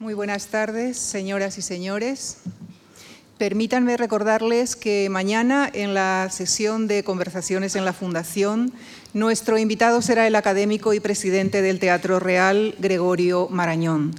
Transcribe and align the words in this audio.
Muy 0.00 0.14
buenas 0.14 0.46
tardes, 0.46 0.96
señoras 0.96 1.58
y 1.58 1.62
señores. 1.62 2.36
Permítanme 3.36 3.96
recordarles 3.96 4.76
que 4.76 5.08
mañana 5.10 5.68
en 5.72 5.92
la 5.92 6.28
sesión 6.30 6.86
de 6.86 7.02
conversaciones 7.02 7.74
en 7.74 7.84
la 7.84 7.92
Fundación, 7.92 8.72
nuestro 9.12 9.58
invitado 9.58 10.00
será 10.00 10.28
el 10.28 10.36
académico 10.36 10.94
y 10.94 11.00
presidente 11.00 11.62
del 11.62 11.80
Teatro 11.80 12.20
Real, 12.20 12.76
Gregorio 12.78 13.48
Marañón. 13.50 14.14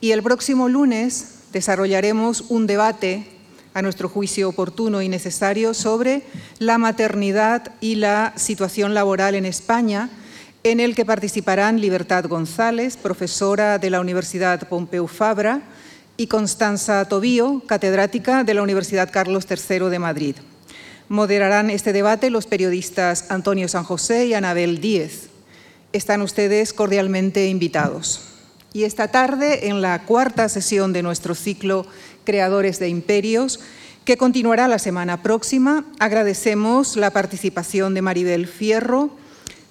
Y 0.00 0.12
el 0.12 0.22
próximo 0.22 0.70
lunes 0.70 1.40
desarrollaremos 1.52 2.46
un 2.48 2.66
debate, 2.66 3.26
a 3.74 3.82
nuestro 3.82 4.08
juicio 4.08 4.48
oportuno 4.48 5.02
y 5.02 5.10
necesario, 5.10 5.74
sobre 5.74 6.22
la 6.58 6.78
maternidad 6.78 7.74
y 7.82 7.96
la 7.96 8.32
situación 8.36 8.94
laboral 8.94 9.34
en 9.34 9.44
España, 9.44 10.08
en 10.64 10.80
el 10.80 10.94
que 10.94 11.04
participarán 11.04 11.80
Libertad 11.80 12.24
González, 12.26 12.96
profesora 12.96 13.78
de 13.78 13.90
la 13.90 14.00
Universidad 14.00 14.68
Pompeu 14.68 15.06
Fabra, 15.06 15.62
y 16.16 16.26
Constanza 16.26 17.04
Tobío, 17.06 17.62
catedrática 17.66 18.42
de 18.42 18.52
la 18.52 18.62
Universidad 18.62 19.10
Carlos 19.10 19.46
III 19.48 19.88
de 19.88 19.98
Madrid. 20.00 20.34
Moderarán 21.08 21.70
este 21.70 21.92
debate 21.92 22.28
los 22.28 22.46
periodistas 22.46 23.30
Antonio 23.30 23.68
San 23.68 23.84
José 23.84 24.26
y 24.26 24.34
Anabel 24.34 24.80
Díez. 24.80 25.28
Están 25.92 26.20
ustedes 26.20 26.72
cordialmente 26.72 27.46
invitados. 27.46 28.20
Y 28.72 28.82
esta 28.82 29.08
tarde, 29.08 29.68
en 29.68 29.80
la 29.80 30.04
cuarta 30.04 30.48
sesión 30.48 30.92
de 30.92 31.02
nuestro 31.02 31.34
ciclo 31.34 31.86
Creadores 32.24 32.80
de 32.80 32.88
Imperios, 32.88 33.60
que 34.04 34.16
continuará 34.16 34.68
la 34.68 34.78
semana 34.78 35.22
próxima, 35.22 35.84
agradecemos 35.98 36.96
la 36.96 37.10
participación 37.10 37.94
de 37.94 38.02
Maribel 38.02 38.46
Fierro, 38.46 39.10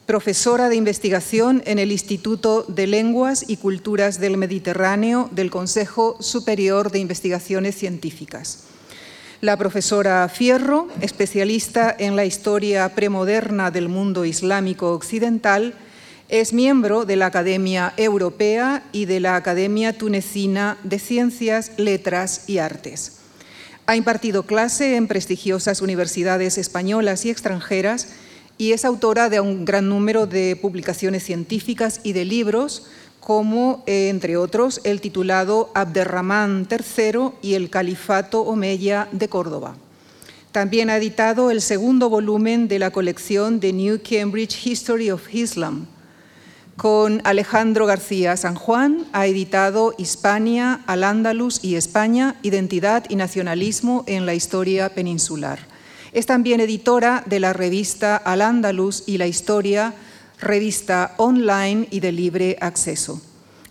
profesora 0.07 0.69
de 0.69 0.77
investigación 0.77 1.61
en 1.65 1.79
el 1.79 1.91
Instituto 1.91 2.63
de 2.69 2.87
Lenguas 2.87 3.43
y 3.45 3.57
Culturas 3.57 4.21
del 4.21 4.37
Mediterráneo 4.37 5.29
del 5.33 5.51
Consejo 5.51 6.15
Superior 6.21 6.91
de 6.91 6.99
Investigaciones 6.99 7.75
Científicas. 7.75 8.63
La 9.41 9.57
profesora 9.57 10.27
Fierro, 10.29 10.87
especialista 11.01 11.93
en 11.99 12.15
la 12.15 12.23
historia 12.23 12.95
premoderna 12.95 13.69
del 13.69 13.89
mundo 13.89 14.23
islámico 14.23 14.93
occidental, 14.93 15.73
es 16.29 16.53
miembro 16.53 17.03
de 17.03 17.17
la 17.17 17.25
Academia 17.25 17.93
Europea 17.97 18.83
y 18.93 19.05
de 19.05 19.19
la 19.19 19.35
Academia 19.35 19.91
Tunecina 19.91 20.77
de 20.83 20.99
Ciencias, 20.99 21.73
Letras 21.75 22.45
y 22.47 22.59
Artes. 22.59 23.17
Ha 23.87 23.97
impartido 23.97 24.43
clase 24.43 24.95
en 24.95 25.07
prestigiosas 25.07 25.81
universidades 25.81 26.57
españolas 26.57 27.25
y 27.25 27.29
extranjeras 27.29 28.07
y 28.57 28.71
es 28.71 28.85
autora 28.85 29.29
de 29.29 29.39
un 29.39 29.65
gran 29.65 29.89
número 29.89 30.25
de 30.25 30.55
publicaciones 30.55 31.23
científicas 31.23 31.99
y 32.03 32.13
de 32.13 32.25
libros, 32.25 32.87
como, 33.19 33.83
eh, 33.87 34.09
entre 34.09 34.37
otros, 34.37 34.81
el 34.83 35.01
titulado 35.01 35.69
Abderramán 35.73 36.67
III 36.69 37.31
y 37.41 37.55
el 37.55 37.69
Califato 37.69 38.41
Omeya 38.41 39.07
de 39.11 39.27
Córdoba. 39.27 39.75
También 40.51 40.89
ha 40.89 40.97
editado 40.97 41.51
el 41.51 41.61
segundo 41.61 42.09
volumen 42.09 42.67
de 42.67 42.79
la 42.79 42.91
colección 42.91 43.59
The 43.59 43.73
New 43.73 43.99
Cambridge 44.01 44.65
History 44.65 45.11
of 45.11 45.33
Islam. 45.33 45.87
Con 46.77 47.21
Alejandro 47.25 47.85
García 47.85 48.37
San 48.37 48.55
Juan 48.55 49.05
ha 49.11 49.27
editado 49.27 49.93
Hispania, 49.97 50.81
Al-Ándalus 50.87 51.63
y 51.63 51.75
España, 51.75 52.35
Identidad 52.43 53.05
y 53.09 53.15
Nacionalismo 53.15 54.03
en 54.07 54.25
la 54.25 54.35
Historia 54.35 54.93
Peninsular. 54.95 55.59
Es 56.17 56.25
también 56.25 56.59
editora 56.61 57.21
de 57.27 57.39
la 57.39 57.53
revista 57.53 58.17
Al 58.17 58.41
Andalus 58.41 59.03
y 59.05 59.19
la 59.19 59.27
Historia, 59.27 59.93
revista 60.39 61.13
online 61.17 61.87
y 61.91 61.99
de 61.99 62.11
libre 62.11 62.57
acceso. 62.59 63.21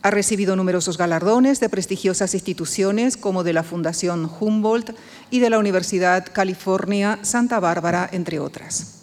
Ha 0.03 0.13
recibido 0.13 0.55
numerosos 0.55 0.97
galardones 0.97 1.59
de 1.59 1.69
prestigiosas 1.69 2.35
instituciones 2.35 3.17
como 3.17 3.43
de 3.43 3.53
la 3.53 3.65
Fundación 3.65 4.31
Humboldt 4.39 4.95
y 5.29 5.41
de 5.41 5.51
la 5.51 5.59
Universidad 5.59 6.25
California 6.33 7.19
Santa 7.23 7.59
Bárbara, 7.59 8.09
entre 8.13 8.39
otras. 8.39 9.01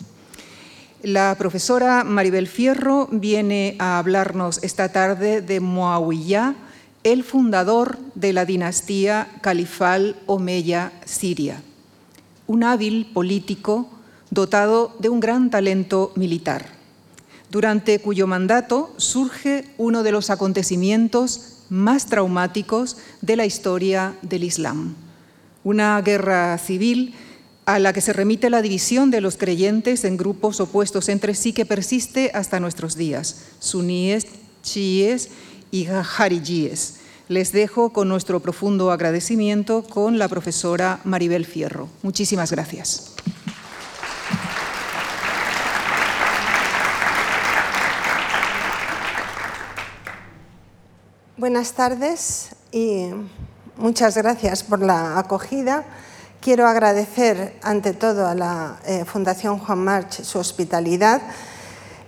La 1.02 1.36
profesora 1.38 2.06
Maribel 2.06 2.48
Fierro 2.48 3.10
viene 3.12 3.76
a 3.78 4.00
hablarnos 4.00 4.64
esta 4.64 4.94
tarde 4.94 5.42
de 5.42 5.60
Muawiyah, 5.60 6.56
el 7.04 7.26
fundador 7.26 8.00
de 8.16 8.32
la 8.32 8.46
dinastía 8.46 9.28
califal 9.42 10.16
Omeya 10.28 10.94
siria 11.04 11.62
un 12.48 12.64
hábil 12.64 13.06
político 13.14 13.90
dotado 14.32 14.96
de 15.00 15.10
un 15.10 15.20
gran 15.20 15.50
talento 15.50 16.12
militar, 16.16 16.66
durante 17.52 18.00
cuyo 18.00 18.26
mandato 18.28 18.94
surge 18.98 19.66
uno 19.78 20.04
de 20.04 20.12
los 20.12 20.30
acontecimientos 20.30 21.64
más 21.70 22.08
traumáticos 22.08 22.98
de 23.22 23.36
la 23.36 23.46
historia 23.46 24.16
del 24.22 24.44
Islam, 24.44 24.96
una 25.64 26.02
guerra 26.02 26.58
civil 26.58 27.14
a 27.66 27.80
la 27.80 27.94
que 27.94 28.02
se 28.02 28.12
remite 28.12 28.50
la 28.50 28.62
división 28.62 29.12
de 29.12 29.22
los 29.22 29.38
creyentes 29.38 30.04
en 30.04 30.18
grupos 30.18 30.60
opuestos 30.60 31.08
entre 31.10 31.36
sí 31.36 31.54
que 31.54 31.66
persiste 31.66 32.32
hasta 32.34 32.60
nuestros 32.60 32.96
días, 32.98 33.46
suníes, 33.60 34.28
chiíes 34.64 35.30
y 35.72 35.88
harijíes 35.88 37.03
les 37.28 37.52
dejo 37.52 37.92
con 37.92 38.10
nuestro 38.10 38.40
profundo 38.40 38.92
agradecimiento 38.92 39.84
con 39.84 40.20
la 40.20 40.28
profesora 40.28 41.00
Maribel 41.04 41.46
Fierro. 41.46 41.90
Muchísimas 42.02 42.52
gracias. 42.52 43.14
Buenas 51.38 51.74
tardes 51.74 52.56
y 52.72 53.10
muchas 53.78 54.16
gracias 54.16 54.64
por 54.64 54.82
la 54.82 55.20
acogida. 55.20 55.84
Quiero 56.42 56.68
agradecer 56.68 57.58
ante 57.62 57.94
todo 57.94 58.28
a 58.28 58.36
la 58.36 58.80
eh, 58.86 59.06
Fundación 59.06 59.60
Juan 59.60 59.80
March 59.80 60.24
su 60.24 60.40
hospitalidad 60.40 61.22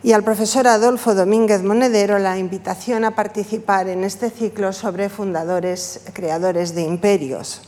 y 0.06 0.14
al 0.14 0.24
profesor 0.24 0.68
Adolfo 0.68 1.16
Domínguez 1.16 1.64
Monedero 1.64 2.20
la 2.20 2.38
invitación 2.38 3.06
a 3.06 3.16
participar 3.16 3.90
en 3.90 4.04
este 4.04 4.30
ciclo 4.30 4.72
sobre 4.72 5.10
fundadores, 5.10 6.02
creadores 6.14 6.76
de 6.76 6.84
imperios. 6.84 7.64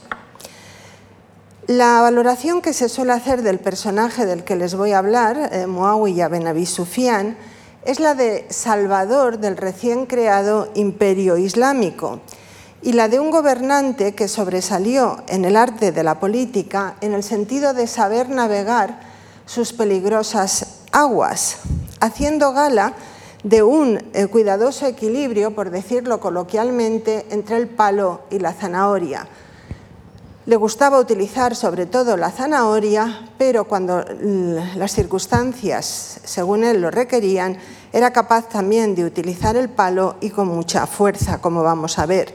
La 1.66 2.00
valoración 2.02 2.62
que 2.62 2.74
se 2.74 2.90
suele 2.90 3.14
hacer 3.14 3.42
del 3.42 3.58
personaje 3.58 4.28
del 4.28 4.44
que 4.44 4.56
les 4.56 4.76
voy 4.76 4.92
a 4.92 5.00
hablar, 5.00 5.50
eh, 5.52 5.66
Abi 6.48 6.66
Sufyan, 6.68 7.36
es 7.86 8.00
la 8.00 8.14
de 8.14 8.46
salvador 8.52 9.40
del 9.40 9.58
recién 9.58 10.06
creado 10.06 10.70
imperio 10.76 11.38
islámico 11.38 12.20
y 12.84 12.94
la 12.94 13.08
de 13.08 13.20
un 13.20 13.32
gobernante 13.32 14.14
que 14.14 14.28
sobresalió 14.28 15.24
en 15.28 15.44
el 15.44 15.56
arte 15.56 15.92
de 15.92 16.04
la 16.04 16.20
política 16.20 16.98
en 17.02 17.16
el 17.16 17.24
sentido 17.24 17.74
de 17.74 17.88
saber 17.88 18.30
navegar 18.30 19.00
sus 19.48 19.74
peligrosas 19.74 20.77
aguas 20.98 21.58
haciendo 22.00 22.54
gala 22.54 22.94
de 23.44 23.62
un 23.62 24.02
eh, 24.14 24.28
cuidadoso 24.28 24.88
equilibrio, 24.88 25.54
por 25.54 25.70
decirlo 25.70 26.20
coloquialmente, 26.20 27.28
entre 27.30 27.58
el 27.58 27.68
palo 27.68 28.22
y 28.32 28.40
la 28.40 28.52
zanahoria. 28.54 29.28
Le 30.48 30.56
gustaba 30.56 31.00
utilizar 31.00 31.56
sobre 31.56 31.86
todo 31.86 32.18
la 32.18 32.32
zanahoria, 32.32 33.30
pero 33.38 33.66
cuando 33.66 34.04
las 34.76 34.94
circunstancias, 34.94 36.20
según 36.24 36.64
él, 36.64 36.82
lo 36.82 36.90
requerían, 36.90 37.58
era 37.94 38.12
capaz 38.12 38.50
también 38.50 38.96
de 38.96 39.06
utilizar 39.06 39.56
el 39.56 39.70
palo 39.70 40.16
y 40.20 40.30
con 40.30 40.48
mucha 40.48 40.88
fuerza, 40.88 41.42
como 41.42 41.64
vamos 41.64 42.00
a 42.00 42.06
ver. 42.06 42.34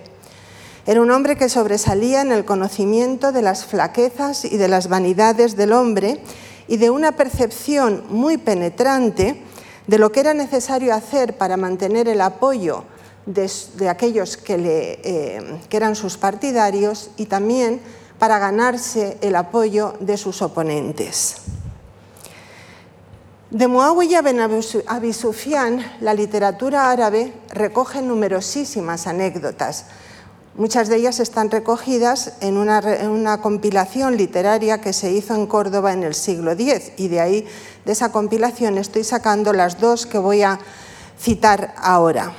Era 0.87 1.01
un 1.01 1.11
hombre 1.11 1.37
que 1.37 1.49
sobresalía 1.49 2.21
en 2.21 2.33
el 2.33 2.45
conocimiento 2.45 3.33
de 3.33 3.43
las 3.43 3.65
flaquezas 3.65 4.45
y 4.45 4.57
de 4.57 4.69
las 4.69 4.89
vanidades 4.89 5.57
del 5.57 5.73
hombre 5.73 6.21
y 6.69 6.77
de 6.77 6.91
una 6.91 7.13
percepción 7.13 8.05
muy 8.09 8.39
penetrante 8.39 9.43
de 9.87 9.99
lo 9.99 10.13
que 10.13 10.21
era 10.21 10.35
necesario 10.35 10.95
hacer 10.95 11.37
para 11.37 11.57
mantener 11.57 12.09
el 12.09 12.21
apoyo 12.21 12.85
de, 13.27 13.89
aquellos 13.89 14.37
que, 14.37 15.01
eh, 15.03 15.61
que 15.69 15.77
eran 15.77 15.97
sus 15.97 16.17
partidarios 16.17 17.11
y 17.17 17.27
también 17.27 17.81
para 18.19 18.39
ganarse 18.39 19.19
el 19.21 19.35
apoyo 19.37 19.95
de 20.01 20.17
sus 20.17 20.43
oponentes. 20.43 21.37
De 23.53 23.69
Muawiyah 23.69 24.23
ben 24.23 24.41
Abi 24.41 25.13
la 26.01 26.15
literatura 26.15 26.91
árabe 26.91 27.35
recoge 27.51 28.01
numerosísimas 28.01 29.07
anécdotas. 29.07 29.85
Muchas 30.55 30.89
de 30.89 30.97
ellas 30.97 31.19
están 31.19 31.51
recogidas 31.51 32.35
en 32.41 32.59
una, 32.59 33.41
compilación 33.41 34.19
literaria 34.19 34.83
que 34.83 34.93
se 34.93 35.11
hizo 35.11 35.35
en 35.35 35.47
Córdoba 35.47 35.95
en 35.95 36.03
el 36.03 36.15
siglo 36.15 36.53
X 36.53 36.93
y 36.99 37.09
de 37.09 37.21
ahí 37.21 37.47
de 37.87 37.93
esa 37.93 38.13
compilación 38.13 38.77
estoy 38.77 39.03
sacando 39.03 39.55
las 39.55 39.81
dos 39.81 40.05
que 40.05 40.19
voy 40.19 40.43
a 40.43 40.59
citar 41.19 41.75
ahora. 41.79 42.35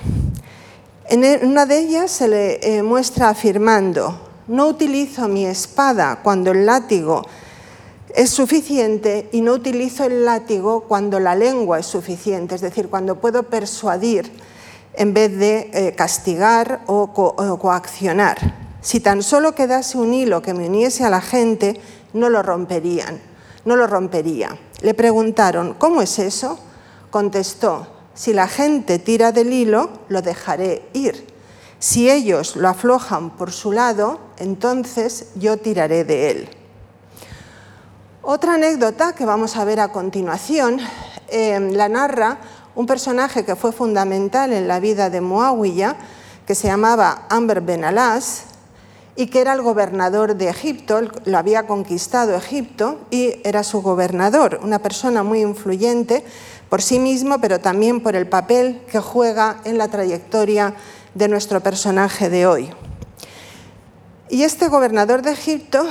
En 1.09 1.23
e, 1.23 1.39
una 1.41 1.65
de 1.65 1.79
ellas 1.79 2.11
se 2.11 2.27
le 2.27 2.59
eh, 2.61 2.83
muestra 2.83 3.29
afirmando, 3.29 4.15
no 4.47 4.67
utilizo 4.67 5.27
mi 5.27 5.47
espada 5.47 6.19
cuando 6.21 6.51
el 6.51 6.67
látigo 6.67 7.23
es 8.13 8.29
suficiente 8.29 9.27
y 9.31 9.41
no 9.41 9.53
utilizo 9.53 10.03
el 10.03 10.23
látigo 10.23 10.81
cuando 10.81 11.19
la 11.19 11.33
lengua 11.33 11.79
es 11.79 11.87
suficiente, 11.87 12.53
es 12.53 12.61
decir, 12.61 12.89
cuando 12.89 13.19
puedo 13.19 13.41
persuadir 13.41 14.31
en 14.93 15.13
vez 15.13 15.37
de 15.37 15.69
eh, 15.73 15.95
castigar 15.95 16.81
o, 16.87 17.13
coaccionar. 17.59 18.37
Si 18.81 18.99
tan 18.99 19.23
solo 19.23 19.55
quedase 19.55 19.97
un 19.97 20.13
hilo 20.13 20.41
que 20.41 20.53
me 20.53 20.67
uniese 20.67 21.05
a 21.05 21.09
la 21.09 21.21
gente, 21.21 21.79
no 22.13 22.29
lo 22.29 22.43
romperían, 22.43 23.19
no 23.65 23.75
lo 23.75 23.87
rompería. 23.87 24.57
Le 24.81 24.93
preguntaron, 24.93 25.75
¿cómo 25.75 26.01
es 26.01 26.19
eso? 26.19 26.59
Contestó, 27.09 27.87
si 28.13 28.33
la 28.33 28.47
gente 28.47 28.99
tira 28.99 29.31
del 29.31 29.53
hilo, 29.53 29.89
lo 30.09 30.21
dejaré 30.21 30.87
ir. 30.93 31.33
Si 31.79 32.09
ellos 32.09 32.55
lo 32.55 32.69
aflojan 32.69 33.31
por 33.31 33.51
su 33.51 33.71
lado, 33.71 34.19
entonces 34.37 35.27
yo 35.35 35.57
tiraré 35.57 36.03
de 36.03 36.31
él. 36.31 36.49
Otra 38.21 38.53
anécdota 38.53 39.13
que 39.13 39.25
vamos 39.25 39.57
a 39.57 39.65
ver 39.65 39.81
a 39.81 39.91
continuación 39.91 40.79
eh, 41.27 41.59
la 41.71 41.89
narra 41.89 42.37
un 42.75 42.85
personaje 42.85 43.45
que 43.45 43.55
fue 43.55 43.71
fundamental 43.71 44.53
en 44.53 44.67
la 44.67 44.79
vida 44.79 45.09
de 45.09 45.21
Muawiyah, 45.21 45.95
que 46.45 46.55
se 46.55 46.67
llamaba 46.67 47.25
Amr 47.29 47.61
Ben 47.61 47.83
Alas, 47.85 48.45
y 49.15 49.27
que 49.27 49.41
era 49.41 49.53
el 49.53 49.61
gobernador 49.61 50.35
de 50.35 50.49
Egipto, 50.49 51.01
lo 51.25 51.37
había 51.37 51.67
conquistado 51.67 52.35
Egipto 52.35 52.99
y 53.11 53.35
era 53.43 53.63
su 53.63 53.81
gobernador, 53.81 54.59
una 54.63 54.79
persona 54.79 55.21
muy 55.21 55.41
influyente 55.41 56.25
por 56.69 56.81
sí 56.81 56.97
mismo, 56.97 57.39
pero 57.39 57.59
también 57.59 58.01
por 58.01 58.15
el 58.15 58.27
papel 58.27 58.81
que 58.91 58.99
juega 58.99 59.61
en 59.65 59.77
la 59.77 59.87
trayectoria 59.87 60.73
de 61.13 61.27
nuestro 61.27 61.61
personaje 61.61 62.29
de 62.29 62.47
hoy. 62.47 62.71
Y 64.29 64.43
este 64.43 64.67
gobernador 64.67 65.21
de 65.21 65.33
Egipto 65.33 65.85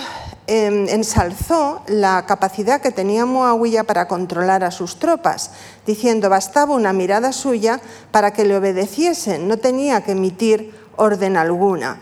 em, 0.53 0.87
ensalzó 0.91 1.81
la 1.87 2.27
capacidad 2.27 2.83
que 2.83 2.91
tenía 2.91 3.25
Muawiyah 3.25 3.85
para 3.85 4.07
controlar 4.07 4.65
a 4.65 4.71
sus 4.71 4.99
tropas, 4.99 5.53
diciendo 5.87 6.29
bastaba 6.29 6.75
una 6.75 6.93
mirada 6.93 7.33
suya 7.33 7.81
para 8.11 8.35
que 8.35 8.45
le 8.45 8.59
obedeciesen, 8.59 9.49
no 9.49 9.57
tenía 9.57 10.03
que 10.03 10.13
emitir 10.13 10.75
orden 10.97 11.39
alguna. 11.39 11.99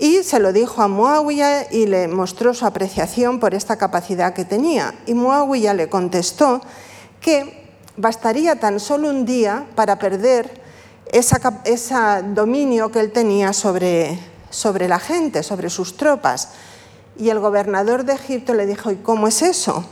Y 0.00 0.24
se 0.24 0.40
lo 0.40 0.52
dijo 0.52 0.82
a 0.82 0.88
Muawiyah 0.88 1.70
y 1.70 1.86
le 1.86 2.08
mostró 2.08 2.54
su 2.54 2.66
apreciación 2.66 3.38
por 3.38 3.54
esta 3.54 3.76
capacidad 3.76 4.34
que 4.34 4.44
tenía. 4.44 4.92
Y 5.06 5.14
Muawiyah 5.14 5.72
le 5.72 5.88
contestó 5.88 6.60
que 7.20 7.70
bastaría 7.96 8.58
tan 8.58 8.80
solo 8.80 9.10
un 9.10 9.24
día 9.24 9.64
para 9.76 9.96
perder 10.00 10.60
ese 11.12 11.36
dominio 12.34 12.90
que 12.90 12.98
él 12.98 13.12
tenía 13.12 13.52
sobre, 13.52 14.18
sobre 14.50 14.88
la 14.88 14.98
gente, 14.98 15.44
sobre 15.44 15.70
sus 15.70 15.96
tropas. 15.96 16.48
Y 17.18 17.30
el 17.30 17.40
gobernador 17.40 18.04
de 18.04 18.14
Egipto 18.14 18.54
le 18.54 18.66
dijo, 18.66 18.90
¿y 18.90 18.96
cómo 18.96 19.28
es 19.28 19.42
eso? 19.42 19.84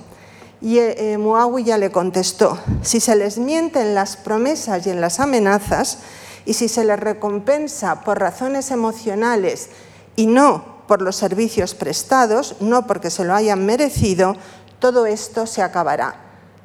Y 0.60 0.78
eh, 0.78 1.14
eh 1.14 1.78
le 1.78 1.90
contestó, 1.90 2.58
si 2.82 3.00
se 3.00 3.16
les 3.16 3.38
miente 3.38 3.80
en 3.80 3.94
las 3.94 4.16
promesas 4.16 4.86
y 4.86 4.90
en 4.90 5.00
las 5.00 5.20
amenazas, 5.20 5.98
y 6.46 6.54
si 6.54 6.68
se 6.68 6.84
les 6.84 6.98
recompensa 7.00 8.02
por 8.02 8.18
razones 8.18 8.70
emocionales 8.70 9.68
y 10.16 10.26
no 10.26 10.74
por 10.86 11.00
los 11.00 11.16
servicios 11.16 11.74
prestados, 11.74 12.56
no 12.60 12.86
porque 12.86 13.10
se 13.10 13.24
lo 13.24 13.34
hayan 13.34 13.64
merecido, 13.64 14.36
todo 14.78 15.06
esto 15.06 15.46
se 15.46 15.62
acabará. 15.62 16.16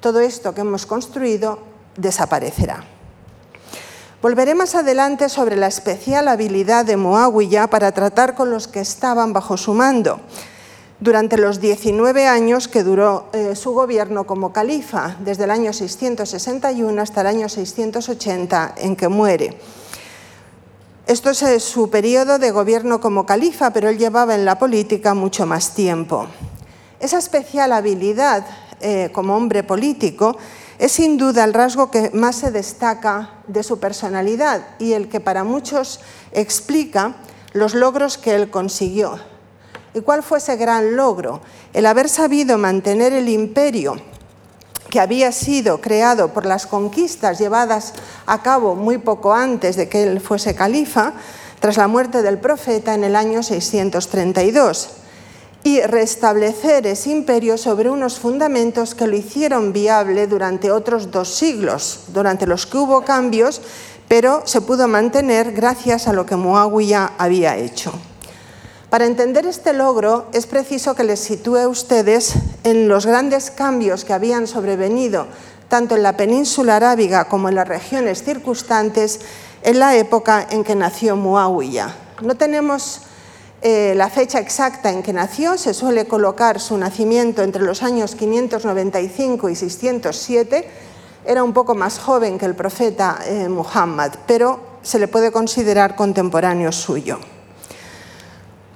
Todo 0.02 0.20
esto 0.20 0.54
que 0.54 0.62
hemos 0.62 0.86
construido 0.86 1.60
desaparecerá. 1.96 2.99
Volveré 4.22 4.54
más 4.54 4.76
adelante 4.76 5.30
sobre 5.30 5.56
la 5.56 5.68
especial 5.68 6.28
habilidad 6.28 6.84
de 6.84 6.98
Muawiyah 6.98 7.70
para 7.70 7.94
tratar 7.94 8.36
con 8.36 8.52
los 8.52 8.68
que 8.68 8.82
estaban 8.82 9.32
bajo 9.32 9.56
su 9.56 9.74
mando 9.74 10.20
durante 11.00 11.38
los 11.38 11.62
19 11.62 12.28
años 12.28 12.68
que 12.68 12.84
duró 12.84 13.28
eh, 13.32 13.56
su 13.56 13.72
gobierno 13.72 14.26
como 14.26 14.52
califa, 14.52 15.16
desde 15.22 15.46
el 15.46 15.52
año 15.52 15.72
661 15.72 17.02
hasta 17.02 17.22
el 17.22 17.28
año 17.28 17.48
680 17.48 18.76
en 18.80 18.98
que 18.98 19.08
muere. 19.08 19.58
Esto 21.08 21.30
es 21.30 21.42
eh, 21.42 21.62
su 21.62 21.90
periodo 21.90 22.40
de 22.40 22.52
gobierno 22.52 23.00
como 23.00 23.26
califa, 23.26 23.72
pero 23.72 23.88
él 23.88 23.98
llevaba 23.98 24.36
en 24.36 24.44
la 24.44 24.60
política 24.60 25.14
mucho 25.14 25.46
más 25.46 25.74
tiempo. 25.74 26.28
Esa 27.00 27.20
especial 27.20 27.72
habilidad 27.72 28.46
eh, 28.82 29.12
como 29.14 29.38
hombre 29.38 29.64
político 29.64 30.36
es 30.80 30.94
sin 30.94 31.18
duda 31.18 31.44
el 31.44 31.54
rasgo 31.54 31.92
que 31.92 32.10
más 32.12 32.38
se 32.38 32.52
destaca 32.52 33.32
de 33.48 33.64
su 33.64 33.80
personalidad 33.80 34.66
y 34.80 34.94
el 34.94 35.10
que 35.10 35.20
para 35.20 35.44
muchos 35.44 36.00
explica 36.32 37.16
los 37.52 37.76
logros 37.76 38.18
que 38.18 38.34
él 38.34 38.50
consiguió. 38.50 39.20
¿Y 39.94 40.00
cuál 40.00 40.24
fue 40.24 40.38
ese 40.38 40.56
gran 40.56 40.96
logro? 40.96 41.42
El 41.74 41.86
haber 41.86 42.08
sabido 42.08 42.58
mantener 42.58 43.12
el 43.12 43.28
imperio 43.28 43.98
que 44.90 45.02
había 45.02 45.34
sido 45.34 45.82
creado 45.82 46.34
por 46.34 46.46
las 46.46 46.66
conquistas 46.66 47.40
llevadas 47.40 47.94
a 48.26 48.42
cabo 48.42 48.74
muy 48.76 48.98
poco 48.98 49.34
antes 49.34 49.76
de 49.76 49.90
que 49.90 50.04
él 50.04 50.22
fuese 50.22 50.56
califa, 50.56 51.14
tras 51.60 51.76
la 51.76 51.90
muerte 51.90 52.22
del 52.22 52.40
profeta 52.40 52.94
en 52.94 53.04
el 53.04 53.18
año 53.18 53.44
632 53.44 54.90
y 55.64 55.82
restablecer 55.82 56.88
ese 56.88 57.10
imperio 57.10 57.58
sobre 57.58 57.90
unos 57.90 58.20
fundamentos 58.20 58.96
que 58.96 59.08
lo 59.08 59.16
hicieron 59.16 59.74
viable 59.74 60.28
durante 60.28 60.72
otros 60.72 61.12
dos 61.12 61.30
siglos, 61.30 62.06
durante 62.08 62.48
los 62.48 62.66
que 62.66 62.78
hubo 62.78 63.04
cambios, 63.04 63.62
pero 64.08 64.42
se 64.46 64.62
pudo 64.62 64.88
mantener 64.88 65.52
gracias 65.52 66.08
a 66.08 66.14
lo 66.14 66.26
que 66.26 66.36
Muawiyah 66.36 67.14
había 67.18 67.58
hecho. 67.58 67.92
Para 68.90 69.06
entender 69.06 69.46
este 69.46 69.74
logro 69.74 70.28
es 70.34 70.48
preciso 70.48 70.96
que 70.96 71.04
les 71.04 71.20
sitúe 71.20 71.58
a 71.58 71.68
ustedes 71.68 72.34
en 72.64 72.88
los 72.88 73.06
grandes 73.06 73.52
cambios 73.52 74.04
que 74.04 74.14
habían 74.14 74.48
sobrevenido 74.48 75.28
tanto 75.70 75.96
en 75.96 76.04
la 76.04 76.18
península 76.18 76.76
arábiga 76.76 77.26
como 77.26 77.48
en 77.48 77.56
las 77.56 77.68
regiones 77.68 78.24
circunstantes 78.24 79.22
en 79.62 79.80
la 79.80 79.96
época 79.96 80.46
en 80.50 80.64
que 80.64 80.76
nació 80.76 81.16
Muawiyah. 81.16 81.96
No 82.24 82.36
tenemos 82.36 83.02
eh, 83.62 83.94
la 83.94 84.10
fecha 84.10 84.40
exacta 84.40 84.90
en 84.90 85.04
que 85.04 85.12
nació, 85.12 85.58
se 85.58 85.74
suele 85.74 86.06
colocar 86.06 86.62
su 86.62 86.78
nacimiento 86.78 87.44
entre 87.44 87.64
los 87.64 87.84
años 87.84 88.16
595 88.16 89.50
y 89.50 89.56
607, 89.56 90.70
era 91.26 91.44
un 91.44 91.52
poco 91.52 91.76
más 91.76 92.00
joven 92.00 92.38
que 92.38 92.46
el 92.46 92.56
profeta 92.56 93.20
eh, 93.26 93.50
Muhammad, 93.50 94.14
pero 94.26 94.62
se 94.82 94.98
le 94.98 95.10
puede 95.10 95.34
considerar 95.34 95.98
contemporáneo 95.98 96.72
suyo. 96.72 97.20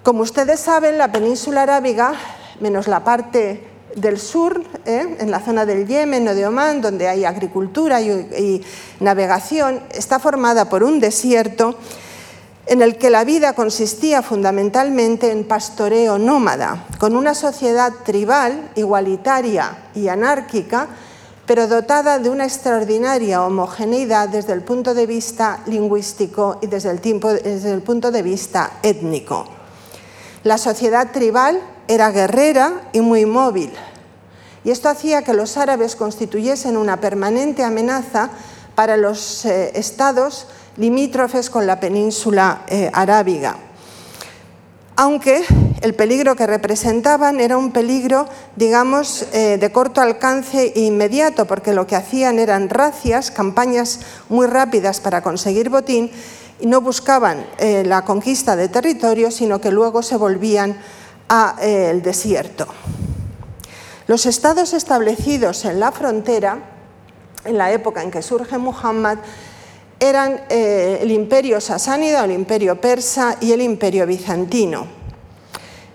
Como 0.04 0.22
ustedes 0.22 0.60
saben, 0.60 0.98
la 0.98 1.14
península 1.14 1.64
arábiga, 1.64 2.16
menos 2.60 2.90
la 2.90 3.06
parte 3.06 3.66
del 3.96 4.20
sur, 4.20 4.66
eh, 4.86 5.16
en 5.18 5.32
la 5.32 5.40
zona 5.40 5.66
del 5.66 5.88
Yemen 5.88 6.28
o 6.28 6.36
de 6.36 6.46
Omán, 6.46 6.82
donde 6.82 7.08
hay 7.08 7.24
agricultura 7.24 8.02
y 8.02 8.62
navegación, 9.00 9.82
está 9.92 10.20
formada 10.20 10.68
por 10.68 10.84
un 10.84 11.00
desierto 11.00 11.78
en 12.66 12.82
el 12.82 12.98
que 12.98 13.10
la 13.10 13.24
vida 13.24 13.54
consistía 13.54 14.22
fundamentalmente 14.22 15.32
en 15.32 15.44
pastoreo 15.44 16.18
nómada, 16.18 16.86
con 16.98 17.16
una 17.16 17.34
sociedad 17.34 17.92
tribal, 18.06 18.72
igualitaria 18.76 19.90
y 19.94 20.08
anárquica, 20.08 20.88
pero 21.46 21.68
dotada 21.68 22.20
de 22.20 22.30
una 22.30 22.46
extraordinaria 22.46 23.44
homogeneidad 23.44 24.30
desde 24.30 24.54
el 24.54 24.62
punto 24.62 24.94
de 24.94 25.06
vista 25.06 25.60
lingüístico 25.66 26.60
y 26.62 26.68
desde 26.68 26.92
el, 26.92 27.82
punto 27.82 28.12
de 28.12 28.22
vista 28.22 28.80
étnico. 28.82 29.46
La 30.44 30.58
sociedad 30.58 31.12
tribal 31.12 31.60
era 31.90 32.12
guerrera 32.12 32.90
y 32.94 33.02
muy 33.02 33.26
móvil, 33.26 33.74
y 34.64 34.72
esto 34.72 34.88
hacía 34.88 35.24
que 35.24 35.34
los 35.34 35.58
árabes 35.58 35.98
constituyesen 35.98 36.78
una 36.78 37.02
permanente 37.02 37.66
amenaza 37.66 38.30
para 38.76 38.96
los 38.96 39.44
eh, 39.44 39.72
estados 39.76 40.48
limítrofes 40.78 41.50
con 41.50 41.68
la 41.68 41.80
península 41.80 42.64
eh, 42.68 42.90
arábiga. 42.94 43.58
Aunque 44.96 45.44
el 45.82 45.96
peligro 45.96 46.36
que 46.36 46.46
representaban 46.46 47.40
era 47.40 47.58
un 47.58 47.72
peligro, 47.72 48.28
digamos, 48.56 49.26
eh, 49.34 49.58
de 49.58 49.72
corto 49.72 50.02
alcance 50.02 50.72
e 50.76 50.82
inmediato, 50.82 51.46
porque 51.46 51.74
lo 51.74 51.88
que 51.88 51.96
hacían 51.96 52.38
eran 52.38 52.70
racias, 52.70 53.32
campañas 53.32 54.02
muy 54.30 54.46
rápidas 54.46 55.00
para 55.00 55.22
conseguir 55.22 55.70
botín, 55.70 56.12
y 56.60 56.68
no 56.68 56.80
buscaban 56.82 57.46
eh, 57.58 57.84
la 57.86 58.06
conquista 58.06 58.56
de 58.56 58.70
territorio, 58.70 59.32
sino 59.32 59.60
que 59.60 59.72
luego 59.72 60.04
se 60.04 60.16
volvían 60.16 60.78
al 61.28 62.04
desierto. 62.04 62.68
Los 64.06 64.28
estados 64.28 64.74
establecidos 64.74 65.66
en 65.66 65.80
la 65.80 65.92
frontera, 65.92 66.60
en 67.46 67.58
la 67.58 67.72
época 67.72 68.04
en 68.04 68.12
que 68.12 68.22
surge 68.22 68.58
Muhammad, 68.60 69.18
eran 70.04 70.42
eh, 70.50 71.00
el 71.02 71.12
imperio 71.12 71.62
sasánida, 71.62 72.26
el 72.26 72.32
imperio 72.32 72.80
persa 72.82 73.38
y 73.40 73.54
el 73.54 73.62
imperio 73.62 74.06
bizantino. 74.06 74.86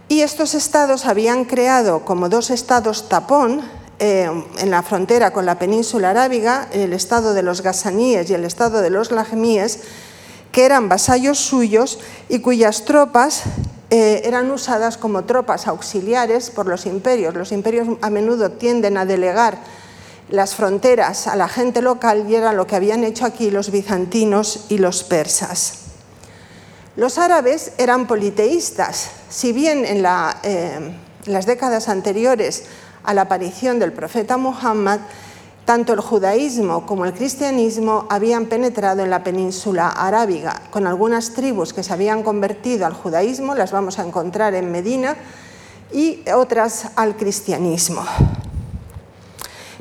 Y 0.08 0.22
estos 0.22 0.54
estados 0.54 1.04
habían 1.04 1.44
creado 1.44 2.06
como 2.06 2.30
dos 2.30 2.48
estados 2.48 3.10
tapón 3.10 3.60
eh, 3.98 4.30
en 4.58 4.70
la 4.70 4.82
frontera 4.82 5.32
con 5.32 5.44
la 5.44 5.58
península 5.58 6.10
arábiga, 6.10 6.68
el 6.72 6.94
estado 6.94 7.34
de 7.34 7.42
los 7.42 7.60
gasaníes 7.60 8.30
y 8.30 8.34
el 8.34 8.46
estado 8.46 8.80
de 8.80 8.88
los 8.88 9.10
lajmíes, 9.10 9.80
que 10.52 10.64
eran 10.64 10.88
vasallos 10.88 11.38
suyos 11.38 11.98
y 12.30 12.38
cuyas 12.38 12.86
tropas 12.86 13.42
eh, 13.90 14.22
eran 14.24 14.50
usadas 14.50 14.96
como 14.96 15.24
tropas 15.24 15.66
auxiliares 15.66 16.48
por 16.48 16.66
los 16.66 16.86
imperios. 16.86 17.34
Los 17.34 17.52
imperios 17.52 17.88
a 18.00 18.08
menudo 18.08 18.52
tienden 18.52 18.96
a 18.96 19.04
delegar 19.04 19.58
las 20.30 20.54
fronteras 20.54 21.26
a 21.26 21.36
la 21.36 21.48
gente 21.48 21.82
local 21.82 22.26
y 22.28 22.34
era 22.34 22.52
lo 22.52 22.66
que 22.66 22.76
habían 22.76 23.04
hecho 23.04 23.24
aquí 23.24 23.50
los 23.50 23.70
bizantinos 23.70 24.66
y 24.68 24.78
los 24.78 25.02
persas. 25.02 25.84
Los 26.96 27.16
árabes 27.16 27.72
eran 27.78 28.06
politeístas, 28.06 29.10
si 29.30 29.52
bien 29.52 29.84
en, 29.84 30.04
eh, 30.42 30.92
las 31.26 31.46
décadas 31.46 31.88
anteriores 31.88 32.64
a 33.04 33.14
la 33.14 33.22
aparición 33.22 33.78
del 33.78 33.92
profeta 33.92 34.36
Muhammad, 34.36 35.00
tanto 35.64 35.92
el 35.92 36.00
judaísmo 36.00 36.86
como 36.86 37.04
el 37.04 37.12
cristianismo 37.12 38.06
habían 38.10 38.46
penetrado 38.46 39.02
en 39.02 39.10
la 39.10 39.22
península 39.22 39.88
arábiga, 39.88 40.62
con 40.70 40.86
algunas 40.86 41.34
tribus 41.34 41.72
que 41.72 41.82
se 41.82 41.92
habían 41.92 42.22
convertido 42.22 42.86
al 42.86 42.94
judaísmo, 42.94 43.54
las 43.54 43.70
vamos 43.70 43.98
a 43.98 44.06
encontrar 44.06 44.54
en 44.54 44.72
Medina, 44.72 45.16
y 45.92 46.24
otras 46.34 46.88
al 46.96 47.16
cristianismo. 47.16 48.02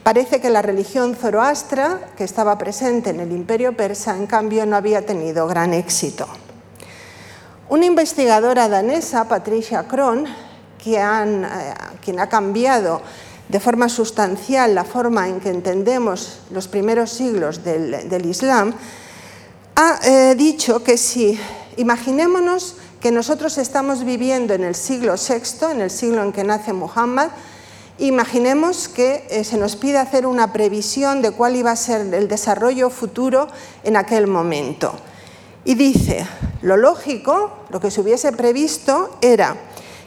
Parece 0.07 0.39
que 0.39 0.49
la 0.49 0.61
religión 0.61 1.17
zoroastra, 1.17 1.99
que 2.15 2.23
estaba 2.23 2.57
presente 2.57 3.09
en 3.09 3.19
el 3.19 3.33
imperio 3.33 3.75
persa, 3.75 4.15
en 4.15 4.25
cambio 4.25 4.65
no 4.65 4.77
había 4.77 5.05
tenido 5.05 5.45
gran 5.47 5.73
éxito. 5.73 6.25
Una 7.67 7.87
investigadora 7.87 8.69
danesa, 8.69 9.27
Patricia 9.27 9.85
Kron, 9.85 10.25
eh, 10.25 11.73
quien 12.01 12.19
ha 12.21 12.29
cambiado 12.29 13.01
de 13.49 13.59
forma 13.59 13.89
sustancial 13.89 14.73
la 14.73 14.85
forma 14.85 15.27
en 15.27 15.41
que 15.41 15.49
entendemos 15.49 16.39
los 16.51 16.69
primeros 16.69 17.11
siglos 17.11 17.65
del, 17.65 18.25
Islam, 18.25 18.73
ha 19.75 19.99
eh, 20.03 20.35
dicho 20.35 20.85
que 20.85 20.95
si 20.95 21.37
imaginémonos 21.75 22.77
que 23.01 23.11
nosotros 23.11 23.57
estamos 23.57 24.05
viviendo 24.05 24.53
en 24.53 24.63
el 24.63 24.75
siglo 24.75 25.15
VI, 25.15 25.65
en 25.73 25.81
el 25.81 25.91
siglo 25.91 26.23
en 26.23 26.31
que 26.31 26.45
nace 26.45 26.71
Muhammad, 26.71 27.27
Imaginemos 27.99 28.87
que 28.87 29.25
eh, 29.29 29.43
se 29.43 29.57
nos 29.57 29.75
pide 29.75 29.97
hacer 29.97 30.27
una 30.27 30.53
previsión 30.53 31.23
de 31.23 31.31
cuál 31.31 31.55
iba 31.55 31.71
a 31.71 31.75
ser 31.75 32.13
el 32.13 32.27
desarrollo 32.27 32.91
futuro 32.91 33.47
en 33.83 33.97
aquel 33.97 34.27
momento. 34.27 34.93
Y 35.65 35.73
dice, 35.73 36.25
lo 36.61 36.77
lógico, 36.77 37.51
lo 37.69 37.79
que 37.79 37.89
se 37.89 38.01
hubiese 38.01 38.31
previsto 38.31 39.17
era 39.21 39.57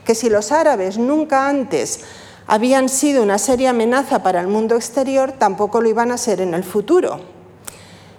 que 0.05 0.15
si 0.15 0.31
los 0.31 0.53
árabes 0.53 0.99
nunca 0.99 1.49
antes 1.49 2.01
habían 2.47 2.89
sido 2.89 3.23
una 3.23 3.39
seria 3.39 3.71
amenaza 3.71 4.23
para 4.23 4.41
el 4.41 4.47
mundo 4.47 4.77
exterior, 4.77 5.33
tampoco 5.33 5.81
lo 5.81 5.89
iban 5.89 6.13
a 6.13 6.19
ser 6.19 6.41
en 6.41 6.55
el 6.55 6.65
futuro. 6.65 7.21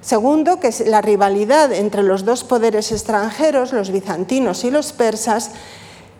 Segundo, 0.01 0.59
que 0.59 0.73
la 0.85 1.01
rivalidad 1.01 1.71
entre 1.71 2.03
los 2.03 2.25
dos 2.25 2.43
poderes 2.43 2.91
extranjeros, 2.91 3.71
los 3.71 3.91
bizantinos 3.91 4.63
y 4.63 4.71
los 4.71 4.93
persas, 4.93 5.51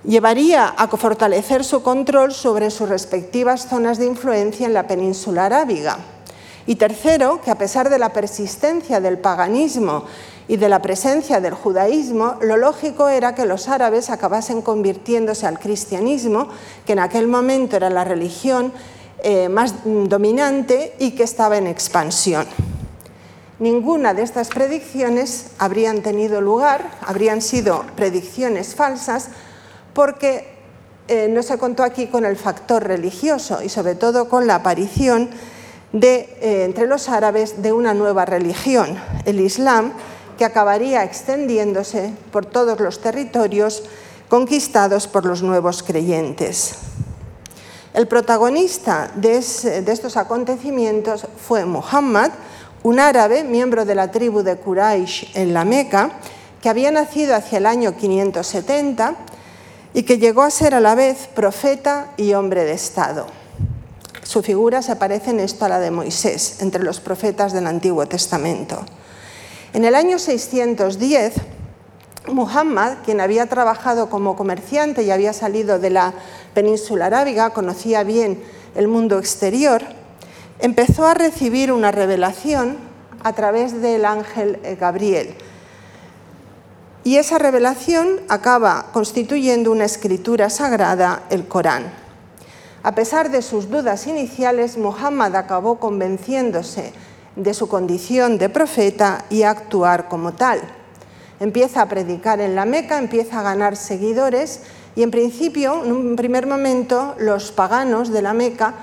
llevaría 0.04 0.68
a 0.68 0.88
fortalecer 0.88 1.64
su 1.64 1.84
control 1.84 2.34
sobre 2.34 2.72
sus 2.72 2.90
respectivas 2.90 3.68
zonas 3.68 3.98
de 3.98 4.08
influencia 4.08 4.66
en 4.66 4.74
la 4.74 4.88
península 4.88 5.46
arábiga. 5.46 5.98
Y 6.68 6.76
tercero, 6.76 7.42
que 7.44 7.52
a 7.52 7.58
pesar 7.58 7.90
de 7.90 8.00
la 8.00 8.14
persistencia 8.14 9.00
del 9.00 9.18
paganismo 9.18 10.06
y 10.48 10.58
de 10.58 10.70
la 10.70 10.82
presencia 10.82 11.42
del 11.42 11.54
judaísmo, 11.54 12.36
lo 12.42 12.58
lógico 12.58 13.10
era 13.10 13.34
que 13.34 13.46
los 13.46 13.68
árabes 13.68 14.10
acabasen 14.10 14.62
convirtiéndose 14.62 15.48
al 15.48 15.60
cristianismo, 15.60 16.48
que 16.86 16.94
en 16.94 17.00
aquel 17.00 17.28
momento 17.28 17.78
era 17.78 17.90
la 17.90 18.04
religión 18.04 18.72
eh, 19.24 19.50
más 19.50 19.76
dominante 19.84 20.96
y 21.00 21.12
que 21.12 21.24
estaba 21.24 21.58
en 21.58 21.68
expansión. 21.68 22.46
Ninguna 23.60 24.16
de 24.16 24.24
estas 24.24 24.50
predicciones 24.50 25.52
habrían 25.60 26.02
tenido 26.02 26.42
lugar, 26.42 26.90
habrían 27.06 27.42
sido 27.42 27.86
predicciones 27.96 28.74
falsas, 28.74 29.30
porque 29.94 30.48
eh, 31.08 31.28
no 31.30 31.44
se 31.44 31.58
contó 31.58 31.84
aquí 31.84 32.08
con 32.08 32.26
el 32.26 32.38
factor 32.38 32.84
religioso 32.84 33.62
y 33.62 33.70
sobre 33.70 33.96
todo 33.96 34.30
con 34.30 34.48
la 34.48 34.56
aparición 34.56 35.30
de, 35.92 36.38
eh, 36.42 36.64
entre 36.64 36.88
los 36.88 37.10
árabes 37.10 37.62
de 37.62 37.74
una 37.74 37.94
nueva 37.94 38.26
religión, 38.26 38.98
el 39.26 39.40
Islam, 39.40 39.94
que 40.38 40.46
acabaría 40.46 41.04
extendiéndose 41.04 42.14
por 42.32 42.46
todos 42.46 42.80
los 42.80 43.02
territorios 43.02 43.84
conquistados 44.30 45.08
por 45.08 45.26
los 45.26 45.44
nuevos 45.44 45.84
creyentes. 45.84 46.76
El 47.94 48.08
protagonista 48.08 49.12
de, 49.16 49.42
de 49.42 49.92
estos 49.92 50.16
acontecimientos 50.16 51.28
fue 51.46 51.66
Muhammad, 51.66 52.32
un 52.84 53.00
árabe, 53.00 53.44
miembro 53.44 53.84
de 53.84 53.96
la 53.96 54.12
tribu 54.12 54.44
de 54.44 54.56
Quraysh 54.56 55.32
en 55.36 55.54
la 55.54 55.66
Meca, 55.66 56.12
que 56.62 56.70
había 56.70 56.90
nacido 56.92 57.36
hacia 57.36 57.58
el 57.58 57.66
año 57.66 57.98
570 57.98 59.16
y 59.94 60.04
que 60.04 60.18
llegó 60.18 60.42
a 60.42 60.52
ser 60.52 60.74
a 60.74 60.80
la 60.80 60.96
vez 60.96 61.28
profeta 61.34 62.12
y 62.18 62.34
hombre 62.34 62.64
de 62.64 62.74
Estado. 62.74 63.28
Su 64.24 64.42
figura 64.42 64.82
se 64.82 64.96
parece 64.96 65.32
en 65.32 65.40
esto 65.40 65.66
a 65.66 65.70
la 65.70 65.80
de 65.80 65.92
Moisés, 65.92 66.62
entre 66.62 66.84
los 66.84 67.00
profetas 67.00 67.54
del 67.54 67.68
Antiguo 67.68 68.06
Testamento. 68.06 68.80
En 69.74 69.84
el 69.84 69.96
año 69.96 70.20
610, 70.20 71.34
Muhammad, 72.28 72.98
quien 73.04 73.20
había 73.20 73.48
trabajado 73.48 74.10
como 74.10 74.36
comerciante 74.36 75.04
y 75.04 75.12
había 75.12 75.34
salido 75.34 75.80
de 75.80 75.90
la 75.90 76.14
península 76.54 77.08
arábiga, 77.08 77.50
conocía 77.50 78.04
bien 78.04 78.42
el 78.76 78.88
mundo 78.88 79.18
exterior, 79.18 79.82
empezó 80.60 81.08
a 81.08 81.14
recibir 81.14 81.72
una 81.72 81.92
revelación 81.92 82.78
a 83.24 83.34
través 83.34 83.82
del 83.82 84.06
ángel 84.06 84.60
Gabriel, 84.80 85.36
y 87.04 87.18
esa 87.18 87.38
revelación 87.38 88.22
acaba 88.30 88.88
constituyendo 88.94 89.72
una 89.72 89.86
escritura 89.86 90.50
sagrada, 90.50 91.24
el 91.30 91.48
Corán. 91.48 91.92
A 92.84 92.96
pesar 92.96 93.32
de 93.32 93.42
sus 93.42 93.70
dudas 93.70 94.08
iniciales, 94.08 94.78
Muhammad 94.78 95.36
acabó 95.36 95.80
convenciéndose 95.80 96.94
de 97.36 97.54
su 97.54 97.68
condición 97.68 98.38
de 98.38 98.50
profeta 98.50 99.26
y 99.30 99.44
a 99.44 99.52
actuar 99.52 100.10
como 100.10 100.34
tal. 100.34 100.60
Empieza 101.40 101.82
a 101.82 101.90
predicar 101.90 102.40
en 102.40 102.56
la 102.56 102.66
Meca, 102.66 102.98
empieza 102.98 103.40
a 103.40 103.44
ganar 103.44 103.76
seguidores 103.76 104.62
y 104.96 105.04
en 105.04 105.12
principio, 105.12 105.84
en 105.84 105.92
un 105.92 106.16
primer 106.16 106.46
momento, 106.46 107.16
los 107.18 107.52
paganos 107.52 108.12
de 108.12 108.22
la 108.22 108.34
Meca 108.34 108.76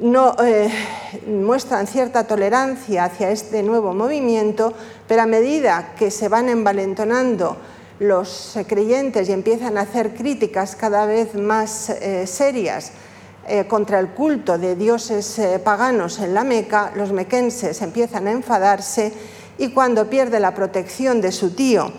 no 0.00 0.34
eh, 0.42 0.70
muestran 1.26 1.86
cierta 1.86 2.26
tolerancia 2.26 3.04
hacia 3.04 3.30
este 3.30 3.62
nuevo 3.62 3.94
movimiento, 3.94 4.72
pero 5.06 5.22
a 5.22 5.26
medida 5.26 5.94
que 5.98 6.10
se 6.10 6.28
van 6.28 6.48
envalentonando 6.48 7.56
los 7.98 8.58
creyentes 8.66 9.28
y 9.28 9.32
empiezan 9.32 9.78
a 9.78 9.82
hacer 9.82 10.14
críticas 10.14 10.76
cada 10.76 11.06
vez 11.06 11.34
más 11.34 11.90
eh, 11.90 12.26
serias 12.26 12.92
eh, 13.48 13.66
contra 13.66 14.00
el 14.00 14.08
culto 14.08 14.58
de 14.58 14.76
dioses 14.76 15.40
paganos 15.64 16.18
en 16.18 16.34
la 16.34 16.44
Meca, 16.44 16.92
los 16.94 17.12
mequenses 17.12 17.80
empiezan 17.80 18.26
a 18.26 18.32
enfadarse 18.32 19.12
y 19.58 19.70
cuando 19.70 20.10
pierde 20.10 20.40
la 20.40 20.54
protección 20.54 21.20
de 21.20 21.32
su 21.32 21.54
tío 21.54 21.90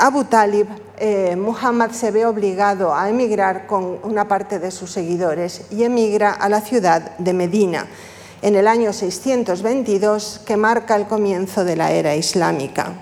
Abu 0.00 0.24
Talib, 0.24 0.66
eh, 1.00 1.36
Muhammad 1.36 1.92
se 1.92 2.10
ve 2.10 2.26
obligado 2.26 2.92
a 2.92 3.08
emigrar 3.08 3.68
con 3.68 3.98
una 4.02 4.26
parte 4.26 4.58
de 4.58 4.72
sus 4.72 4.90
seguidores 4.90 5.66
y 5.70 5.84
emigra 5.84 6.32
a 6.32 6.48
la 6.48 6.60
ciudad 6.60 7.16
de 7.18 7.32
Medina 7.32 7.86
en 8.42 8.56
el 8.56 8.68
año 8.68 8.92
622, 8.92 10.40
que 10.46 10.56
marca 10.56 10.96
el 10.96 11.06
comienzo 11.06 11.64
de 11.64 11.76
la 11.76 11.90
era 11.92 12.14
islámica. 12.14 12.94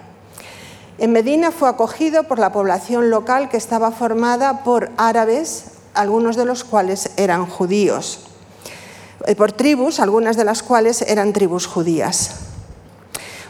En 0.98 1.12
Medina 1.12 1.50
fue 1.50 1.68
acogido 1.68 2.24
por 2.24 2.38
la 2.38 2.52
población 2.52 3.10
local 3.10 3.50
que 3.50 3.58
estaba 3.58 3.90
formada 3.90 4.64
por 4.64 4.90
árabes, 4.96 5.64
algunos 5.92 6.36
de 6.36 6.46
los 6.46 6.64
cuales 6.64 7.10
eran 7.16 7.46
judíos, 7.46 8.20
eh, 9.26 9.34
por 9.34 9.52
tribus, 9.52 10.00
algunas 10.00 10.36
de 10.36 10.44
las 10.44 10.62
cuales 10.62 11.02
eran 11.02 11.32
tribus 11.32 11.66
judías. 11.66 12.36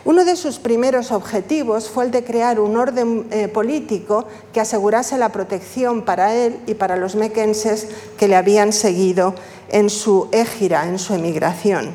Uno 0.06 0.24
de 0.24 0.36
sus 0.36 0.60
primeros 0.60 1.10
objetivos 1.10 1.90
fue 1.90 2.04
el 2.04 2.12
de 2.12 2.22
crear 2.22 2.60
un 2.60 2.76
orden 2.76 3.26
eh, 3.32 3.48
político 3.48 4.24
que 4.52 4.60
asegurase 4.60 5.18
la 5.18 5.30
protección 5.30 6.02
para 6.02 6.32
él 6.32 6.60
y 6.68 6.74
para 6.74 6.96
los 6.96 7.16
mequenses 7.16 7.88
que 8.16 8.28
le 8.28 8.36
habían 8.36 8.72
seguido 8.72 9.34
en 9.68 9.90
su 9.90 10.28
égira, 10.30 10.86
en 10.86 11.00
su 11.00 11.12
emigración. 11.12 11.90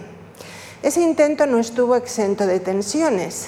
Ese 0.84 1.00
intento 1.00 1.46
no 1.46 1.58
estuvo 1.58 1.96
exento 1.96 2.46
de 2.46 2.60
tensiones. 2.60 3.48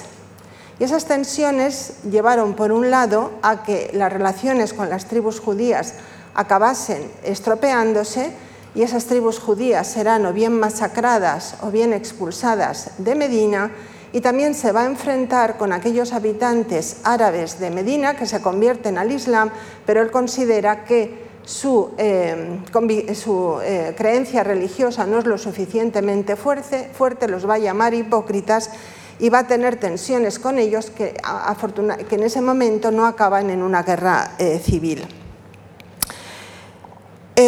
Y 0.78 0.84
esas 0.84 1.04
tensiones 1.04 1.96
llevaron, 2.10 2.54
por 2.54 2.72
un 2.72 2.90
lado, 2.90 3.32
a 3.42 3.64
que 3.64 3.90
las 3.92 4.10
relaciones 4.10 4.72
con 4.72 4.88
las 4.88 5.04
tribus 5.04 5.40
judías 5.40 5.92
acabasen 6.34 7.12
estropeándose 7.22 8.32
y 8.74 8.80
esas 8.80 9.04
tribus 9.04 9.40
judías 9.40 9.86
serán 9.86 10.24
o 10.24 10.32
bien 10.32 10.58
masacradas 10.58 11.56
o 11.60 11.70
bien 11.70 11.92
expulsadas 11.92 12.92
de 12.96 13.14
Medina 13.14 13.70
y 14.14 14.20
también 14.20 14.54
se 14.54 14.70
va 14.70 14.82
a 14.82 14.86
enfrentar 14.86 15.58
con 15.58 15.72
aquellos 15.72 16.12
habitantes 16.12 16.98
árabes 17.02 17.58
de 17.58 17.70
Medina 17.70 18.16
que 18.16 18.26
se 18.26 18.40
convierten 18.40 18.96
al 18.96 19.10
Islam, 19.10 19.50
pero 19.84 20.00
él 20.00 20.12
considera 20.12 20.84
que 20.84 21.24
su, 21.42 21.90
eh, 21.98 22.60
eh, 22.72 23.94
creencia 23.96 24.44
religiosa 24.44 25.04
no 25.04 25.18
es 25.18 25.26
lo 25.26 25.36
suficientemente 25.36 26.36
fuerte, 26.36 26.88
fuerte, 26.96 27.26
los 27.26 27.46
va 27.46 27.54
a 27.54 27.58
llamar 27.58 27.92
hipócritas 27.92 28.70
y 29.18 29.30
va 29.30 29.40
a 29.40 29.46
tener 29.48 29.80
tensiones 29.80 30.38
con 30.38 30.60
ellos 30.60 30.90
que, 30.90 31.16
en 32.08 32.22
ese 32.22 32.40
momento 32.40 32.92
no 32.92 33.06
acaban 33.06 33.50
en 33.50 33.64
una 33.64 33.82
guerra 33.82 34.36
eh, 34.38 34.60
civil. 34.60 35.08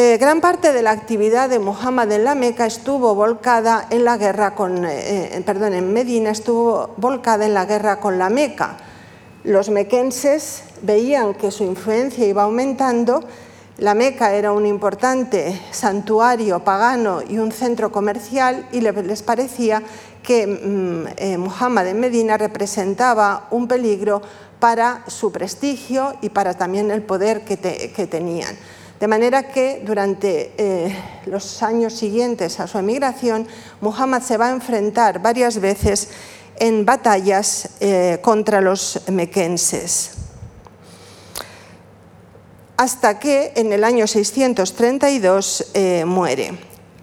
Eh, 0.07 0.19
gran 0.19 0.41
parte 0.41 0.73
de 0.73 0.83
la 0.83 0.93
actividad 0.93 1.51
de 1.51 1.59
Muhammad 1.59 2.13
en 2.13 2.23
la 2.23 2.37
Meca 2.37 2.65
estuvo 2.65 3.17
volcada 3.17 3.89
en 3.91 4.05
la 4.05 4.17
guerra 4.17 4.55
con, 4.55 4.85
eh, 4.87 5.43
perdón, 5.45 5.75
en 5.75 5.93
Medina 5.93 6.31
estuvo 6.31 6.95
volcada 6.97 7.45
en 7.45 7.55
la 7.55 7.65
guerra 7.65 7.99
con 7.99 8.17
la 8.17 8.31
Meca. 8.31 8.77
Los 9.43 9.69
mequenses 9.69 10.63
veían 10.83 11.35
que 11.35 11.51
su 11.51 11.65
influencia 11.65 12.25
iba 12.25 12.45
aumentando. 12.45 13.25
La 13.79 13.95
Meca 13.95 14.33
era 14.33 14.53
un 14.53 14.65
importante 14.65 15.61
santuario 15.73 16.61
pagano 16.61 17.21
y 17.29 17.39
un 17.39 17.51
centro 17.51 17.91
comercial 17.91 18.65
y 18.71 18.83
les 18.83 19.23
parecía 19.25 19.83
que 20.23 20.47
mm, 20.47 21.07
eh, 21.17 21.37
Muhammad 21.37 21.89
en 21.89 21.99
Medina 21.99 22.39
representaba 22.39 23.49
un 23.51 23.67
peligro 23.67 24.23
para 24.61 25.03
su 25.09 25.33
prestigio 25.33 26.15
y 26.21 26.29
para 26.29 26.55
también 26.55 26.93
el 26.93 27.03
poder 27.03 27.45
que 27.45 27.57
tenían. 28.09 28.57
De 29.01 29.07
manera 29.09 29.49
que 29.49 29.83
durante 29.85 30.53
eh, 30.57 30.97
los 31.27 31.63
años 31.63 31.93
siguientes 31.93 32.59
a 32.61 32.67
su 32.67 32.79
emigración, 32.79 33.47
Muhammad 33.83 34.23
se 34.23 34.39
va 34.39 34.49
a 34.49 34.53
enfrentar 34.53 35.21
varias 35.21 35.61
veces 35.61 36.09
en 36.59 36.87
batallas 36.87 37.69
eh, 37.81 38.19
contra 38.23 38.63
los 38.63 39.03
mequenses. 39.09 40.13
Hasta 42.79 43.19
que 43.19 43.53
en 43.57 43.73
el 43.73 43.85
año 43.85 44.07
632 44.07 45.67
eh, 45.75 46.05
muere. 46.07 46.59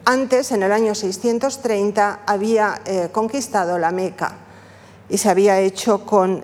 Antes, 0.06 0.52
en 0.52 0.64
el 0.64 0.72
año 0.72 0.96
630, 0.96 2.22
había 2.26 2.82
conquistado 3.14 3.80
la 3.80 3.92
Meca 3.92 4.36
y 5.10 5.18
se 5.18 5.30
había 5.30 5.62
hecho 5.62 6.06
con 6.06 6.44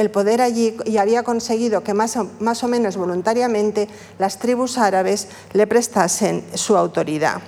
el 0.00 0.10
poder 0.10 0.40
allí 0.40 0.76
y 0.84 0.96
había 0.96 1.22
conseguido 1.22 1.82
que 1.82 1.94
más 1.94 2.16
o, 2.16 2.28
más 2.40 2.64
o 2.64 2.68
menos 2.68 2.96
voluntariamente 2.96 3.88
las 4.18 4.38
tribus 4.38 4.78
árabes 4.78 5.28
le 5.52 5.66
prestasen 5.66 6.44
su 6.54 6.76
autoridad. 6.76 7.40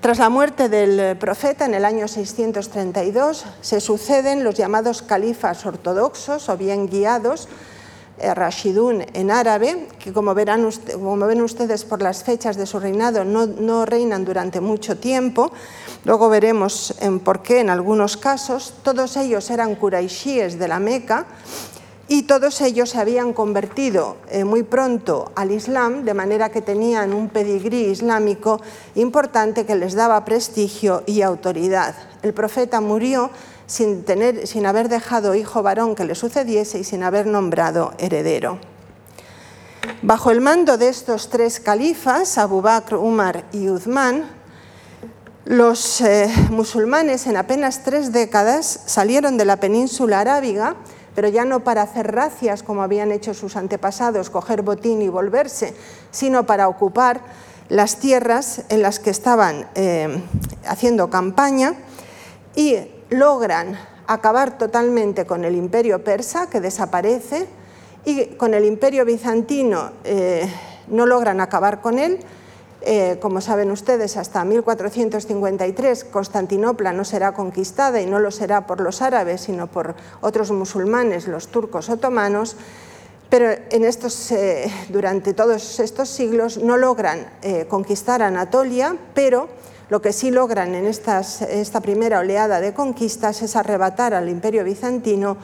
Tras 0.00 0.18
la 0.18 0.28
muerte 0.28 0.68
del 0.68 1.16
profeta 1.18 1.64
en 1.64 1.74
el 1.74 1.84
año 1.84 2.06
632 2.06 3.44
se 3.60 3.80
suceden 3.80 4.44
los 4.44 4.54
llamados 4.54 5.02
califas 5.02 5.66
ortodoxos 5.66 6.48
o 6.48 6.56
bien 6.56 6.88
guiados 6.88 7.46
eh, 7.46 7.77
Rashidun 8.20 9.04
en 9.12 9.30
árabe, 9.30 9.88
que 9.98 10.12
como, 10.12 10.34
verán, 10.34 10.68
como, 10.92 11.26
ven 11.26 11.42
ustedes 11.42 11.84
por 11.84 12.02
las 12.02 12.24
fechas 12.24 12.56
de 12.56 12.66
su 12.66 12.78
reinado 12.78 13.24
no, 13.24 13.46
no 13.46 13.84
reinan 13.84 14.24
durante 14.24 14.60
mucho 14.60 14.96
tiempo. 14.98 15.52
Luego 16.04 16.28
veremos 16.28 16.94
en 17.00 17.20
por 17.20 17.42
qué 17.42 17.60
en 17.60 17.70
algunos 17.70 18.16
casos. 18.16 18.74
Todos 18.82 19.16
ellos 19.16 19.50
eran 19.50 19.74
quraishíes 19.74 20.58
de 20.58 20.68
la 20.68 20.78
Meca 20.78 21.26
y 22.10 22.22
todos 22.22 22.62
ellos 22.62 22.90
se 22.90 22.98
habían 22.98 23.34
convertido 23.34 24.16
eh, 24.30 24.42
muy 24.42 24.62
pronto 24.62 25.30
al 25.34 25.52
Islam, 25.52 26.04
de 26.06 26.14
manera 26.14 26.48
que 26.48 26.62
tenían 26.62 27.12
un 27.12 27.28
pedigrí 27.28 27.84
islámico 27.84 28.62
importante 28.94 29.66
que 29.66 29.76
les 29.76 29.92
daba 29.92 30.24
prestigio 30.24 31.02
y 31.04 31.20
autoridad. 31.20 31.94
El 32.22 32.32
profeta 32.32 32.80
murió 32.80 33.30
sin, 33.68 34.02
tener, 34.02 34.46
sin 34.46 34.66
haber 34.66 34.88
dejado 34.88 35.36
hijo 35.36 35.62
varón 35.62 35.94
que 35.94 36.04
le 36.04 36.16
sucediese 36.16 36.80
y 36.80 36.84
sin 36.84 37.04
haber 37.04 37.26
nombrado 37.26 37.92
heredero. 37.98 38.58
Bajo 40.02 40.30
el 40.30 40.40
mando 40.40 40.78
de 40.78 40.88
estos 40.88 41.28
tres 41.28 41.60
califas, 41.60 42.38
Abu 42.38 42.62
Bakr, 42.62 42.96
Umar 42.96 43.44
y 43.52 43.68
Uthman, 43.68 44.24
los 45.44 46.00
eh, 46.00 46.28
musulmanes 46.50 47.26
en 47.26 47.36
apenas 47.36 47.84
tres 47.84 48.12
décadas 48.12 48.80
salieron 48.86 49.36
de 49.36 49.44
la 49.44 49.58
península 49.58 50.20
arábiga, 50.20 50.76
pero 51.14 51.28
ya 51.28 51.44
no 51.44 51.60
para 51.60 51.82
hacer 51.82 52.12
racias 52.12 52.62
como 52.62 52.82
habían 52.82 53.12
hecho 53.12 53.34
sus 53.34 53.56
antepasados, 53.56 54.30
coger 54.30 54.62
botín 54.62 55.02
y 55.02 55.08
volverse, 55.08 55.74
sino 56.10 56.46
para 56.46 56.68
ocupar 56.68 57.20
las 57.68 57.96
tierras 57.96 58.62
en 58.70 58.82
las 58.82 58.98
que 58.98 59.10
estaban 59.10 59.68
eh, 59.74 60.22
haciendo 60.66 61.10
campaña 61.10 61.74
y 62.54 62.76
logran 63.10 63.78
acabar 64.06 64.56
totalmente 64.58 65.26
con 65.26 65.44
el 65.44 65.54
imperio 65.54 66.02
persa, 66.02 66.48
que 66.48 66.60
desaparece, 66.60 67.46
y 68.04 68.24
con 68.36 68.54
el 68.54 68.64
imperio 68.64 69.04
bizantino 69.04 69.90
eh, 70.04 70.48
no 70.88 71.06
logran 71.06 71.40
acabar 71.40 71.80
con 71.80 71.98
él. 71.98 72.20
Eh, 72.80 73.18
como 73.20 73.40
saben 73.40 73.70
ustedes, 73.70 74.16
hasta 74.16 74.44
1453 74.44 76.04
Constantinopla 76.04 76.92
no 76.92 77.04
será 77.04 77.32
conquistada 77.34 78.00
y 78.00 78.06
no 78.06 78.18
lo 78.18 78.30
será 78.30 78.66
por 78.66 78.80
los 78.80 79.02
árabes, 79.02 79.42
sino 79.42 79.66
por 79.66 79.94
otros 80.22 80.52
musulmanes, 80.52 81.28
los 81.28 81.48
turcos 81.48 81.90
otomanos, 81.90 82.56
pero 83.28 83.50
en 83.50 83.84
estos, 83.84 84.30
eh, 84.30 84.72
durante 84.88 85.34
todos 85.34 85.80
estos 85.80 86.08
siglos 86.08 86.56
no 86.56 86.78
logran 86.78 87.28
conquistar 87.68 88.22
Anatolia, 88.22 88.96
pero 89.12 89.48
lo 89.90 90.02
que 90.02 90.12
sí 90.12 90.30
logran 90.30 90.74
en 90.74 90.86
esta 90.86 91.80
primera 91.80 92.20
oleada 92.20 92.60
de 92.60 92.74
conquistas 92.74 93.42
es 93.42 93.56
arrebatar 93.56 94.14
al 94.14 94.28
imperio 94.28 94.64
bizantino 94.64 95.38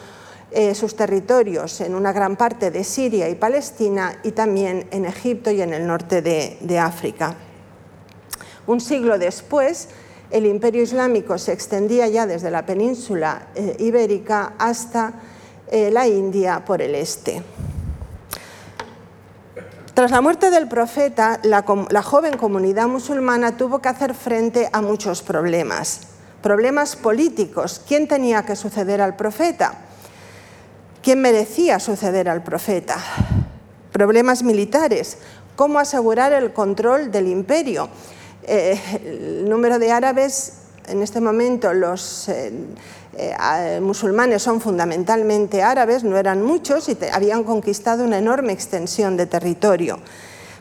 eh, 0.57 0.75
sus 0.75 0.95
territorios 0.95 1.81
en 1.81 1.97
una 1.97 2.13
gran 2.13 2.37
parte 2.37 2.71
de 2.71 2.85
Siria 2.85 3.29
y 3.29 3.35
Palestina 3.35 4.21
y 4.23 4.31
también 4.33 4.87
en 4.93 5.05
Egipto 5.05 5.51
y 5.51 5.61
en 5.61 5.73
el 5.73 5.85
norte 5.85 6.23
de, 6.23 6.79
África. 6.79 7.35
Un 8.67 8.81
siglo 8.81 9.19
después, 9.19 9.89
el 10.31 10.47
imperio 10.47 10.83
islámico 10.83 11.39
se 11.39 11.53
extendía 11.53 12.07
ya 12.07 12.27
desde 12.27 12.53
la 12.53 12.65
península 12.65 13.49
eh, 13.57 13.77
ibérica 13.81 14.55
hasta 14.59 15.15
eh, 15.71 15.91
la 15.91 16.07
India 16.07 16.65
por 16.65 16.83
el 16.83 16.95
este. 16.95 17.43
Tras 19.95 20.11
la 20.11 20.21
muerte 20.21 20.51
del 20.51 20.67
profeta, 20.67 21.39
la, 21.45 21.63
joven 22.03 22.37
comunidad 22.37 22.89
musulmana 22.89 23.57
tuvo 23.57 23.79
que 23.79 23.89
hacer 23.89 24.13
frente 24.15 24.69
a 24.73 24.81
muchos 24.81 25.23
problemas. 25.23 26.01
Problemas 26.43 26.97
políticos. 26.97 27.81
¿Quién 27.87 28.09
tenía 28.09 28.45
que 28.45 28.57
suceder 28.57 29.01
al 29.01 29.15
profeta? 29.15 29.75
¿Quién 31.01 31.21
merecía 31.21 31.79
suceder 31.79 32.29
al 32.29 32.43
profeta? 32.43 32.97
Problemas 33.93 34.43
militares. 34.43 35.19
¿Cómo 35.55 35.79
asegurar 35.79 36.33
el 36.33 36.53
control 36.53 37.13
del 37.13 37.29
imperio? 37.29 37.89
Eh, 38.43 38.81
el 39.05 39.49
número 39.49 39.79
de 39.79 39.93
árabes 39.93 40.55
en 40.89 41.03
este 41.03 41.21
momento 41.21 41.73
los 41.73 42.29
eh, 42.29 42.53
eh, 43.17 43.81
musulmanes 43.81 44.43
son 44.43 44.61
fundamentalmente 44.61 45.63
árabes, 45.63 46.05
no 46.05 46.17
eran 46.17 46.43
muchos 46.43 46.89
y 46.89 46.97
habían 47.13 47.45
conquistado 47.45 48.05
una 48.05 48.19
enorme 48.19 48.53
extensión 48.53 49.17
de 49.17 49.27
territorio. 49.27 49.99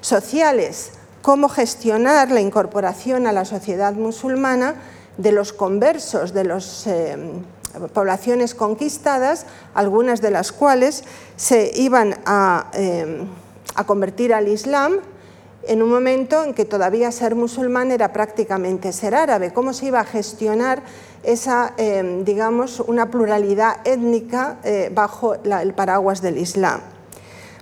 Sociales, 0.01 0.91
cómo 1.21 1.49
gestionar 1.49 2.31
la 2.31 2.41
incorporación 2.41 3.27
a 3.27 3.31
la 3.31 3.45
sociedad 3.45 3.93
musulmana 3.93 4.75
de 5.17 5.31
los 5.31 5.53
conversos, 5.53 6.33
de 6.33 6.43
las 6.43 6.87
eh, 6.87 7.17
poblaciones 7.93 8.55
conquistadas, 8.55 9.45
algunas 9.73 10.21
de 10.21 10.31
las 10.31 10.51
cuales 10.51 11.03
se 11.35 11.71
iban 11.75 12.15
a 12.25 12.67
convertir 13.85 14.33
al 14.33 14.47
Islam 14.47 14.99
en 15.65 15.81
un 15.81 15.89
momento 15.89 16.43
en 16.43 16.53
que 16.53 16.65
todavía 16.65 17.11
ser 17.11 17.35
musulmán 17.35 17.91
era 17.91 18.11
prácticamente 18.11 18.91
ser 18.91 19.15
árabe. 19.15 19.53
¿Cómo 19.53 19.73
se 19.73 19.87
iba 19.87 19.99
a 19.99 20.05
gestionar 20.05 20.83
esa, 21.23 21.73
em, 21.77 22.23
digamos, 22.23 22.79
una 22.79 23.09
pluralidad 23.09 23.77
étnica 23.85 24.59
eh, 24.63 24.91
bajo 24.93 25.35
el 25.35 25.73
paraguas 25.73 26.21
del 26.21 26.37
Islam? 26.37 26.81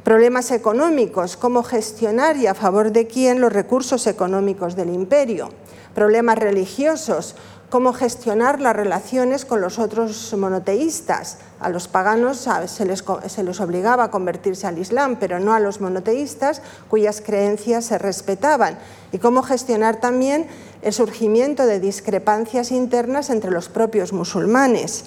Problemas 0.04 0.50
económicos, 0.52 1.38
cómo 1.38 1.62
gestionar 1.62 2.36
y 2.36 2.48
a 2.48 2.56
favor 2.56 2.92
de 2.92 3.06
quién 3.06 3.40
los 3.40 3.54
recursos 3.54 4.08
económicos 4.08 4.76
del 4.76 4.90
imperio. 4.90 5.50
Problemas 5.94 6.40
religiosos, 6.40 7.36
cómo 7.72 7.94
gestionar 7.94 8.60
las 8.60 8.76
relaciones 8.76 9.46
con 9.46 9.62
los 9.62 9.80
otros 9.80 10.36
monoteístas. 10.38 11.38
A 11.62 11.70
los 11.70 11.88
paganos 11.88 12.46
se 12.66 12.86
les, 12.86 13.62
obligaba 13.62 14.04
a 14.04 14.12
convertirse 14.12 14.68
al 14.68 14.78
Islam, 14.78 15.16
pero 15.18 15.40
no 15.40 15.54
a 15.54 15.62
los 15.62 15.80
monoteístas 15.80 16.62
cuyas 16.90 17.22
creencias 17.22 17.86
se 17.86 17.98
respetaban. 17.98 18.78
Y 19.14 19.20
cómo 19.20 19.42
gestionar 19.42 20.02
también 20.02 20.48
el 20.82 20.92
surgimiento 20.92 21.66
de 21.66 21.80
discrepancias 21.80 22.72
internas 22.72 23.30
entre 23.30 23.52
los 23.52 23.70
propios 23.70 24.12
musulmanes. 24.12 25.06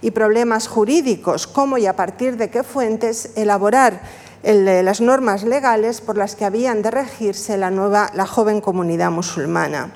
Y 0.00 0.12
problemas 0.12 0.66
jurídicos, 0.66 1.46
cómo 1.46 1.76
y 1.76 1.84
a 1.84 1.94
partir 1.94 2.38
de 2.38 2.48
qué 2.48 2.62
fuentes 2.62 3.32
elaborar 3.36 4.00
las 4.42 5.02
normas 5.02 5.44
legales 5.44 6.00
por 6.00 6.16
las 6.16 6.36
que 6.36 6.46
habían 6.46 6.80
de 6.80 6.90
regirse 6.90 7.58
la, 7.58 7.70
nueva, 7.70 8.10
la 8.14 8.26
joven 8.26 8.62
comunidad 8.62 9.10
musulmana. 9.10 9.92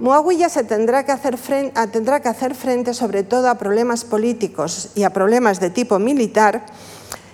Muawiyah 0.00 0.48
se 0.48 0.62
tendrá 0.62 1.04
que, 1.04 1.12
hacer 1.12 1.36
frente, 2.54 2.94
sobre 2.94 3.24
todo 3.24 3.48
a 3.50 3.58
problemas 3.58 4.04
políticos 4.04 4.90
y 4.94 5.02
a 5.02 5.10
problemas 5.10 5.58
de 5.58 5.70
tipo 5.70 5.98
militar, 5.98 6.66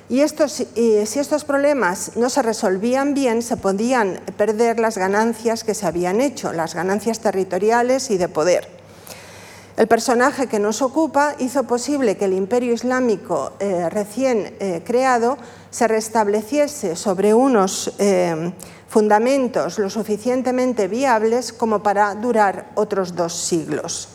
y 0.08 0.22
si 0.26 1.18
estos 1.18 1.44
problemas 1.44 2.16
no 2.16 2.28
se 2.28 2.42
resolvían 2.42 3.14
bien, 3.14 3.42
se 3.42 3.56
podían 3.56 4.20
perder 4.36 4.78
las 4.78 4.98
ganancias 4.98 5.64
que 5.64 5.74
se 5.74 5.86
habían 5.86 6.20
hecho, 6.20 6.52
las 6.52 6.74
ganancias 6.74 7.20
territoriales 7.20 8.10
y 8.10 8.18
de 8.18 8.28
poder. 8.28 8.68
El 9.76 9.88
personaje 9.88 10.46
que 10.46 10.60
nos 10.60 10.82
ocupa 10.82 11.34
hizo 11.40 11.64
posible 11.64 12.16
que 12.16 12.26
el 12.26 12.32
imperio 12.32 12.72
islámico 12.72 13.54
eh, 13.58 13.88
recién 13.90 14.54
eh, 14.60 14.82
creado 14.84 15.36
se 15.70 15.88
restableciese 15.88 16.94
sobre 16.94 17.34
unos 17.34 17.92
eh, 17.98 18.52
fundamentos 18.94 19.80
lo 19.80 19.90
suficientemente 19.90 20.86
viables 20.86 21.52
como 21.52 21.82
para 21.82 22.14
durar 22.14 22.66
otros 22.76 23.16
dos 23.16 23.34
siglos. 23.34 24.06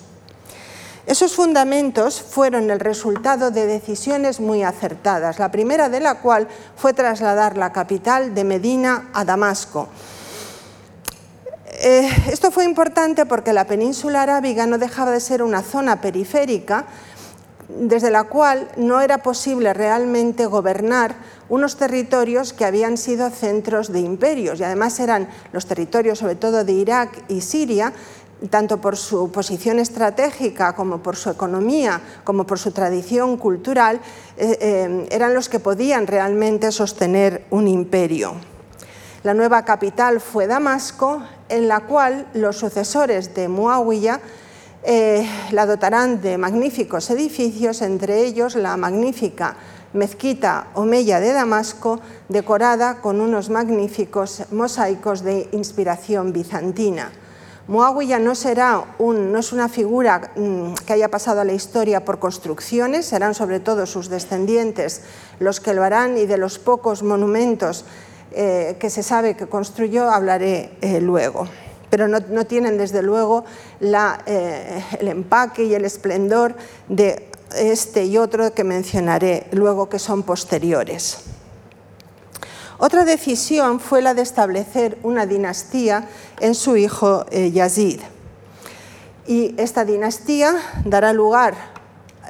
Esos 1.05 1.35
fundamentos 1.35 2.21
fueron 2.21 2.71
el 2.71 2.79
resultado 2.79 3.51
de 3.51 3.67
decisiones 3.67 4.39
muy 4.39 4.63
acertadas, 4.63 5.37
la 5.37 5.51
primera 5.51 5.89
de 5.89 5.99
la 5.99 6.21
cual 6.21 6.47
fue 6.77 6.93
trasladar 6.93 7.57
la 7.57 7.73
capital 7.73 8.33
de 8.33 8.45
Medina 8.45 9.09
a 9.11 9.25
Damasco, 9.25 9.89
eh, 11.81 12.09
esto 12.29 12.51
fue 12.51 12.65
importante 12.65 13.25
porque 13.25 13.53
la 13.53 13.65
península 13.65 14.23
arábiga 14.23 14.65
no 14.65 14.77
dejaba 14.77 15.11
de 15.11 15.21
ser 15.21 15.41
una 15.41 15.61
zona 15.61 16.01
periférica 16.01 16.85
desde 17.69 18.09
la 18.09 18.23
cual 18.25 18.67
no 18.77 18.99
era 18.99 19.19
posible 19.19 19.73
realmente 19.73 20.47
gobernar 20.47 21.15
unos 21.49 21.77
territorios 21.77 22.51
que 22.51 22.65
habían 22.65 22.97
sido 22.97 23.29
centros 23.29 23.91
de 23.91 23.99
imperios 23.99 24.59
y 24.59 24.63
además 24.63 24.99
eran 24.99 25.29
los 25.53 25.67
territorios 25.67 26.19
sobre 26.19 26.35
todo 26.35 26.63
de 26.63 26.73
Irak 26.73 27.23
y 27.27 27.41
Siria 27.41 27.93
tanto 28.49 28.79
por 28.79 28.95
su 28.95 29.31
posición 29.31 29.79
estratégica 29.79 30.73
como 30.73 30.99
por 31.03 31.17
su 31.17 31.29
economía, 31.29 32.01
como 32.23 32.45
por 32.45 32.57
su 32.57 32.71
tradición 32.71 33.35
cultural, 33.37 33.99
eh, 34.37 34.57
eh, 34.61 35.07
eran 35.11 35.33
los 35.33 35.49
que 35.49 35.59
podían 35.59 36.07
realmente 36.07 36.71
sostener 36.71 37.43
un 37.49 37.67
imperio. 37.67 38.35
La 39.23 39.33
nueva 39.33 39.65
capital 39.65 40.21
fue 40.21 40.47
Damasco, 40.47 41.21
en 41.49 41.67
la 41.67 41.81
cual 41.81 42.27
los 42.33 42.55
sucesores 42.55 43.35
de 43.35 43.49
Muawiyah 43.49 44.21
eh, 44.83 45.27
la 45.51 45.65
dotarán 45.65 46.21
de 46.21 46.37
magníficos 46.37 47.09
edificios, 47.09 47.81
entre 47.81 48.23
ellos 48.23 48.55
la 48.55 48.77
magnífica 48.77 49.55
mezquita 49.93 50.67
Omeya 50.75 51.19
de 51.19 51.33
Damasco, 51.33 51.99
decorada 52.29 53.01
con 53.01 53.21
unos 53.21 53.49
magníficos 53.49 54.43
mosaicos 54.51 55.23
de 55.23 55.49
inspiración 55.51 56.31
bizantina. 56.31 57.11
Muawiyah 57.67 58.17
no, 58.17 58.33
será 58.33 58.83
no 58.97 59.37
es 59.37 59.53
una 59.53 59.69
figura 59.69 60.31
mm, 60.35 60.73
que 60.85 60.93
haya 60.93 61.09
pasado 61.09 61.41
a 61.41 61.45
la 61.45 61.53
historia 61.53 62.03
por 62.03 62.17
construcciones, 62.17 63.05
serán 63.05 63.35
sobre 63.35 63.59
todo 63.59 63.85
sus 63.85 64.09
descendientes 64.09 65.03
los 65.39 65.59
que 65.59 65.75
lo 65.75 65.83
harán 65.83 66.17
y 66.17 66.25
de 66.25 66.37
los 66.37 66.57
pocos 66.57 67.03
monumentos 67.03 67.85
eh, 68.31 68.77
que 68.79 68.89
se 68.89 69.03
sabe 69.03 69.35
que 69.35 69.47
construyó 69.47 70.09
hablaré 70.09 70.71
eh, 70.81 70.99
luego. 70.99 71.47
Pero 71.89 72.07
no, 72.07 72.45
tienen, 72.45 72.77
desde 72.77 73.01
luego, 73.01 73.45
eh, 73.81 74.83
el 74.99 75.07
empaque 75.07 75.63
y 75.63 75.73
el 75.73 75.85
esplendor 75.85 76.55
de 76.87 77.27
este 77.55 78.05
y 78.05 78.17
otro 78.17 78.53
que 78.53 78.63
mencionaré 78.63 79.47
luego, 79.51 79.89
que 79.89 79.97
son 79.97 80.23
posteriores. 80.23 81.17
Otra 82.77 83.05
decisión 83.05 83.79
fue 83.79 84.01
la 84.01 84.13
de 84.13 84.21
establecer 84.21 84.97
una 85.03 85.25
dinastía 85.25 86.07
en 86.39 86.55
su 86.55 86.77
hijo 86.77 87.25
Yazid. 87.29 87.99
Y 89.27 89.53
esta 89.57 89.83
dinastía 89.83 90.55
dará 90.85 91.11
lugar, 91.11 91.55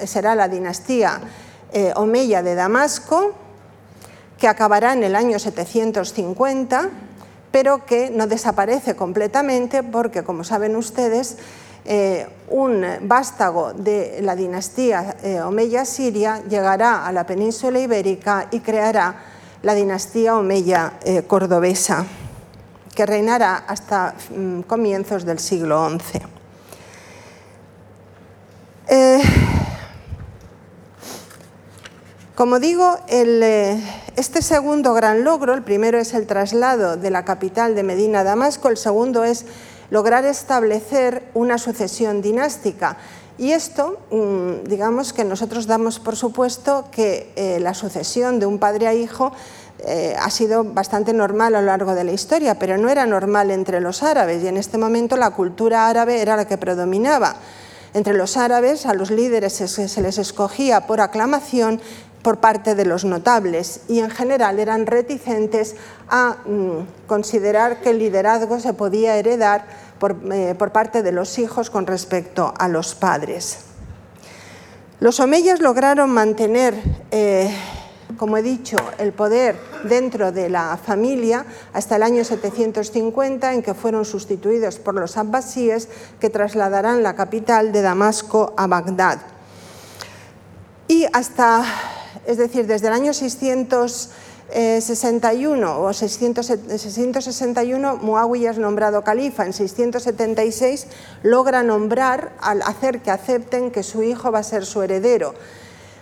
será 0.05 0.35
la 0.35 0.47
dinastía 0.47 1.21
Omeya 1.95 2.41
de 2.41 2.55
Damasco, 2.55 3.35
que 4.39 4.47
acabará 4.47 4.93
en 4.93 5.03
el 5.03 5.15
año 5.15 5.37
750, 5.37 6.89
pero 7.51 7.85
que 7.85 8.09
no 8.09 8.27
desaparece 8.27 8.95
completamente 8.95 9.83
porque, 9.83 10.23
como 10.23 10.43
saben 10.43 10.75
ustedes, 10.75 11.37
eh, 11.85 12.27
un 12.49 12.85
vástago 13.01 13.73
de 13.73 14.19
la 14.21 14.35
dinastía 14.35 15.15
eh, 15.23 15.41
Omeya 15.41 15.85
siria 15.85 16.43
llegará 16.47 17.07
a 17.07 17.11
la 17.11 17.25
península 17.25 17.79
ibérica 17.79 18.47
y 18.51 18.59
creará 18.59 19.15
la 19.63 19.73
dinastía 19.73 20.35
Omeya 20.35 20.99
eh, 21.03 21.23
cordobesa, 21.23 22.05
que 22.93 23.05
reinará 23.05 23.63
hasta 23.67 24.13
mm, 24.35 24.61
comienzos 24.61 25.25
del 25.25 25.39
siglo 25.39 25.89
XI. 25.89 26.21
Como 32.39 32.61
digo, 32.61 32.97
eh, 33.09 33.83
este 34.15 34.41
segundo 34.41 34.93
gran 34.93 35.25
logro, 35.25 35.53
el 35.53 35.61
primero 35.61 35.99
es 35.99 36.13
el 36.13 36.25
traslado 36.25 36.95
de 36.95 37.09
la 37.09 37.25
capital 37.25 37.75
de 37.75 37.83
Medina 37.83 38.21
a 38.21 38.23
Damasco, 38.23 38.69
el 38.69 38.77
segundo 38.77 39.25
es 39.25 39.45
lograr 39.89 40.23
establecer 40.23 41.25
una 41.33 41.57
sucesión 41.57 42.21
dinástica. 42.21 42.95
Y 43.37 43.51
esto, 43.51 43.99
mm, 44.09 44.69
digamos 44.69 45.11
que 45.11 45.25
nosotros 45.25 45.67
damos 45.67 45.99
por 45.99 46.15
supuesto 46.15 46.85
que 46.93 47.33
eh, 47.35 47.59
la 47.59 47.73
sucesión 47.73 48.39
de 48.39 48.45
un 48.45 48.57
padre 48.57 48.87
a 48.87 48.93
hijo 48.93 49.33
eh, 49.79 50.15
ha 50.17 50.29
sido 50.29 50.63
bastante 50.63 51.11
normal 51.11 51.55
a 51.55 51.59
lo 51.59 51.65
largo 51.65 51.93
de 51.93 52.05
la 52.05 52.13
historia, 52.13 52.57
pero 52.57 52.77
no 52.77 52.87
era 52.87 53.05
normal 53.05 53.51
entre 53.51 53.81
los 53.81 54.01
árabes 54.01 54.41
y 54.43 54.47
en 54.47 54.55
este 54.55 54.77
momento 54.77 55.17
la 55.17 55.31
cultura 55.31 55.89
árabe 55.89 56.21
era 56.21 56.37
la 56.37 56.47
que 56.47 56.57
predominaba. 56.57 57.35
Entre 57.93 58.13
los 58.13 58.37
árabes 58.37 58.85
a 58.85 58.93
los 58.93 59.09
líderes 59.09 59.53
se 59.53 60.01
les 60.01 60.17
escogía 60.19 60.85
por 60.85 61.01
aclamación 61.01 61.81
por 62.21 62.39
parte 62.39 62.75
de 62.75 62.85
los 62.85 63.05
notables 63.05 63.81
y 63.87 63.99
en 63.99 64.09
general 64.09 64.59
eran 64.59 64.85
reticentes 64.85 65.75
a 66.09 66.37
mm, 66.45 67.07
considerar 67.07 67.81
que 67.81 67.91
el 67.91 67.99
liderazgo 67.99 68.59
se 68.59 68.73
podía 68.73 69.15
heredar 69.15 69.65
eh, 70.31 70.55
por, 70.57 70.71
parte 70.71 71.03
de 71.03 71.11
los 71.11 71.39
hijos 71.39 71.69
con 71.69 71.85
respecto 71.85 72.53
a 72.57 72.67
los 72.67 72.95
padres. 72.95 73.59
Los 74.99 75.19
omeyas 75.19 75.61
lograron 75.61 76.09
mantener, 76.09 76.73
eh, 77.11 77.53
como 78.17 78.37
he 78.37 78.41
dicho, 78.41 78.77
el 78.97 79.13
poder 79.13 79.57
dentro 79.83 80.31
de 80.33 80.49
la 80.49 80.77
familia 80.77 81.45
hasta 81.73 81.95
el 81.95 82.03
año 82.03 82.23
750, 82.25 83.53
en 83.53 83.61
que 83.61 83.73
fueron 83.73 84.03
sustituidos 84.03 84.77
por 84.77 84.95
los 84.95 85.15
abbasíes, 85.15 85.87
que 86.19 86.29
trasladarán 86.29 87.01
la 87.01 87.15
capital 87.15 87.71
de 87.71 87.81
Damasco 87.81 88.53
a 88.57 88.67
Bagdad. 88.67 89.19
Y 90.87 91.05
hasta 91.13 91.63
es 92.29 92.37
decir, 92.37 92.65
desde 92.67 92.87
el 92.87 92.93
año 92.93 93.11
661 93.11 95.81
o 95.81 95.91
661 95.91 97.97
Muawiyah 97.97 98.51
es 98.51 98.59
nombrado 98.59 99.03
califa, 99.03 99.47
en 99.47 99.53
676 99.53 100.85
logra 101.23 101.63
nombrar 101.63 102.33
al 102.39 102.61
hacer 102.61 103.01
que 103.01 103.09
acepten 103.09 103.71
que 103.71 103.81
su 103.81 104.03
hijo 104.03 104.31
va 104.31 104.37
a 104.39 104.43
ser 104.43 104.67
su 104.67 104.83
heredero. 104.83 105.33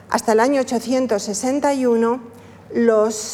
Hasta 0.09 0.33
el 0.33 0.41
año 0.41 0.59
861 0.59 2.19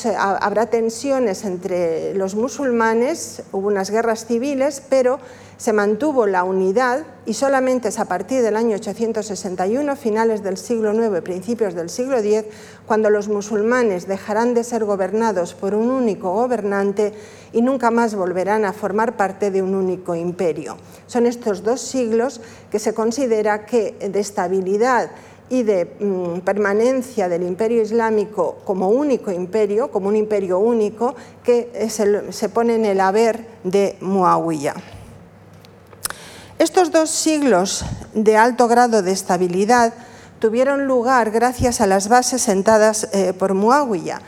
eh, 0.05 0.15
habrá 0.17 0.67
tensiones 0.67 1.43
entre 1.43 2.13
los 2.13 2.35
musulmanes, 2.35 3.43
hubo 3.51 3.67
unas 3.67 3.89
guerras 3.89 4.25
civiles, 4.25 4.81
pero 4.89 5.19
se 5.57 5.73
mantuvo 5.73 6.27
la 6.27 6.43
unidad 6.43 7.05
y 7.25 7.33
solamente 7.33 7.87
es 7.87 7.99
a 7.99 8.05
partir 8.05 8.41
del 8.41 8.57
año 8.57 8.75
861, 8.75 9.95
finales 9.95 10.43
del 10.43 10.57
siglo 10.57 10.93
IX, 10.93 11.21
principios 11.21 11.73
del 11.73 11.89
siglo 11.89 12.17
X, 12.17 12.43
cuando 12.85 13.09
los 13.09 13.29
musulmanes 13.29 14.07
dejarán 14.07 14.53
de 14.53 14.63
ser 14.63 14.83
gobernados 14.83 15.53
por 15.53 15.73
un 15.73 15.89
único 15.89 16.33
gobernante 16.33 17.13
y 17.53 17.61
nunca 17.61 17.91
más 17.91 18.13
volverán 18.15 18.65
a 18.65 18.73
formar 18.73 19.15
parte 19.15 19.51
de 19.51 19.61
un 19.61 19.73
único 19.73 20.15
imperio. 20.15 20.77
Son 21.07 21.25
estos 21.25 21.63
dos 21.63 21.81
siglos 21.81 22.41
que 22.69 22.79
se 22.79 22.93
considera 22.93 23.65
que 23.65 23.93
de 24.11 24.19
estabilidad 24.19 25.11
y 25.49 25.63
de 25.63 25.85
mm, 25.85 26.39
permanencia 26.39 27.29
del 27.29 27.43
imperio 27.43 27.81
islámico 27.81 28.57
como 28.65 28.89
único 28.89 29.31
imperio, 29.31 29.91
como 29.91 30.07
un 30.07 30.15
imperio 30.15 30.59
único, 30.59 31.15
que 31.43 31.89
se, 31.89 32.49
pone 32.49 32.75
en 32.75 32.85
el 32.85 32.99
haber 32.99 33.45
de 33.63 33.97
Muawiyah. 34.01 34.75
Estos 36.59 36.91
dos 36.91 37.09
siglos 37.09 37.83
de 38.13 38.37
alto 38.37 38.67
grado 38.67 39.01
de 39.01 39.11
estabilidad 39.11 39.93
tuvieron 40.39 40.87
lugar 40.87 41.31
gracias 41.31 41.81
a 41.81 41.87
las 41.87 42.09
bases 42.09 42.41
sentadas 42.41 43.09
eh, 43.11 43.33
por 43.33 43.53
Muawiyah 43.53 44.21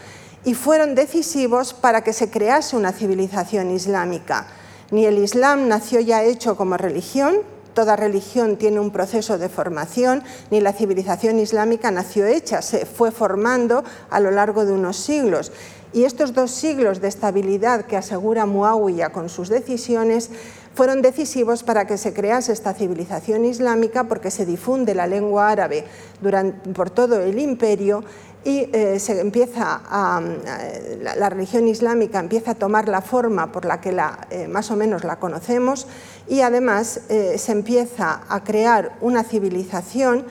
y 0.44 0.54
fueron 0.54 0.96
decisivos 0.96 1.74
para 1.74 2.04
que 2.04 2.14
se 2.14 2.30
crease 2.30 2.76
una 2.76 2.92
civilización 2.92 3.72
islámica. 3.72 4.48
Ni 4.92 5.06
el 5.06 5.18
Islam 5.18 5.68
nació 5.68 6.00
ya 6.00 6.24
hecho 6.24 6.56
como 6.56 6.78
religión, 6.78 7.38
toda 7.76 7.96
religión 7.96 8.56
tiene 8.56 8.80
un 8.80 8.90
proceso 8.90 9.38
de 9.38 9.50
formación, 9.50 10.24
ni 10.50 10.62
la 10.62 10.74
civilización 10.74 11.38
islámica 11.38 11.92
nació 11.92 12.26
hecha, 12.26 12.64
se 12.64 12.88
fue 12.88 13.12
formando 13.12 13.84
a 14.10 14.20
lo 14.20 14.32
largo 14.32 14.66
de 14.66 14.74
unos 14.74 14.98
siglos. 14.98 15.52
Y 15.94 16.06
estos 16.06 16.34
dos 16.34 16.52
siglos 16.52 17.00
de 17.00 17.08
estabilidad 17.08 17.86
que 17.86 17.96
asegura 17.96 18.46
Muawiyah 18.46 19.12
con 19.12 19.30
sus 19.30 19.50
decisiones 19.50 20.32
fueron 20.74 21.02
decisivos 21.02 21.64
para 21.64 21.88
que 21.88 21.98
se 21.98 22.14
crease 22.14 22.52
esta 22.52 22.74
civilización 22.74 23.46
islámica 23.46 24.06
porque 24.06 24.30
se 24.30 24.46
difunde 24.46 24.94
la 24.94 25.08
lengua 25.08 25.50
árabe 25.50 25.86
por 26.74 26.90
todo 26.90 27.22
el 27.22 27.40
imperio 27.40 28.04
y 28.46 28.70
eh, 28.72 29.00
se 29.00 29.20
empieza 29.20 29.82
a, 29.84 30.22
la, 31.18 31.30
religión 31.30 31.68
islámica 31.68 32.20
empieza 32.20 32.52
a 32.52 32.56
tomar 32.56 32.88
la 32.88 33.02
forma 33.02 33.52
por 33.52 33.66
la 33.66 33.82
que 33.82 33.98
eh, 34.30 34.48
más 34.48 34.70
o 34.70 34.76
menos 34.76 35.04
la 35.04 35.18
conocemos 35.18 35.88
y 36.28 36.42
además 36.42 37.02
eh, 37.10 37.40
se 37.40 37.52
empieza 37.52 38.22
a 38.30 38.44
crear 38.44 38.98
una 39.02 39.24
civilización 39.24 40.26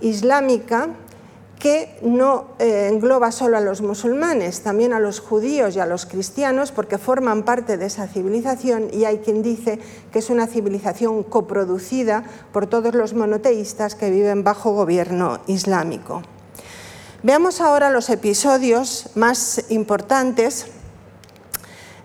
islámica 0.00 0.88
que 1.58 1.98
no 2.00 2.54
engloba 2.58 3.30
solo 3.30 3.58
a 3.58 3.60
los 3.60 3.82
musulmanes, 3.82 4.62
también 4.62 4.94
a 4.94 4.98
los 4.98 5.20
judíos 5.20 5.76
y 5.76 5.78
a 5.78 5.84
los 5.84 6.06
cristianos, 6.06 6.72
porque 6.72 6.96
forman 6.96 7.42
parte 7.42 7.76
de 7.76 7.84
esa 7.84 8.08
civilización 8.08 8.88
y 8.90 9.04
hay 9.04 9.18
quien 9.18 9.42
dice 9.42 9.78
que 10.10 10.20
es 10.20 10.30
una 10.30 10.46
civilización 10.46 11.22
coproducida 11.22 12.24
por 12.50 12.66
todos 12.66 12.94
los 12.94 13.12
monoteístas 13.12 13.94
que 13.94 14.08
viven 14.08 14.42
bajo 14.42 14.72
gobierno 14.72 15.40
islámico. 15.48 16.22
Veamos 17.22 17.60
ahora 17.60 17.90
los 17.90 18.08
episodios 18.08 19.10
más 19.14 19.66
importantes 19.68 20.68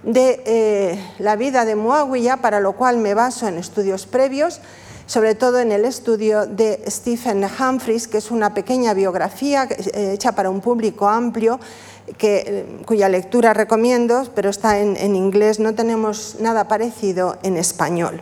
de 0.03 0.43
eh, 0.45 1.13
la 1.19 1.37
vida 1.37 1.63
de 1.63 1.77
Muawiyah, 1.77 2.41
para 2.41 2.59
lo 2.59 2.73
cual 2.73 2.97
me 2.97 3.13
baso 3.13 3.47
en 3.47 3.57
estudios 3.57 4.07
previos, 4.07 4.59
sobre 5.05 5.33
todo 5.33 5.59
en 5.59 5.71
el 5.71 5.85
estudio 5.85 6.45
de 6.45 6.83
Stephen 6.89 7.45
Humphries, 7.45 8.09
que 8.09 8.17
es 8.17 8.29
una 8.29 8.53
pequeña 8.53 8.93
biografía 8.93 9.69
eh, 9.69 10.11
hecha 10.13 10.33
para 10.33 10.49
un 10.49 10.59
público 10.59 11.07
amplio, 11.07 11.61
que, 12.17 12.81
cuya 12.85 13.07
lectura 13.07 13.53
recomiendo, 13.53 14.29
pero 14.35 14.49
está 14.49 14.79
en 14.79 15.15
inglés, 15.15 15.61
no 15.61 15.73
tenemos 15.75 16.35
nada 16.41 16.67
parecido 16.67 17.37
en 17.41 17.55
español. 17.55 18.21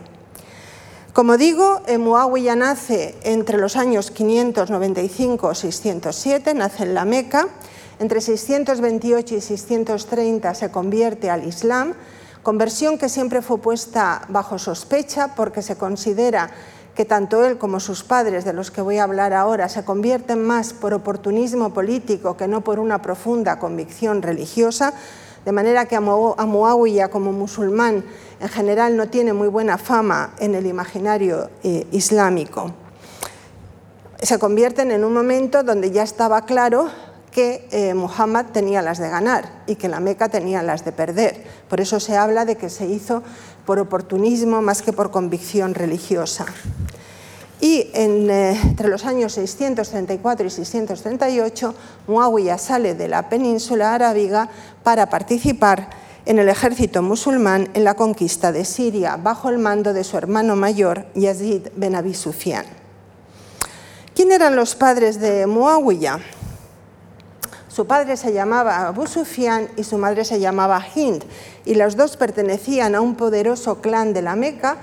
Como 1.14 1.36
digo, 1.36 1.80
Muawiyah 1.86 2.56
nace 2.56 3.14
entre 3.22 3.56
los 3.56 3.76
años 3.76 4.10
595 4.10 5.52
y 5.52 5.54
607, 5.54 6.54
nace 6.54 6.82
en 6.82 6.94
la 6.94 7.04
Meca. 7.04 7.46
Entre 8.00 8.20
628 8.20 9.36
y 9.36 9.40
630 9.40 10.54
se 10.54 10.72
convierte 10.72 11.30
al 11.30 11.46
Islam, 11.46 11.94
conversión 12.42 12.98
que 12.98 13.08
siempre 13.08 13.42
fue 13.42 13.58
puesta 13.58 14.22
bajo 14.28 14.58
sospecha 14.58 15.36
porque 15.36 15.62
se 15.62 15.76
considera 15.76 16.50
que 16.96 17.04
tanto 17.04 17.44
él 17.44 17.58
como 17.58 17.78
sus 17.78 18.02
padres, 18.02 18.44
de 18.44 18.52
los 18.52 18.72
que 18.72 18.80
voy 18.80 18.98
a 18.98 19.04
hablar 19.04 19.34
ahora, 19.34 19.68
se 19.68 19.84
convierten 19.84 20.44
más 20.44 20.72
por 20.72 20.94
oportunismo 20.94 21.72
político 21.72 22.36
que 22.36 22.48
no 22.48 22.62
por 22.62 22.80
una 22.80 23.02
profunda 23.02 23.60
convicción 23.60 24.20
religiosa, 24.20 24.94
de 25.44 25.52
manera 25.52 25.86
que 25.86 25.96
a 25.96 26.00
Muawiyah 26.00 27.08
como 27.08 27.32
musulmán 27.32 28.04
en 28.40 28.48
general 28.48 28.96
no 28.96 29.08
tiene 29.08 29.32
muy 29.32 29.48
buena 29.48 29.78
fama 29.78 30.34
en 30.38 30.54
el 30.54 30.66
imaginario 30.66 31.50
eh, 31.62 31.86
islámico. 31.92 32.72
Se 34.20 34.38
convierten 34.38 34.90
en 34.90 35.04
un 35.04 35.12
momento 35.12 35.62
donde 35.62 35.90
ya 35.90 36.02
estaba 36.02 36.42
claro 36.42 36.88
que 37.30 37.66
eh, 37.72 37.94
Muhammad 37.94 38.46
tenía 38.52 38.80
las 38.80 38.98
de 38.98 39.08
ganar 39.08 39.64
y 39.66 39.74
que 39.74 39.88
la 39.88 40.00
Meca 40.00 40.28
tenía 40.28 40.62
las 40.62 40.84
de 40.84 40.92
perder. 40.92 41.44
Por 41.68 41.80
eso 41.80 41.98
se 42.00 42.16
habla 42.16 42.44
de 42.44 42.56
que 42.56 42.70
se 42.70 42.86
hizo 42.86 43.22
por 43.66 43.78
oportunismo 43.78 44.62
más 44.62 44.82
que 44.82 44.92
por 44.92 45.10
convicción 45.10 45.74
religiosa. 45.74 46.46
Y 47.60 47.90
eh, 47.94 48.60
entre 48.64 48.88
los 48.88 49.04
años 49.04 49.32
634 49.34 50.46
y 50.46 50.50
638, 50.50 51.74
Muawiyah 52.08 52.58
sale 52.58 52.94
de 52.94 53.08
la 53.08 53.28
península 53.28 53.94
arábiga 53.94 54.48
para 54.82 55.08
participar 55.08 55.88
en 56.26 56.38
el 56.38 56.48
ejército 56.48 57.02
musulmán 57.02 57.68
en 57.74 57.84
la 57.84 57.94
conquista 57.94 58.50
de 58.50 58.64
Siria 58.64 59.16
bajo 59.16 59.50
el 59.50 59.58
mando 59.58 59.92
de 59.92 60.04
su 60.04 60.16
hermano 60.16 60.56
mayor 60.56 61.06
Yazid 61.14 61.68
ben 61.76 61.94
Abi 61.94 62.14
Sufyan. 62.14 62.64
¿Quién 64.14 64.32
eran 64.32 64.56
los 64.56 64.74
padres 64.74 65.20
de 65.20 65.46
Muawiyah? 65.46 66.20
Su 67.68 67.86
padre 67.86 68.16
se 68.16 68.32
llamaba 68.32 68.86
Abu 68.86 69.08
Sufyan 69.08 69.68
y 69.76 69.82
su 69.82 69.98
madre 69.98 70.24
se 70.24 70.38
llamaba 70.38 70.80
Hind, 70.94 71.24
y 71.64 71.74
los 71.74 71.96
dos 71.96 72.16
pertenecían 72.16 72.94
a 72.94 73.00
un 73.00 73.16
poderoso 73.16 73.80
clan 73.80 74.12
de 74.12 74.22
la 74.22 74.36
Meca 74.36 74.76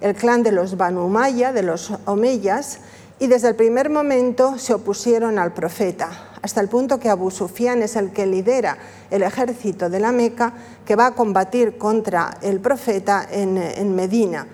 el 0.00 0.14
clan 0.14 0.42
de 0.42 0.52
los 0.52 0.76
Banu 0.76 1.04
Umayya, 1.04 1.52
de 1.52 1.62
los 1.62 1.92
Omeyas, 2.04 2.78
y 3.18 3.26
desde 3.26 3.48
el 3.48 3.54
primer 3.54 3.90
momento 3.90 4.58
se 4.58 4.74
opusieron 4.74 5.38
al 5.38 5.52
profeta, 5.52 6.10
hasta 6.42 6.60
el 6.60 6.68
punto 6.68 6.98
que 6.98 7.08
Abu 7.08 7.30
Sufyan 7.30 7.82
es 7.82 7.96
el 7.96 8.12
que 8.12 8.26
lidera 8.26 8.76
el 9.10 9.22
ejército 9.22 9.88
de 9.88 10.00
la 10.00 10.12
Meca 10.12 10.52
que 10.84 10.96
va 10.96 11.06
a 11.06 11.14
combatir 11.14 11.78
contra 11.78 12.36
el 12.42 12.60
profeta 12.60 13.26
en, 13.30 13.56
en 13.56 13.94
Medina. 13.94 14.46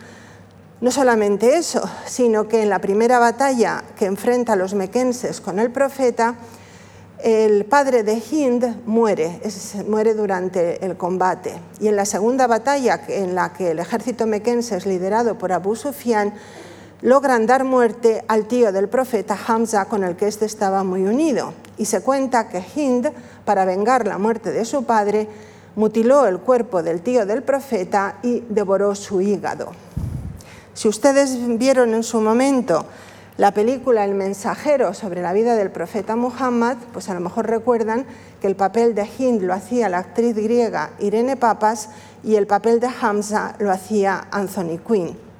No 0.81 0.90
solamente 0.90 1.57
eso, 1.57 1.83
sino 2.07 2.48
que 2.48 2.62
en 2.62 2.68
la 2.68 2.79
primera 2.79 3.18
batalla 3.18 3.83
que 3.98 4.07
enfrenta 4.07 4.53
a 4.53 4.57
los 4.57 4.74
mequenses 4.74 5.40
con 5.40 5.59
el 5.59 5.70
profeta, 5.70 6.37
el 7.22 7.64
padre 7.64 8.02
de 8.02 8.22
Hind 8.30 8.87
muere, 8.87 9.40
muere 9.87 10.14
durante 10.14 10.85
el 10.85 10.96
combate. 10.96 11.54
Y 11.80 11.88
en 11.88 11.96
la 11.96 12.04
segunda 12.04 12.46
batalla, 12.46 13.00
en 13.09 13.35
la 13.35 13.52
que 13.52 13.70
el 13.72 13.78
ejército 13.78 14.26
mequense 14.26 14.76
es 14.76 14.87
liderado 14.87 15.37
por 15.37 15.52
Abu 15.52 15.76
Sufyan, 15.76 16.35
logran 17.02 17.46
dar 17.46 17.64
muerte 17.64 18.24
al 18.28 18.46
tío 18.46 18.72
del 18.72 18.88
profeta 18.88 19.38
Hamza, 19.46 19.87
con 19.87 20.04
el 20.04 20.16
que 20.16 20.28
éste 20.28 20.44
estaba 20.44 20.85
muy 20.85 21.02
unido. 21.02 21.54
Y 21.78 21.87
se 21.87 22.00
cuenta 22.02 22.48
que 22.48 22.64
Hind, 22.74 23.11
para 23.44 23.64
vengar 23.64 24.06
la 24.06 24.18
muerte 24.18 24.52
de 24.52 24.64
su 24.64 24.85
padre, 24.85 25.28
mutiló 25.76 26.26
el 26.26 26.38
cuerpo 26.38 26.83
del 26.83 27.00
tío 27.00 27.26
del 27.26 27.42
profeta 27.42 28.18
y 28.22 28.40
devoró 28.48 28.94
su 28.94 29.20
hígado. 29.20 29.72
Si 30.74 30.88
ustedes 30.88 31.37
vieron 31.59 31.94
en 31.94 32.02
su 32.02 32.20
momento 32.20 32.87
la 33.36 33.52
película 33.52 34.04
El 34.04 34.14
mensajero 34.14 34.92
sobre 34.94 35.22
la 35.22 35.32
vida 35.32 35.56
del 35.56 35.70
profeta 35.70 36.16
Muhammad, 36.16 36.76
pues 36.92 37.08
a 37.08 37.14
lo 37.14 37.20
mejor 37.20 37.48
recuerdan 37.48 38.04
que 38.40 38.46
el 38.46 38.56
papel 38.56 38.94
de 38.94 39.08
Hind 39.18 39.42
lo 39.42 39.54
hacía 39.54 39.88
la 39.88 39.98
actriz 39.98 40.34
griega 40.34 40.90
Irene 40.98 41.36
Papas 41.36 41.90
y 42.22 42.36
el 42.36 42.46
papel 42.46 42.80
de 42.80 42.88
Hamza 43.00 43.54
lo 43.58 43.70
hacía 43.70 44.26
Anthony 44.30 44.78
Quinn. 44.86 45.30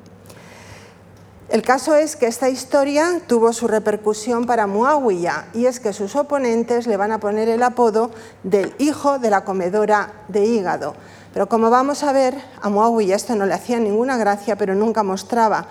El 1.51 1.63
caso 1.63 1.97
es 1.97 2.15
que 2.15 2.29
esta 2.29 2.49
historia 2.49 3.21
tuvo 3.27 3.53
su 3.53 3.67
repercusión 3.67 4.47
para 4.47 4.69
Muawiyah 4.69 5.47
y 5.53 5.67
es 5.67 5.81
que 5.81 5.93
sus 5.93 6.15
oponentes 6.15 6.87
le 6.87 6.97
van 6.97 7.11
a 7.11 7.19
poner 7.19 7.49
el 7.49 7.65
apodo 7.65 8.13
del 8.45 8.73
hijo 8.79 9.19
de 9.19 9.31
la 9.31 9.45
comedora 9.45 10.13
de 10.29 10.45
hígado. 10.45 10.95
Pero 11.35 11.49
como 11.49 11.69
vamos 11.69 12.05
a 12.05 12.13
ver, 12.13 12.37
a 12.63 12.69
Muawiyah 12.69 13.17
esto 13.17 13.35
no 13.35 13.47
le 13.47 13.55
hacía 13.55 13.81
ninguna 13.81 14.17
gracia, 14.17 14.55
pero 14.55 14.77
nunca 14.77 15.03
mostraba 15.03 15.67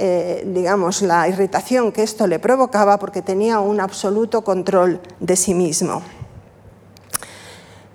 eh, 0.00 0.44
digamos, 0.46 1.02
la 1.02 1.28
irritación 1.28 1.90
que 1.90 2.04
esto 2.04 2.28
le 2.28 2.38
provocaba 2.38 3.00
porque 3.00 3.20
tenía 3.20 3.58
un 3.58 3.80
absoluto 3.80 4.42
control 4.42 5.00
de 5.18 5.34
sí 5.34 5.54
mismo. 5.54 6.02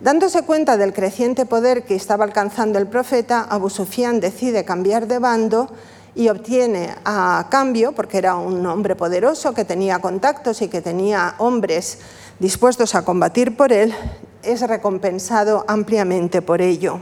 Dándose 0.01 0.43
cuenta 0.43 0.75
del 0.75 0.91
creciente 0.91 1.45
poder 1.45 1.85
que 1.85 1.95
estaba 1.95 2.25
alcanzando 2.25 2.77
el 2.77 2.87
profeta, 2.87 3.47
Abu 3.49 3.69
Sufyan 3.69 4.19
decide 4.19 4.65
cambiar 4.65 5.07
de 5.07 5.19
bando 5.19 5.69
y 6.13 6.27
obtiene 6.27 6.93
a 7.05 7.47
cambio, 7.49 7.93
porque 7.93 8.17
era 8.17 8.35
un 8.35 8.65
hombre 8.65 8.97
poderoso 8.97 9.53
que 9.53 9.63
tenía 9.63 9.99
contactos 9.99 10.61
y 10.61 10.67
que 10.67 10.81
tenía 10.81 11.35
hombres 11.37 11.99
dispuestos 12.37 12.95
a 12.95 13.05
combatir 13.05 13.55
por 13.55 13.71
él, 13.71 13.95
es 14.43 14.59
recompensado 14.67 15.63
ampliamente 15.69 16.41
por 16.41 16.61
ello. 16.61 16.99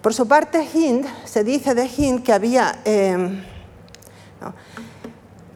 Por 0.00 0.14
su 0.14 0.26
parte, 0.26 0.66
Hind, 0.72 1.04
se 1.26 1.44
dice 1.44 1.74
de 1.74 1.90
Hind 1.94 2.22
que 2.22 2.32
había 2.32 2.80
eh, 2.86 3.42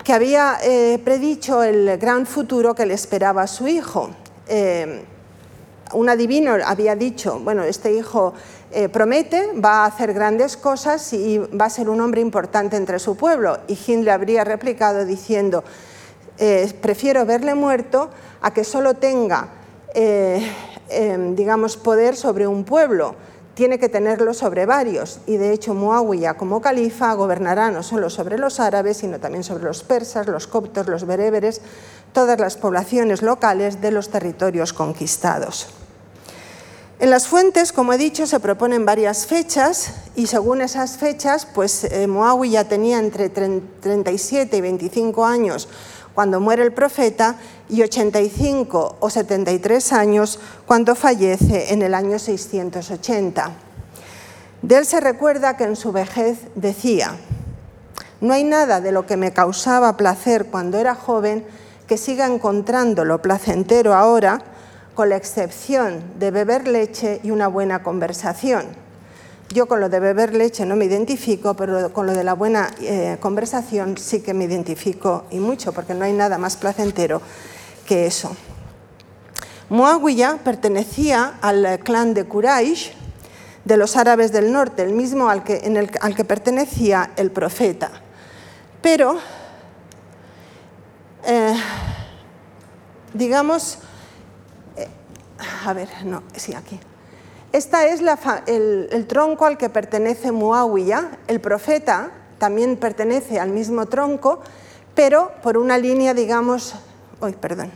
que 0.05 0.13
había 0.13 0.59
eh, 0.63 0.99
predicho 1.05 1.63
el 1.63 1.99
gran 1.99 2.27
futuro 2.27 2.75
que 2.75 2.87
le 2.87 2.95
esperaba 2.95 3.43
a 3.43 3.47
su 3.47 3.69
hijo. 3.69 4.11
Eh, 4.49 5.05
un 5.93 6.09
adivino 6.09 6.57
había 6.65 6.95
dicho, 6.97 7.41
bueno, 7.41 7.65
este 7.65 7.93
hijo 7.93 8.33
eh, 8.71 8.89
promete, 8.89 9.53
va 9.53 9.85
a 9.85 9.87
hacer 9.87 10.15
grandes 10.15 10.57
cosas 10.57 11.13
y 11.13 11.39
va 11.39 11.67
a 11.67 11.71
ser 11.71 11.89
un 11.89 12.01
hombre 12.01 12.21
importante 12.21 12.77
entre 12.77 12.99
su 12.99 13.17
pueblo. 13.17 13.59
Y 13.67 13.79
Hind 13.87 14.05
le 14.05 14.13
habría 14.13 14.45
replicado 14.45 15.05
diciendo, 15.05 15.65
prefiero 16.81 17.27
verle 17.27 17.55
muerto 17.55 18.11
a 18.41 18.53
que 18.55 18.65
solo 18.65 18.95
tenga, 18.95 19.49
digamos, 21.35 21.77
poder 21.77 22.17
sobre 22.17 22.47
un 22.47 22.65
pueblo 22.65 23.15
tiene 23.61 23.79
que 23.79 23.91
tenerlo 23.91 24.33
sobre 24.33 24.65
varios 24.65 25.19
y 25.27 25.37
de 25.37 25.53
hecho 25.53 25.75
Muawiyah 25.75 26.39
como 26.39 26.63
califa 26.63 27.13
gobernará 27.13 27.71
no 27.71 27.83
solo 27.83 28.09
sobre 28.09 28.39
los 28.39 28.59
árabes, 28.59 28.97
sino 28.97 29.21
también 29.21 29.45
sobre 29.45 29.65
los 29.65 29.83
persas, 29.83 30.27
los 30.29 30.47
coptos, 30.47 30.87
los 30.87 31.05
bereberes, 31.05 31.61
todas 32.15 32.41
las 32.41 32.57
poblaciones 32.57 33.21
locales 33.21 33.83
de 33.83 33.91
los 33.91 34.09
territorios 34.09 34.73
conquistados. 34.73 35.67
En 37.01 37.11
las 37.11 37.29
fuentes, 37.29 37.73
como 37.73 37.93
he 37.93 37.99
dicho, 37.99 38.27
se 38.27 38.41
proponen 38.41 38.87
varias 38.87 39.27
fechas 39.27 39.93
y 40.17 40.27
según 40.27 40.63
esas 40.63 40.97
fechas, 40.97 41.45
pues 41.45 41.85
eh, 41.85 42.09
tenía 42.67 42.99
entre 42.99 43.29
37 43.29 44.57
y 44.57 44.61
25 44.63 45.27
años 45.27 45.69
cuando 46.21 46.39
muere 46.39 46.63
el 46.63 46.75
profeta 46.75 47.37
y 47.71 47.81
85 47.81 48.97
o 49.01 49.09
73 49.09 49.93
años 49.95 50.39
cuando 50.67 50.95
fallece 50.95 51.73
en 51.73 51.81
el 51.81 51.95
año 51.95 52.19
680. 52.19 53.51
De 54.61 54.77
él 54.77 54.85
se 54.85 55.01
recuerda 55.01 55.57
que 55.57 55.65
en 55.65 55.77
su 55.77 55.93
vejez 55.93 56.41
decía, 56.57 57.17
no 58.21 58.35
hay 58.35 58.45
nada 58.45 58.83
de 58.83 58.93
lo 58.93 59.07
que 59.07 59.17
me 59.17 59.33
causaba 59.33 59.97
placer 59.97 60.49
cuando 60.51 60.79
era 60.79 60.95
joven 60.95 61.47
que 61.87 61.97
siga 61.97 62.27
encontrando 62.27 63.07
lo 63.07 63.23
placentero 63.23 63.95
ahora, 63.95 64.43
con 64.95 65.09
la 65.09 65.17
excepción 65.17 66.03
de 66.19 66.33
beber 66.33 66.69
leche 66.69 67.21
y 67.23 67.31
una 67.31 67.49
buena 67.49 67.83
conversación. 67.83 68.67
Yo 69.53 69.67
con 69.67 69.81
lo 69.81 69.89
de 69.89 69.99
beber 69.99 70.33
leche 70.33 70.65
no 70.65 70.77
me 70.77 70.85
identifico, 70.85 71.55
pero 71.55 71.93
con 71.93 72.07
lo 72.07 72.13
de 72.13 72.23
la 72.23 72.35
buena 72.35 72.71
eh, 72.81 73.17
conversación 73.19 73.99
sí 73.99 74.21
que 74.21 74.33
me 74.33 74.45
identifico 74.45 75.25
y 75.33 75.41
mucho, 75.41 75.73
porque 75.73 75.93
no 75.93 76.05
hay 76.05 76.13
nada 76.13 76.39
más 76.39 76.57
placentero 76.57 77.21
que 77.85 78.07
eso. 78.07 78.31
Muawiyah 79.69 80.39
pertenecía 80.45 81.35
al 81.41 81.81
clan 81.81 82.15
de 82.15 82.27
Quraysh, 82.27 82.93
de 83.65 83.77
los 83.77 83.97
árabes 83.97 84.31
del 84.31 84.53
norte, 84.53 84.85
el 84.85 84.93
mismo 84.93 85.29
al 85.29 85.43
que, 85.43 85.89
al 86.01 86.15
que 86.15 86.25
pertenecía 86.25 87.11
el 87.17 87.33
profeta. 87.33 87.91
Pero, 88.81 89.19
eh, 91.27 91.55
digamos, 93.15 93.79
eh, 94.77 94.87
a 95.67 95.73
ver, 95.73 95.89
no, 96.05 96.23
sí, 96.37 96.55
aquí. 96.55 96.79
Esta 97.53 97.87
es 97.87 98.01
el, 98.47 99.07
tronco 99.09 99.45
al 99.45 99.59
que 99.59 99.69
pertenece 99.69 100.31
Muawiyah. 100.31 101.19
El 101.27 101.41
profeta 101.41 102.11
también 102.39 102.77
pertenece 102.77 103.41
al 103.41 103.51
mismo 103.51 103.87
tronco, 103.87 104.41
pero 104.95 105.33
por 105.43 105.59
una 105.59 105.77
línea, 105.77 106.15
digamos, 106.15 106.77
hoy, 107.19 107.33
perdón, 107.33 107.73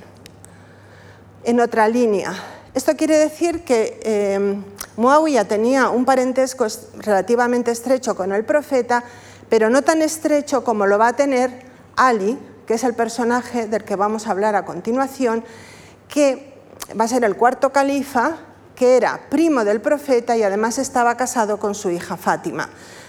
en 1.42 1.58
otra 1.58 1.88
línea. 1.88 2.32
Esto 2.72 2.94
quiere 2.96 3.18
decir 3.18 3.64
que 3.64 3.98
eh, 4.04 4.62
Muawiyah 4.96 5.46
tenía 5.46 5.88
un 5.88 6.04
parentesco 6.04 6.66
relativamente 6.98 7.72
estrecho 7.72 8.14
con 8.14 8.32
el 8.32 8.44
profeta, 8.44 9.02
pero 9.48 9.70
no 9.70 9.82
tan 9.82 10.02
estrecho 10.02 10.62
como 10.62 10.86
lo 10.86 10.98
va 10.98 11.08
a 11.08 11.16
tener 11.16 11.50
Ali, 11.96 12.38
que 12.66 12.74
es 12.74 12.84
el 12.84 12.94
personaje 12.94 13.66
del 13.66 13.82
que 13.82 13.96
vamos 13.96 14.28
a 14.28 14.30
hablar 14.30 14.54
a 14.54 14.64
continuación, 14.64 15.42
que 16.06 16.54
va 16.98 17.04
a 17.06 17.08
ser 17.08 17.24
el 17.24 17.36
cuarto 17.36 17.72
califa, 17.72 18.38
que 18.74 18.96
era 18.96 19.20
primo 19.30 19.64
del 19.64 19.80
profeta 19.80 20.36
y 20.36 20.42
además 20.42 20.78
estaba 20.78 21.16
casado 21.16 21.58
con 21.58 21.74
su 21.74 21.90
hija 21.90 22.16
Fátima. 22.16 22.68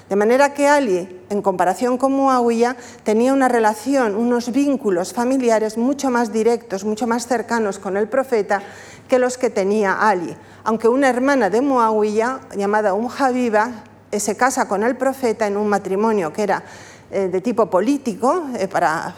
De 0.09 0.15
manera 0.15 0.53
que 0.53 0.67
Ali, 0.67 1.23
en 1.31 1.41
comparación 1.41 1.97
con 1.97 2.11
Muawiyah, 2.11 2.75
tenía 3.03 3.33
una 3.33 3.47
relación, 3.47 4.15
unos 4.15 4.51
vínculos 4.51 5.13
familiares 5.13 5.77
mucho 5.77 6.11
más 6.11 6.31
directos, 6.31 6.85
mucho 6.85 7.07
más 7.07 7.25
cercanos 7.25 7.79
con 7.79 7.97
el 7.97 8.07
profeta 8.07 8.61
que 9.07 9.17
los 9.17 9.39
que 9.39 9.49
tenía 9.49 9.93
Ali. 9.93 10.37
Aunque 10.63 10.87
una 10.87 11.09
hermana 11.09 11.49
de 11.49 11.61
Muawiyah, 11.61 12.41
llamada 12.55 12.93
Um 12.93 13.09
Habiba, 13.09 13.83
eh, 14.11 14.19
se 14.19 14.37
casa 14.37 14.67
con 14.67 14.83
el 14.83 14.95
profeta 14.95 15.47
en 15.47 15.57
un 15.57 15.67
matrimonio 15.67 16.31
que 16.31 16.43
era 16.43 16.63
eh, 17.09 17.27
de 17.27 17.41
tipo 17.41 17.69
político, 17.69 18.45
eh, 18.57 18.67
para 18.67 19.15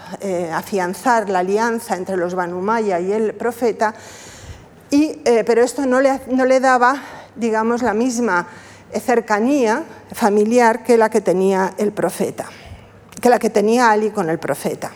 afianzar 0.53 1.29
la 1.29 1.39
alianza 1.39 1.95
entre 1.97 2.15
los 2.15 2.33
Banu 2.33 2.59
Umayya 2.59 2.99
y 2.99 3.11
el 3.11 3.33
profeta, 3.33 3.93
y, 4.89 5.19
pero 5.45 5.63
esto 5.63 5.85
no 5.85 6.01
le, 6.01 6.19
no 6.29 6.45
le 6.45 6.59
daba, 6.59 7.01
digamos, 7.35 7.81
la 7.81 7.93
misma 7.93 8.47
cercanía 8.93 9.83
familiar 10.13 10.83
que 10.83 10.97
la 10.97 11.09
que 11.09 11.21
tenía 11.21 11.73
el 11.77 11.91
profeta, 11.91 12.45
que 13.21 13.29
la 13.29 13.39
que 13.39 13.49
tenía 13.49 13.91
Ali 13.91 14.11
con 14.11 14.29
el 14.29 14.39
profeta. 14.39 14.91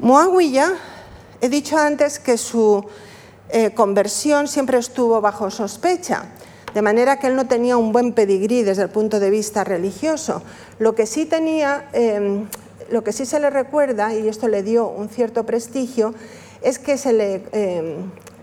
Muawiyah, 0.00 0.72
he 1.40 1.48
dicho 1.48 1.76
antes 1.76 2.18
que 2.18 2.38
su 2.38 2.84
eh, 3.50 3.72
conversión 3.74 4.48
siempre 4.48 4.78
estuvo 4.78 5.20
bajo 5.20 5.50
sospecha, 5.50 6.24
de 6.72 6.82
manera 6.82 7.18
que 7.18 7.26
él 7.26 7.36
no 7.36 7.46
tenía 7.46 7.76
un 7.76 7.92
buen 7.92 8.12
pedigrí 8.12 8.62
desde 8.62 8.82
el 8.82 8.90
punto 8.90 9.20
de 9.20 9.28
vista 9.28 9.64
religioso. 9.64 10.42
Lo 10.78 10.94
que 10.94 11.04
sí 11.04 11.26
tenía, 11.26 11.88
eh, 11.92 12.44
lo 12.90 13.04
que 13.04 13.12
sí 13.12 13.26
se 13.26 13.40
le 13.40 13.50
recuerda, 13.50 14.14
y 14.14 14.28
esto 14.28 14.48
le 14.48 14.62
dio 14.62 14.88
un 14.88 15.08
cierto 15.08 15.44
prestigio, 15.44 16.14
es 16.62 16.78
que 16.78 16.98
se 16.98 17.12
le, 17.12 17.42
eh, 17.52 17.96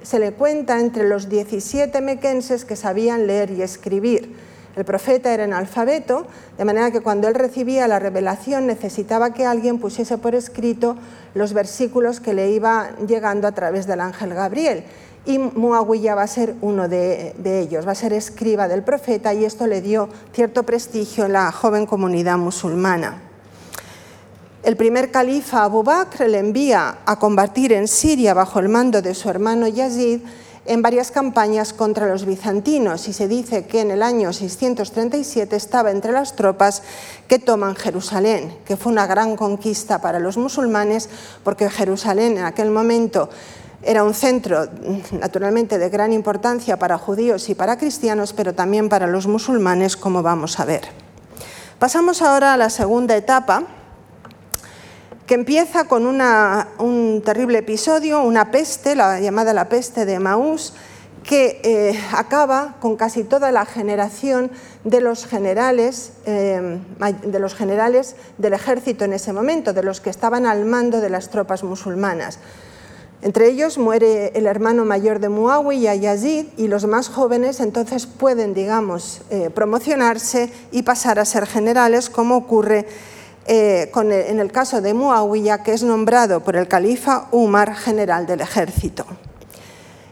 se 0.04 0.20
le 0.20 0.32
cuenta 0.32 0.80
entre 0.80 1.08
los 1.08 1.30
17 1.30 2.02
mequenses 2.02 2.66
que 2.66 2.76
sabían 2.76 3.28
leer 3.28 3.52
y 3.52 3.62
escribir. 3.62 4.36
El 4.76 4.86
profeta 4.86 5.34
era 5.34 5.46
analfabeto, 5.46 6.28
de 6.58 6.66
manera 6.66 6.92
que 6.92 7.02
cuando 7.02 7.28
él 7.28 7.34
recibía 7.34 7.88
la 7.88 7.98
revelación 7.98 8.68
necesitaba 8.68 9.34
que 9.34 9.46
alguien 9.46 9.80
pusiese 9.80 10.20
por 10.20 10.36
escrito 10.36 10.96
los 11.34 11.54
versículos 11.54 12.20
que 12.20 12.34
le 12.34 12.52
iba 12.52 12.92
llegando 13.08 13.48
a 13.48 13.54
través 13.54 13.88
del 13.88 14.02
ángel 14.02 14.36
Gabriel. 14.36 14.84
Y 15.26 15.40
Muawiyah 15.40 16.16
va 16.16 16.22
a 16.24 16.28
ser 16.28 16.56
uno 16.62 16.88
de, 16.88 17.34
de 17.38 17.60
ellos, 17.60 17.88
va 17.88 17.92
a 17.92 17.96
ser 17.96 18.14
escriba 18.14 18.68
del 18.68 18.84
profeta 18.84 19.34
y 19.34 19.46
esto 19.46 19.68
le 19.68 19.82
dio 19.82 20.10
cierto 20.32 20.64
prestigio 20.64 21.26
en 21.26 21.34
la 21.34 21.52
joven 21.52 21.86
comunidad 21.86 22.38
musulmana 22.38 23.27
el 24.68 24.76
primer 24.76 25.12
califa 25.12 25.64
Abu 25.64 25.82
Bakr 25.82 26.28
le 26.28 26.40
envía 26.40 26.98
a 27.06 27.18
combatir 27.18 27.72
en 27.72 27.88
Siria 27.88 28.34
bajo 28.34 28.60
el 28.60 28.68
mando 28.68 29.02
de 29.02 29.16
su 29.16 29.30
hermano 29.30 29.66
Yazid 29.70 30.20
en 30.66 30.82
varias 30.82 31.10
campañas 31.10 31.72
contra 31.72 32.06
los 32.06 32.26
bizantinos 32.26 33.08
y 33.08 33.14
se 33.14 33.30
dice 33.30 33.66
que 33.66 33.80
en 33.80 33.92
el 33.92 34.04
año 34.04 34.34
637 34.34 35.56
estaba 35.56 35.92
entre 35.92 36.12
las 36.12 36.36
tropas 36.36 36.84
que 37.30 37.40
toman 37.40 37.78
Jerusalén, 37.78 38.58
que 38.66 38.76
fue 38.76 38.92
una 38.92 39.08
gran 39.08 39.38
conquista 39.38 40.02
para 40.02 40.20
los 40.20 40.36
musulmanes 40.36 41.08
porque 41.46 41.70
Jerusalén 41.70 42.38
en 42.38 42.44
aquel 42.44 42.70
momento 42.70 43.30
era 43.84 44.04
un 44.04 44.14
centro 44.14 44.68
naturalmente 45.14 45.78
de 45.78 45.88
gran 45.88 46.12
importancia 46.12 46.78
para 46.78 46.98
judíos 46.98 47.48
y 47.48 47.56
para 47.56 47.78
cristianos, 47.78 48.34
pero 48.34 48.54
también 48.54 48.90
para 48.90 49.08
los 49.08 49.28
musulmanes, 49.28 49.96
como 49.96 50.24
vamos 50.24 50.60
a 50.60 50.66
ver. 50.66 50.82
Pasamos 51.80 52.22
ahora 52.22 52.54
a 52.54 52.58
la 52.58 52.70
segunda 52.70 53.16
etapa, 53.16 53.64
que 55.28 55.34
empieza 55.34 55.84
con 55.84 56.06
un 56.08 57.22
terrible 57.24 57.58
episodio, 57.58 58.24
una 58.24 58.50
peste, 58.50 58.96
la 58.96 59.20
llamada 59.20 59.54
la 59.54 59.68
peste 59.68 60.06
de 60.06 60.20
Maús, 60.20 60.74
que 61.24 61.60
eh, 61.64 62.00
acaba 62.14 62.78
con 62.80 62.96
casi 62.96 63.26
toda 63.26 63.52
la 63.52 63.66
generación 63.66 64.50
de 64.86 65.02
los, 65.02 65.26
generales, 65.26 66.14
eh, 66.26 66.80
de 67.24 67.40
los 67.40 67.56
generales 67.56 68.16
del 68.38 68.54
ejército 68.54 69.04
en 69.04 69.12
ese 69.12 69.34
momento, 69.34 69.74
de 69.74 69.84
los 69.84 70.00
que 70.00 70.10
estaban 70.10 70.46
al 70.46 70.64
mando 70.64 71.02
de 71.02 71.10
las 71.10 71.30
tropas 71.30 71.62
musulmanas. 71.62 72.40
Entre 73.22 73.50
ellos 73.50 73.78
muere 73.78 74.32
el 74.36 74.46
hermano 74.46 74.86
mayor 74.86 75.20
de 75.20 75.28
Muawiyah, 75.28 75.96
Yazid, 75.96 76.46
y 76.56 76.70
los 76.70 76.86
más 76.86 77.10
jóvenes 77.10 77.60
entonces 77.60 78.06
pueden, 78.06 78.54
digamos, 78.54 79.24
eh, 79.30 79.50
promocionarse 79.54 80.54
y 80.72 80.84
pasar 80.84 81.20
a 81.20 81.26
ser 81.26 81.48
generales, 81.48 82.10
como 82.10 82.38
ocurre 82.38 82.86
eh, 83.48 83.90
en 83.94 84.40
el 84.40 84.52
caso 84.52 84.82
de 84.82 84.94
Muawiyah, 84.94 85.64
que 85.64 85.74
es 85.74 85.84
nombrado 85.84 86.44
por 86.44 86.56
el 86.56 86.68
califa 86.68 87.28
Umar 87.32 87.76
general 87.76 88.26
del 88.26 88.42
ejército. 88.42 89.06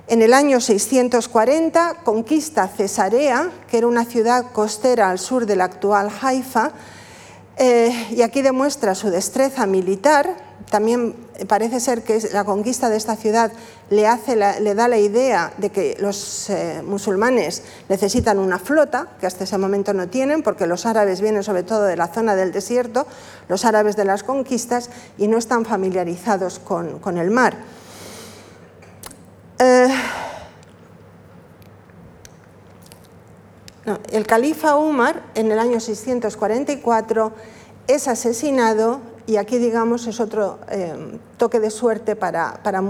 En 0.08 0.22
el 0.22 0.34
año 0.34 0.62
640 0.62 2.04
conquista 2.04 2.68
Cesarea, 2.68 3.50
que 3.70 3.80
era 3.80 3.88
una 3.88 4.06
ciudad 4.06 4.52
costera 4.52 5.10
al 5.10 5.20
sur 5.20 5.46
del 5.46 5.62
actual 5.62 6.12
Haifa, 6.22 6.72
eh, 7.58 8.08
y 8.12 8.22
aquí 8.22 8.42
demuestra 8.42 8.96
su 8.96 9.10
destreza 9.10 9.66
militar. 9.66 10.45
También 10.70 11.16
parece 11.48 11.80
ser 11.80 12.04
que 12.04 12.20
la 12.34 12.44
conquista 12.44 12.90
de 12.90 12.98
esta 12.98 13.16
ciudad 13.16 13.52
le, 13.90 14.04
da 14.76 14.88
la 14.88 14.98
idea 14.98 15.54
de 15.58 15.70
que 15.70 15.96
los 16.00 16.50
eh, 16.50 16.82
musulmanes 16.84 17.62
necesitan 17.88 18.40
una 18.40 18.58
flota, 18.58 19.10
que 19.20 19.28
hasta 19.28 19.44
ese 19.44 19.58
momento 19.58 19.94
no 19.94 20.08
tienen, 20.08 20.42
porque 20.42 20.66
los 20.66 20.86
árabes 20.86 21.22
vienen 21.22 21.44
sobre 21.44 21.64
todo 21.64 21.84
de 21.84 21.96
la 21.96 22.08
zona 22.08 22.36
del 22.36 22.52
desierto, 22.52 23.06
los 23.48 23.64
árabes 23.64 23.96
de 23.96 24.06
las 24.06 24.24
conquistas, 24.24 24.90
y 25.18 25.28
no 25.28 25.38
están 25.38 25.66
familiarizados 25.66 26.60
con, 26.60 27.18
el 27.18 27.30
mar. 27.30 27.56
Eh, 29.60 29.88
el 34.12 34.26
califa 34.26 34.78
Umar, 34.78 35.22
en 35.36 35.52
el 35.52 35.60
año 35.60 35.80
644, 35.80 37.32
es 37.88 38.08
asesinado 38.08 39.15
y 39.28 39.38
aquí, 39.38 39.58
digamos, 39.58 40.06
es 40.06 40.20
otro 40.20 40.60
eh, 40.70 41.20
toque 41.38 41.60
de 41.60 41.72
suerte 41.72 42.16
para, 42.16 42.60
para 42.64 42.82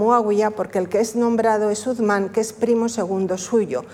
porque 0.54 0.78
el 0.78 0.88
que 0.88 1.00
es 1.00 1.16
nombrado 1.16 1.70
es 1.70 1.86
Uthman, 1.86 2.28
que 2.28 2.40
es 2.40 2.52
primo 2.52 2.88
segundo 2.88 3.38
suyo, 3.38 3.84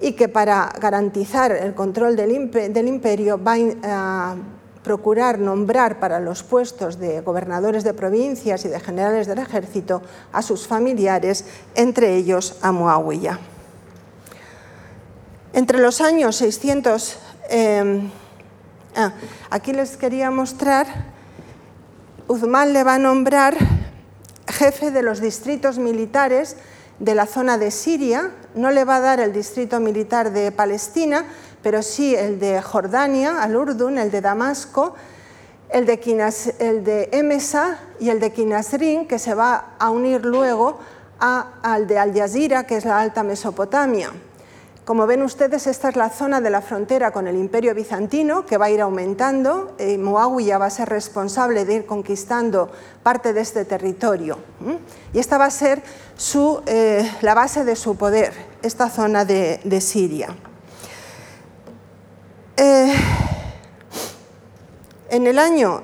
y 0.00 0.12
que 0.12 0.28
para 0.28 0.72
garantizar 0.80 1.50
el 1.50 1.74
control 1.74 2.14
del, 2.14 2.30
imperio 2.32 3.42
va 3.42 3.56
a 3.82 4.36
procurar 4.84 5.38
nombrar 5.38 5.98
para 5.98 6.20
los 6.20 6.42
puestos 6.42 6.98
de 6.98 7.22
gobernadores 7.22 7.82
de 7.82 7.94
provincias 7.94 8.64
y 8.64 8.68
de 8.68 8.78
generales 8.78 9.26
del 9.26 9.38
ejército 9.38 10.02
a 10.32 10.42
sus 10.42 10.68
familiares, 10.68 11.44
entre 11.74 12.14
ellos 12.16 12.56
a 12.62 12.70
Muawiyah. 12.70 13.38
Entre 15.52 15.78
los 15.78 16.00
años 16.00 16.36
600... 16.36 17.18
Eh, 17.50 18.10
ah, 18.96 19.12
aquí 19.50 19.72
les 19.72 19.96
quería 19.96 20.30
mostrar, 20.30 21.13
Uthman 22.26 22.72
le 22.72 22.84
va 22.84 22.94
a 22.94 22.98
nombrar 22.98 23.56
jefe 24.48 24.90
de 24.90 25.02
los 25.02 25.20
distritos 25.20 25.78
militares 25.78 26.56
de 26.98 27.14
la 27.14 27.26
zona 27.26 27.58
de 27.58 27.70
Siria, 27.70 28.30
no 28.54 28.70
le 28.70 28.84
va 28.84 28.96
a 28.96 29.00
dar 29.00 29.20
el 29.20 29.32
distrito 29.32 29.80
militar 29.80 30.32
de 30.32 30.52
Palestina, 30.52 31.24
pero 31.62 31.82
sí 31.82 32.14
el 32.14 32.38
de 32.38 32.62
Jordania, 32.62 33.42
al 33.42 33.56
Urdun, 33.56 33.98
el 33.98 34.10
de 34.10 34.20
Damasco, 34.20 34.94
el 35.70 35.86
de, 35.86 36.00
el 36.60 36.84
de 36.84 37.08
Emesa 37.12 37.78
y 37.98 38.10
el 38.10 38.20
de 38.20 38.32
Kinasrin, 38.32 39.08
que 39.08 39.18
se 39.18 39.34
va 39.34 39.74
a 39.78 39.90
unir 39.90 40.24
luego 40.24 40.78
al 41.18 41.86
de 41.86 41.98
Al 41.98 42.14
Jazeera, 42.14 42.64
que 42.64 42.76
es 42.76 42.84
la 42.84 43.00
Alta 43.00 43.22
Mesopotamia. 43.22 44.12
Como 44.84 45.06
ven 45.06 45.22
ustedes, 45.22 45.66
esta 45.66 45.88
es 45.88 45.96
la 45.96 46.10
zona 46.10 46.42
de 46.42 46.50
la 46.50 46.60
frontera 46.60 47.10
con 47.10 47.26
el 47.26 47.36
Imperio 47.36 47.74
Bizantino, 47.74 48.44
que 48.44 48.58
va 48.58 48.66
a 48.66 48.70
ir 48.70 48.82
aumentando. 48.82 49.74
y 49.78 49.96
Muawiyah 49.96 50.58
va 50.58 50.66
a 50.66 50.70
ser 50.70 50.90
responsable 50.90 51.64
de 51.64 51.76
ir 51.76 51.86
conquistando 51.86 52.70
parte 53.02 53.32
de 53.32 53.40
este 53.40 53.64
territorio. 53.64 54.36
Y 55.14 55.18
esta 55.18 55.38
va 55.38 55.46
a 55.46 55.50
ser 55.50 55.82
su, 56.18 56.60
eh, 56.66 57.10
la 57.22 57.32
base 57.32 57.64
de 57.64 57.76
su 57.76 57.96
poder, 57.96 58.34
esta 58.62 58.90
zona 58.90 59.24
de, 59.24 59.58
de 59.64 59.80
Siria. 59.80 60.36
Eh, 62.58 62.92
en 65.08 65.26
el 65.26 65.38
año 65.38 65.80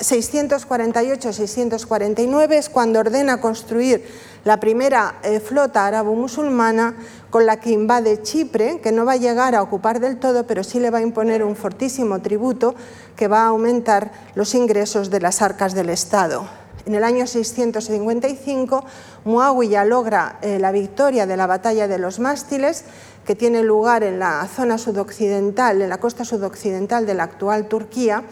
648-649 0.00 2.52
es 2.52 2.68
cuando 2.68 2.98
ordena 2.98 3.40
construir 3.40 4.04
la 4.46 4.60
primera 4.60 5.16
eh, 5.24 5.40
flota 5.40 5.86
árabo-musulmana 5.88 6.94
con 7.30 7.46
la 7.46 7.58
que 7.58 7.72
invade 7.72 8.22
Chipre, 8.22 8.78
que 8.80 8.92
no 8.92 9.04
va 9.04 9.14
a 9.14 9.16
llegar 9.16 9.56
a 9.56 9.62
ocupar 9.62 9.98
del 9.98 10.20
todo, 10.20 10.46
pero 10.46 10.62
sí 10.62 10.78
le 10.78 10.90
va 10.90 10.98
a 10.98 11.02
imponer 11.02 11.42
un 11.42 11.56
fortísimo 11.56 12.22
tributo 12.22 12.76
que 13.16 13.26
va 13.26 13.42
a 13.42 13.48
aumentar 13.48 14.12
los 14.36 14.54
ingresos 14.54 15.10
de 15.10 15.18
las 15.18 15.42
arcas 15.42 15.74
del 15.74 15.90
Estado. 15.90 16.46
En 16.86 16.94
el 16.94 17.02
año 17.02 17.26
655, 17.26 18.84
Muawiyah 19.24 19.84
logra 19.84 20.38
eh, 20.42 20.60
la 20.60 20.70
victoria 20.70 21.26
de 21.26 21.36
la 21.36 21.48
batalla 21.48 21.88
de 21.88 21.98
los 21.98 22.20
mástiles, 22.20 22.84
que 23.24 23.34
tiene 23.34 23.64
lugar 23.64 24.04
en 24.04 24.20
la 24.20 24.46
zona 24.46 24.78
sudoccidental, 24.78 25.82
en 25.82 25.88
la 25.88 25.98
costa 25.98 26.24
sudoccidental 26.24 27.04
de 27.04 27.14
la 27.14 27.24
actual 27.24 27.66
Turquía, 27.66 28.22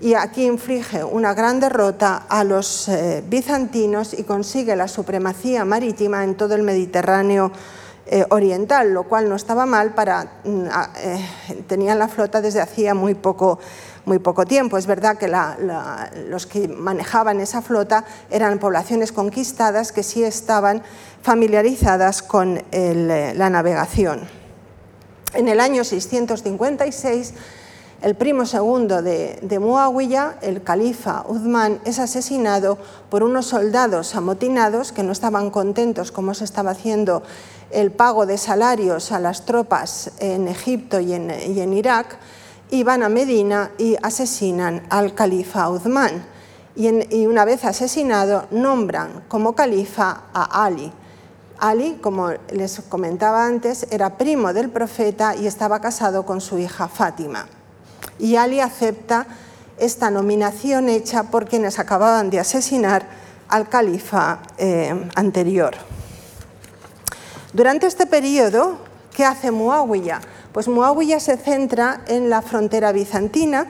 y 0.00 0.14
aquí 0.14 0.44
inflige 0.44 1.04
una 1.04 1.34
gran 1.34 1.60
derrota 1.60 2.26
a 2.28 2.44
los 2.44 2.88
eh, 2.88 3.22
bizantinos 3.26 4.14
y 4.14 4.24
consigue 4.24 4.76
la 4.76 4.88
supremacía 4.88 5.64
marítima 5.64 6.24
en 6.24 6.34
todo 6.34 6.54
el 6.54 6.62
Mediterráneo 6.62 7.52
eh, 8.06 8.24
oriental, 8.30 8.92
lo 8.92 9.04
cual 9.04 9.28
no 9.28 9.36
estaba 9.36 9.66
mal 9.66 9.94
para 9.94 10.40
mm, 10.44 10.66
eh, 10.98 11.28
tenían 11.66 11.98
la 11.98 12.08
flota 12.08 12.40
desde 12.40 12.60
hacía 12.60 12.94
muy 12.94 13.14
poco 13.14 13.58
muy 14.04 14.18
poco 14.18 14.44
tiempo. 14.44 14.76
Es 14.76 14.86
verdad 14.86 15.16
que 15.16 15.32
los 16.28 16.46
que 16.46 16.68
manejaban 16.68 17.40
esa 17.40 17.62
flota 17.62 18.04
eran 18.28 18.58
poblaciones 18.58 19.12
conquistadas 19.12 19.92
que 19.92 20.02
sí 20.02 20.22
estaban 20.22 20.82
familiarizadas 21.22 22.20
con 22.20 22.62
la 22.70 23.48
navegación. 23.48 24.28
En 25.32 25.48
el 25.48 25.58
año 25.58 25.84
656 25.84 27.32
el 28.04 28.16
primo 28.16 28.44
segundo 28.44 29.00
de, 29.00 29.38
de 29.40 29.58
Muawiyah, 29.58 30.36
el 30.42 30.62
califa 30.62 31.24
Uthman, 31.26 31.80
es 31.86 31.98
asesinado 31.98 32.76
por 33.08 33.22
unos 33.22 33.46
soldados 33.46 34.14
amotinados 34.14 34.92
que 34.92 35.02
no 35.02 35.10
estaban 35.10 35.48
contentos 35.48 36.12
como 36.12 36.34
se 36.34 36.44
estaba 36.44 36.72
haciendo 36.72 37.22
el 37.70 37.92
pago 37.92 38.26
de 38.26 38.36
salarios 38.36 39.10
a 39.10 39.20
las 39.20 39.46
tropas 39.46 40.10
en 40.18 40.48
Egipto 40.48 41.00
y 41.00 41.14
en, 41.14 41.72
Irak, 41.72 42.18
y 42.70 42.82
van 42.82 43.02
a 43.04 43.08
Medina 43.08 43.70
y 43.78 43.96
asesinan 44.02 44.82
al 44.90 45.14
califa 45.14 45.70
Uthman. 45.70 46.26
Y, 46.76 47.16
y 47.22 47.26
una 47.26 47.46
vez 47.46 47.64
asesinado, 47.64 48.48
nombran 48.50 49.24
como 49.28 49.54
califa 49.54 50.24
a 50.34 50.66
Ali. 50.66 50.92
Ali, 51.58 51.94
como 52.02 52.32
les 52.52 52.82
comentaba 52.82 53.46
antes, 53.46 53.86
era 53.90 54.18
primo 54.18 54.52
del 54.52 54.68
profeta 54.68 55.34
y 55.34 55.46
estaba 55.46 55.80
casado 55.80 56.26
con 56.26 56.42
su 56.42 56.58
hija 56.58 56.86
Fátima 56.86 57.46
y 58.18 58.36
Ali 58.36 58.60
acepta 58.60 59.26
esta 59.78 60.10
nominación 60.10 60.88
hecha 60.88 61.24
por 61.24 61.46
quienes 61.46 61.78
acababan 61.78 62.30
de 62.30 62.40
asesinar 62.40 63.06
al 63.48 63.68
califa 63.68 64.40
eh, 64.58 65.10
anterior. 65.14 65.74
Durante 67.52 67.86
este 67.86 68.06
periodo, 68.06 68.78
¿qué 69.14 69.24
hace 69.24 69.50
Muawiyah? 69.50 70.20
Pues 70.52 70.68
Muawiyah 70.68 71.20
se 71.20 71.36
centra 71.36 72.00
en 72.06 72.30
la 72.30 72.42
frontera 72.42 72.92
bizantina 72.92 73.66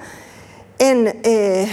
eh, 0.78 1.68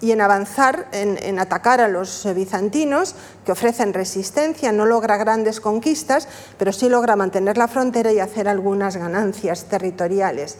y 0.00 0.10
en 0.10 0.20
avanzar, 0.20 0.88
en, 0.92 1.38
atacar 1.38 1.80
a 1.80 1.88
los 1.88 2.26
bizantinos 2.34 3.14
que 3.44 3.52
ofrecen 3.52 3.92
resistencia, 3.92 4.72
no 4.72 4.84
logra 4.84 5.16
grandes 5.16 5.60
conquistas, 5.60 6.28
pero 6.58 6.72
sí 6.72 6.88
logra 6.88 7.16
mantener 7.16 7.56
la 7.56 7.68
frontera 7.68 8.12
y 8.12 8.18
hacer 8.18 8.48
algunas 8.48 8.96
ganancias 8.96 9.64
territoriales. 9.64 10.58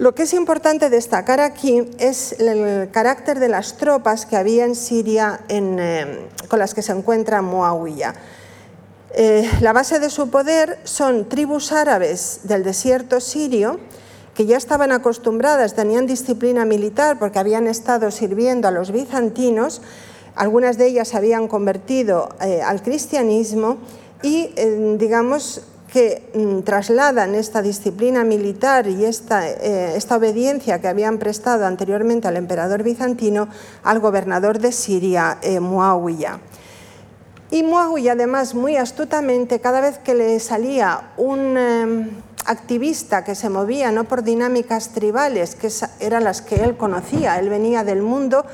Lo 0.00 0.14
que 0.14 0.22
es 0.22 0.32
importante 0.32 0.88
destacar 0.88 1.40
aquí 1.40 1.86
es 1.98 2.32
el 2.40 2.90
carácter 2.90 3.38
de 3.38 3.50
las 3.50 3.76
tropas 3.76 4.24
que 4.24 4.38
había 4.38 4.64
en 4.64 4.74
Siria 4.74 5.40
eh, 5.50 6.26
con 6.48 6.58
las 6.58 6.72
que 6.72 6.80
se 6.80 6.92
encuentra 6.92 7.42
Muawiyah. 7.42 8.14
Eh, 9.12 9.46
la 9.60 9.74
base 9.74 10.00
de 10.00 10.08
su 10.08 10.30
poder 10.30 10.78
son 10.84 11.28
tribus 11.28 11.70
árabes 11.70 12.40
del 12.44 12.64
desierto 12.64 13.20
sirio 13.20 13.78
que 14.32 14.46
ya 14.46 14.56
estaban 14.56 14.90
acostumbradas, 14.90 15.74
tenían 15.74 16.06
disciplina 16.06 16.64
militar 16.64 17.18
porque 17.18 17.38
habían 17.38 17.66
estado 17.66 18.10
sirviendo 18.10 18.68
a 18.68 18.70
los 18.70 18.92
bizantinos, 18.92 19.82
algunas 20.34 20.78
de 20.78 20.86
ellas 20.86 21.08
se 21.08 21.18
habían 21.18 21.46
convertido 21.46 22.30
eh, 22.40 22.62
al 22.62 22.82
cristianismo 22.82 23.76
y, 24.22 24.48
digamos, 24.96 25.60
que 25.92 26.30
mm, 26.34 26.60
trasladan 26.60 27.34
esta 27.34 27.62
disciplina 27.62 28.24
militar 28.24 28.86
y 28.86 29.04
esta, 29.04 29.48
eh, 29.48 29.96
esta, 29.96 30.16
obediencia 30.16 30.80
que 30.80 30.88
habían 30.88 31.18
prestado 31.18 31.66
anteriormente 31.66 32.28
al 32.28 32.36
emperador 32.36 32.82
bizantino 32.82 33.48
al 33.82 33.98
gobernador 33.98 34.58
de 34.58 34.72
Siria, 34.72 35.38
eh, 35.42 35.60
Muawiyah. 35.60 36.38
Y 37.50 37.64
Muawiyah, 37.64 38.12
además, 38.12 38.54
muy 38.54 38.76
astutamente, 38.76 39.60
cada 39.60 39.80
vez 39.80 39.98
que 39.98 40.14
le 40.14 40.38
salía 40.38 41.10
un 41.16 41.56
em, 41.56 42.10
activista 42.46 43.24
que 43.24 43.34
se 43.34 43.50
movía 43.50 43.90
no 43.90 44.04
por 44.04 44.22
dinámicas 44.22 44.90
tribales, 44.90 45.56
que 45.56 45.68
eran 45.98 46.22
las 46.22 46.42
que 46.42 46.56
él 46.56 46.76
conocía, 46.76 47.40
él 47.40 47.48
venía 47.48 47.82
del 47.82 48.02
mundo, 48.02 48.44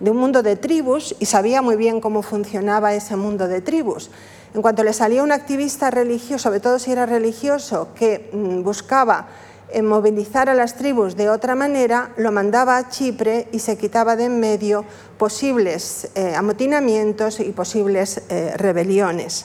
de 0.00 0.10
un 0.10 0.16
mundo 0.16 0.42
de 0.42 0.56
tribus 0.56 1.14
y 1.18 1.26
sabía 1.26 1.60
muy 1.60 1.76
bien 1.76 2.00
cómo 2.00 2.22
funcionaba 2.22 2.94
ese 2.94 3.16
mundo 3.16 3.48
de 3.48 3.60
tribus. 3.60 4.10
En 4.54 4.62
cuanto 4.62 4.82
le 4.82 4.92
salía 4.92 5.22
un 5.22 5.32
activista 5.32 5.90
religioso, 5.90 6.44
sobre 6.44 6.60
todo 6.60 6.78
si 6.78 6.92
era 6.92 7.06
religioso, 7.06 7.88
que 7.94 8.30
mm, 8.32 8.62
buscaba 8.62 9.28
eh, 9.70 9.82
movilizar 9.82 10.48
a 10.48 10.54
las 10.54 10.76
tribus 10.76 11.14
de 11.14 11.28
otra 11.28 11.54
manera, 11.54 12.12
lo 12.16 12.32
mandaba 12.32 12.78
a 12.78 12.88
Chipre 12.88 13.48
y 13.52 13.58
se 13.58 13.76
quitaba 13.76 14.16
de 14.16 14.24
en 14.24 14.40
medio 14.40 14.84
posibles 15.18 16.08
eh, 16.14 16.34
amotinamientos 16.34 17.40
y 17.40 17.50
posibles 17.52 18.22
eh, 18.30 18.54
rebeliones. 18.56 19.44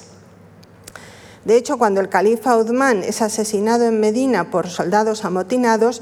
De 1.44 1.58
hecho, 1.58 1.78
cuando 1.78 2.00
el 2.00 2.08
califa 2.08 2.56
Uthman 2.56 3.04
es 3.04 3.22
asesinado 3.22 3.86
en 3.86 4.00
Medina 4.00 4.50
por 4.50 4.70
soldados 4.70 5.26
amotinados, 5.26 6.02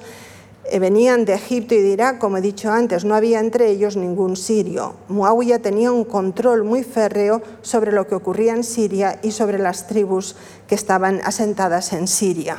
venían 0.80 1.26
de 1.26 1.34
Egipto 1.34 1.76
y 1.76 1.82
de 1.82 1.90
Irak, 1.90 2.18
como 2.18 2.38
he 2.38 2.42
dicho 2.42 2.72
antes, 2.72 3.04
no 3.04 3.16
había 3.16 3.40
entre 3.40 3.70
ellos 3.70 3.98
ningún 3.98 4.38
sirio. 4.38 4.96
Muawiyah 5.10 5.60
tenía 5.60 5.92
un 5.92 6.06
control 6.06 6.64
muy 6.64 6.84
férreo 6.84 7.42
sobre 7.62 7.92
lo 7.92 8.08
que 8.08 8.16
ocurría 8.16 8.54
en 8.54 8.64
Siria 8.64 9.20
y 9.22 9.32
sobre 9.32 9.60
las 9.60 9.88
tribus 9.88 10.36
que 10.68 10.76
estaban 10.76 11.22
asentadas 11.26 11.92
en 11.94 12.08
Siria. 12.08 12.58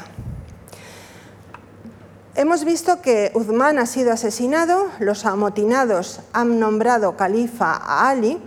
Hemos 2.35 2.65
visto 2.65 3.01
que 3.03 3.31
Uthman 3.35 3.79
ha 3.79 3.87
sido 3.87 4.13
asesinado, 4.13 4.89
los 4.99 5.27
amotinados 5.27 6.21
han 6.33 6.59
nombrado 6.59 7.17
califa 7.17 7.73
a 7.73 8.09
Ali, 8.09 8.39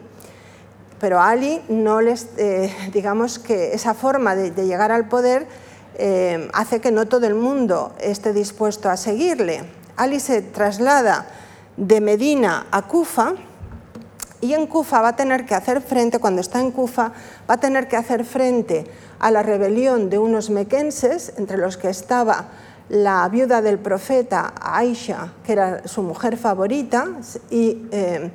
pero 1.00 1.20
a 1.20 1.30
Ali 1.30 1.62
no 1.70 2.02
les, 2.02 2.30
eh, 2.38 2.74
digamos 2.94 3.38
que 3.40 3.74
esa 3.74 3.94
forma 3.94 4.36
de 4.36 4.66
llegar 4.66 4.92
al 4.92 5.08
poder 5.08 5.48
eh, 5.98 6.50
hace 6.54 6.82
que 6.82 6.92
no 6.92 7.08
todo 7.08 7.28
el 7.28 7.36
mundo 7.36 7.94
esté 8.00 8.34
dispuesto 8.34 8.90
a 8.90 8.98
seguirle. 8.98 9.64
Ali 9.96 10.20
se 10.20 10.42
traslada 10.42 11.28
de 11.78 12.02
Medina 12.02 12.68
a 12.72 12.84
Kufa 12.84 13.34
y 14.42 14.54
en 14.54 14.68
Kufa 14.68 15.02
va 15.02 15.10
a 15.10 15.16
tener 15.16 15.46
que 15.46 15.56
hacer 15.56 15.82
frente, 15.82 16.20
cuando 16.20 16.42
está 16.42 16.60
en 16.60 16.72
Kufa, 16.72 17.12
va 17.50 17.56
a 17.56 17.60
tener 17.60 17.88
que 17.88 17.98
hacer 17.98 18.26
frente 18.26 18.86
a 19.20 19.32
la 19.32 19.42
rebelión 19.42 20.10
de 20.10 20.20
unos 20.20 20.50
mequenses, 20.50 21.34
entre 21.38 21.58
los 21.58 21.78
que 21.78 21.90
estaba 21.90 22.46
la 22.90 23.28
viuda 23.30 23.62
del 23.64 23.80
profeta 23.80 24.54
Aisha, 24.62 25.34
que 25.44 25.54
era 25.54 25.88
su 25.88 26.04
mujer 26.04 26.38
favorita, 26.38 27.08
y 27.50 27.88
eh, 27.92 28.30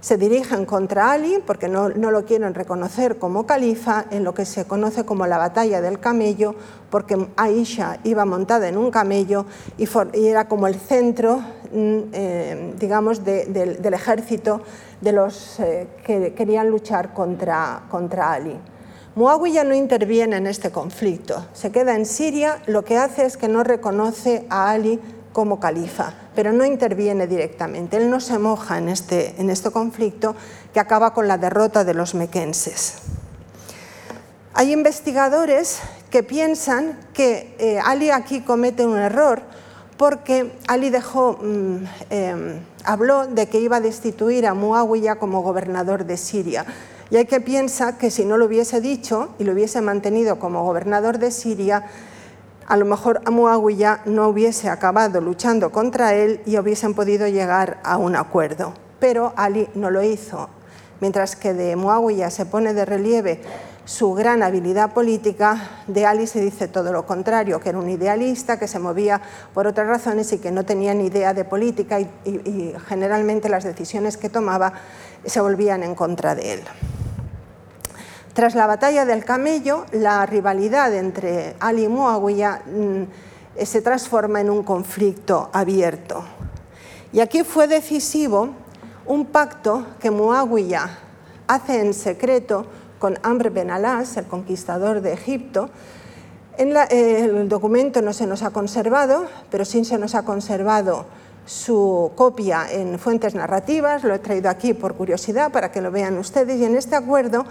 se 0.00 0.16
dirigen 0.16 0.64
contra 0.64 1.12
Ali 1.12 1.42
porque 1.46 1.68
no, 1.68 1.88
lo 1.90 2.24
quieren 2.24 2.54
reconocer 2.54 3.18
como 3.18 3.46
califa 3.46 4.06
en 4.10 4.24
lo 4.24 4.32
que 4.34 4.46
se 4.46 4.64
conoce 4.64 5.04
como 5.04 5.26
la 5.26 5.38
batalla 5.38 5.80
del 5.80 6.00
camello, 6.00 6.54
porque 6.90 7.28
Aisha 7.36 7.98
iba 8.04 8.24
montada 8.24 8.68
en 8.68 8.78
un 8.78 8.90
camello 8.90 9.46
y, 9.76 9.86
era 10.26 10.48
como 10.48 10.66
el 10.66 10.76
centro, 10.76 11.38
mm, 11.72 11.98
eh, 12.12 12.74
digamos, 12.78 13.24
del 13.24 13.94
ejército 13.94 14.62
de 15.00 15.12
los 15.12 15.60
eh, 15.60 15.88
que 16.04 16.34
querían 16.34 16.68
luchar 16.70 17.12
contra, 17.12 17.82
contra 17.90 18.32
Ali. 18.32 18.56
Muawiyah 19.16 19.64
no 19.64 19.74
interviene 19.74 20.36
en 20.36 20.46
este 20.46 20.70
conflicto, 20.70 21.44
se 21.52 21.72
queda 21.72 21.96
en 21.96 22.06
Siria, 22.06 22.62
lo 22.66 22.84
que 22.84 22.96
hace 22.96 23.26
es 23.26 23.36
que 23.36 23.48
no 23.48 23.64
reconoce 23.64 24.46
a 24.48 24.70
Ali 24.70 25.00
como 25.40 25.58
califa, 25.58 26.12
pero 26.34 26.52
no 26.52 26.66
interviene 26.66 27.26
directamente. 27.26 27.96
Él 27.96 28.10
no 28.10 28.20
se 28.20 28.38
moja 28.38 28.76
en 28.76 28.90
este, 28.90 29.40
en 29.40 29.48
este 29.48 29.70
conflicto 29.70 30.36
que 30.74 30.80
acaba 30.80 31.14
con 31.14 31.28
la 31.28 31.38
derrota 31.38 31.82
de 31.82 31.94
los 31.94 32.14
mequenses. 32.14 32.96
Hay 34.52 34.70
investigadores 34.70 35.78
que 36.10 36.22
piensan 36.22 36.98
que 37.14 37.56
eh, 37.58 37.80
Ali 37.82 38.10
aquí 38.10 38.42
comete 38.42 38.84
un 38.84 38.98
error 38.98 39.40
porque 39.96 40.52
Ali 40.68 40.90
dejó, 40.90 41.38
mm, 41.40 41.84
em, 42.10 42.60
habló 42.84 43.26
de 43.26 43.48
que 43.48 43.60
iba 43.60 43.76
a 43.76 43.80
destituir 43.80 44.46
a 44.46 44.52
Muawiyah 44.52 45.14
como 45.16 45.40
gobernador 45.40 46.04
de 46.04 46.18
Siria. 46.18 46.66
Y 47.08 47.16
hay 47.16 47.24
que 47.24 47.40
pensar 47.40 47.96
que 47.96 48.10
si 48.10 48.26
no 48.26 48.36
lo 48.36 48.44
hubiese 48.44 48.82
dicho 48.82 49.30
y 49.38 49.44
lo 49.44 49.52
hubiese 49.52 49.80
mantenido 49.80 50.38
como 50.38 50.64
gobernador 50.64 51.16
de 51.18 51.30
Siria, 51.30 51.86
a 52.70 52.76
lo 52.76 52.84
mejor 52.84 53.28
Muawiyah 53.28 54.02
no 54.04 54.28
hubiese 54.28 54.68
acabado 54.68 55.20
luchando 55.20 55.72
contra 55.72 56.14
él 56.14 56.40
y 56.46 56.56
hubiesen 56.56 56.94
podido 56.94 57.26
llegar 57.26 57.80
a 57.82 57.96
un 57.96 58.14
acuerdo. 58.14 58.74
Pero 59.00 59.32
Ali 59.36 59.68
no 59.74 59.90
lo 59.90 60.04
hizo. 60.04 60.48
Mientras 61.00 61.34
que 61.34 61.52
de 61.52 61.74
Muawiyah 61.74 62.30
se 62.30 62.46
pone 62.46 62.72
de 62.72 62.84
relieve 62.84 63.40
su 63.84 64.14
gran 64.14 64.44
habilidad 64.44 64.92
política, 64.92 65.80
de 65.88 66.06
Ali 66.06 66.28
se 66.28 66.40
dice 66.40 66.68
todo 66.68 66.92
lo 66.92 67.06
contrario, 67.06 67.58
que 67.58 67.70
era 67.70 67.78
un 67.80 67.90
idealista, 67.90 68.56
que 68.56 68.68
se 68.68 68.78
movía 68.78 69.20
por 69.52 69.66
otras 69.66 69.88
razones 69.88 70.32
y 70.32 70.38
que 70.38 70.52
no 70.52 70.64
tenía 70.64 70.94
ni 70.94 71.06
idea 71.06 71.34
de 71.34 71.44
política 71.44 71.98
y 71.98 72.72
generalmente 72.86 73.48
las 73.48 73.64
decisiones 73.64 74.16
que 74.16 74.28
tomaba 74.28 74.74
se 75.24 75.40
volvían 75.40 75.82
en 75.82 75.96
contra 75.96 76.36
de 76.36 76.52
él. 76.52 76.60
Tras 78.32 78.54
la 78.54 78.66
batalla 78.68 79.04
del 79.04 79.24
Camello, 79.24 79.86
la 79.90 80.24
rivalidad 80.24 80.94
entre 80.94 81.56
Ali 81.58 81.84
y 81.84 81.88
Muawiyah 81.88 82.62
mm, 82.64 83.64
se 83.64 83.82
transforma 83.82 84.40
en 84.40 84.50
un 84.50 84.62
conflicto 84.62 85.50
abierto. 85.52 86.22
Y 87.12 87.18
aquí 87.18 87.42
fue 87.42 87.66
decisivo 87.66 88.50
un 89.06 89.26
pacto 89.26 89.84
que 89.98 90.12
Muawiyah 90.12 90.88
hace 91.48 91.80
en 91.80 91.92
secreto 91.92 92.66
con 93.00 93.18
Amr 93.24 93.50
ben 93.50 93.72
Alas, 93.72 94.16
el 94.16 94.26
conquistador 94.26 95.00
de 95.00 95.12
Egipto. 95.12 95.68
El 96.56 97.48
documento 97.48 98.00
no 98.00 98.12
se 98.12 98.28
nos 98.28 98.44
ha 98.44 98.50
conservado, 98.50 99.24
pero 99.50 99.64
sí 99.64 99.84
se 99.84 99.98
nos 99.98 100.14
ha 100.14 100.24
conservado 100.24 101.06
su 101.46 102.12
copia 102.14 102.70
en 102.70 102.98
fuentes 103.00 103.34
narrativas, 103.34 104.04
lo 104.04 104.14
he 104.14 104.18
traído 104.20 104.50
aquí 104.50 104.72
por 104.72 104.94
curiosidad 104.94 105.50
para 105.50 105.72
que 105.72 105.80
lo 105.80 105.90
vean 105.90 106.18
ustedes, 106.18 106.60
y 106.60 106.64
en 106.64 106.76
este 106.76 106.94
acuerdo 106.94 107.44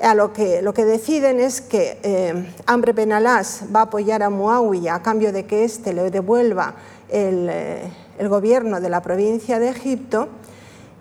a 0.00 0.14
lo 0.14 0.32
que, 0.32 0.62
lo 0.62 0.72
que 0.72 0.84
deciden 0.84 1.40
es 1.40 1.60
que 1.60 1.98
eh, 2.02 2.52
Amr 2.66 2.92
ben 2.92 3.12
Alas 3.12 3.64
va 3.74 3.80
a 3.80 3.82
apoyar 3.84 4.22
a 4.22 4.30
Muawiyah 4.30 4.96
a 4.96 5.02
cambio 5.02 5.32
de 5.32 5.46
que 5.46 5.64
éste 5.64 5.92
le 5.92 6.10
devuelva 6.10 6.74
el, 7.08 7.48
eh, 7.50 7.90
el, 8.18 8.28
gobierno 8.28 8.80
de 8.80 8.90
la 8.90 9.02
provincia 9.02 9.58
de 9.58 9.70
Egipto. 9.70 10.28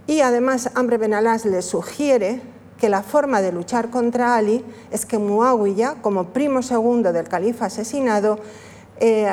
Y 0.08 0.22
además 0.22 0.72
Amr 0.74 0.98
ben 0.98 1.14
Alas 1.14 1.46
le 1.46 1.62
sugiere 1.62 2.42
que 2.80 2.90
la 2.90 3.04
forma 3.04 3.42
de 3.42 3.52
luchar 3.52 3.90
contra 3.90 4.36
Ali 4.36 4.64
es 4.92 5.06
que 5.06 5.18
Muawiyah, 5.18 5.96
como 6.02 6.26
primo 6.26 6.62
segundo 6.62 7.14
del 7.14 7.28
califa 7.28 7.66
asesinado, 7.66 8.40
eh, 9.00 9.30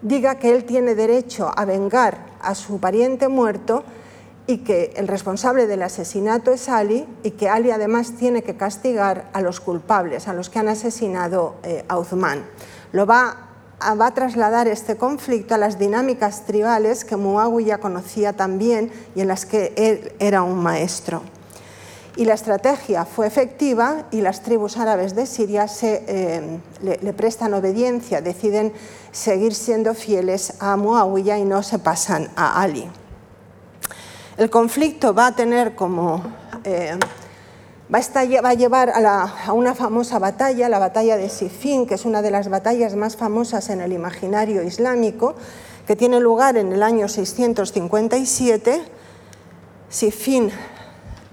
diga 0.00 0.36
que 0.36 0.54
él 0.54 0.64
tiene 0.64 0.94
derecho 0.94 1.50
a 1.54 1.64
vengar 1.64 2.18
a 2.40 2.54
su 2.54 2.80
pariente 2.80 3.28
muerto 3.28 3.84
y 4.46 4.58
que 4.58 4.92
el 4.96 5.08
responsable 5.08 5.66
del 5.66 5.82
asesinato 5.82 6.50
es 6.52 6.68
Ali 6.68 7.06
y 7.22 7.32
que 7.32 7.48
Ali 7.48 7.70
además 7.70 8.12
tiene 8.18 8.42
que 8.42 8.56
castigar 8.56 9.30
a 9.32 9.40
los 9.40 9.60
culpables, 9.60 10.28
a 10.28 10.34
los 10.34 10.50
que 10.50 10.58
han 10.58 10.68
asesinado 10.68 11.56
eh, 11.62 11.84
a 11.88 11.98
Uthman. 11.98 12.44
Lo 12.92 13.06
va 13.06 13.48
a, 13.78 14.14
trasladar 14.14 14.68
este 14.68 14.96
conflicto 14.96 15.54
a 15.54 15.58
las 15.58 15.78
dinámicas 15.78 16.44
tribales 16.46 17.04
que 17.04 17.16
Muawiyah 17.16 17.78
conocía 17.78 18.32
también 18.32 18.92
y 19.14 19.20
en 19.20 19.28
las 19.28 19.46
que 19.46 19.72
él 19.76 20.12
era 20.18 20.42
un 20.42 20.62
maestro. 20.62 21.22
Y 22.14 22.26
la 22.26 22.34
estrategia 22.34 23.06
fue 23.06 23.26
efectiva 23.26 24.06
y 24.10 24.20
las 24.20 24.42
tribus 24.42 24.76
árabes 24.76 25.14
de 25.14 25.24
Siria 25.24 25.66
eh, 25.82 26.58
le, 26.82 26.98
le, 27.00 27.12
prestan 27.14 27.54
obediencia, 27.54 28.20
deciden 28.20 28.72
seguir 29.12 29.54
siendo 29.54 29.94
fieles 29.94 30.54
a 30.60 30.76
Muawiyah 30.76 31.38
y 31.38 31.44
no 31.44 31.62
se 31.62 31.78
pasan 31.78 32.28
a 32.36 32.60
Ali. 32.60 32.90
El 34.36 34.48
conflicto 34.48 35.14
va 35.14 35.28
a 35.28 35.36
tener 35.36 35.74
como... 35.74 36.22
Eh, 36.64 36.98
va, 37.92 37.98
a 38.48 38.54
llevar 38.54 38.90
a, 38.90 39.52
una 39.52 39.74
famosa 39.74 40.18
batalla, 40.18 40.68
la 40.68 40.78
batalla 40.78 41.16
de 41.16 41.28
Siffin, 41.28 41.86
que 41.86 41.94
es 41.94 42.04
una 42.06 42.22
de 42.22 42.30
las 42.30 42.48
batallas 42.48 42.96
más 42.96 43.16
famosas 43.16 43.68
en 43.68 43.82
el 43.82 43.92
imaginario 43.92 44.62
islámico, 44.62 45.34
que 45.86 45.96
tiene 45.96 46.18
lugar 46.18 46.56
en 46.56 46.72
el 46.72 46.82
año 46.82 47.08
657. 47.08 48.82
Siffin 49.90 50.50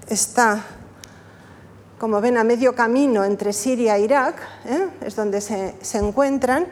está, 0.08 0.62
como 1.98 2.20
ven, 2.20 2.36
a 2.36 2.44
medio 2.44 2.74
camino 2.74 3.24
entre 3.24 3.54
Siria 3.54 3.96
e 3.96 4.02
Irak, 4.02 4.36
¿eh? 4.66 4.88
es 5.00 5.16
donde 5.16 5.40
se 5.40 5.98
encuentran, 5.98 6.66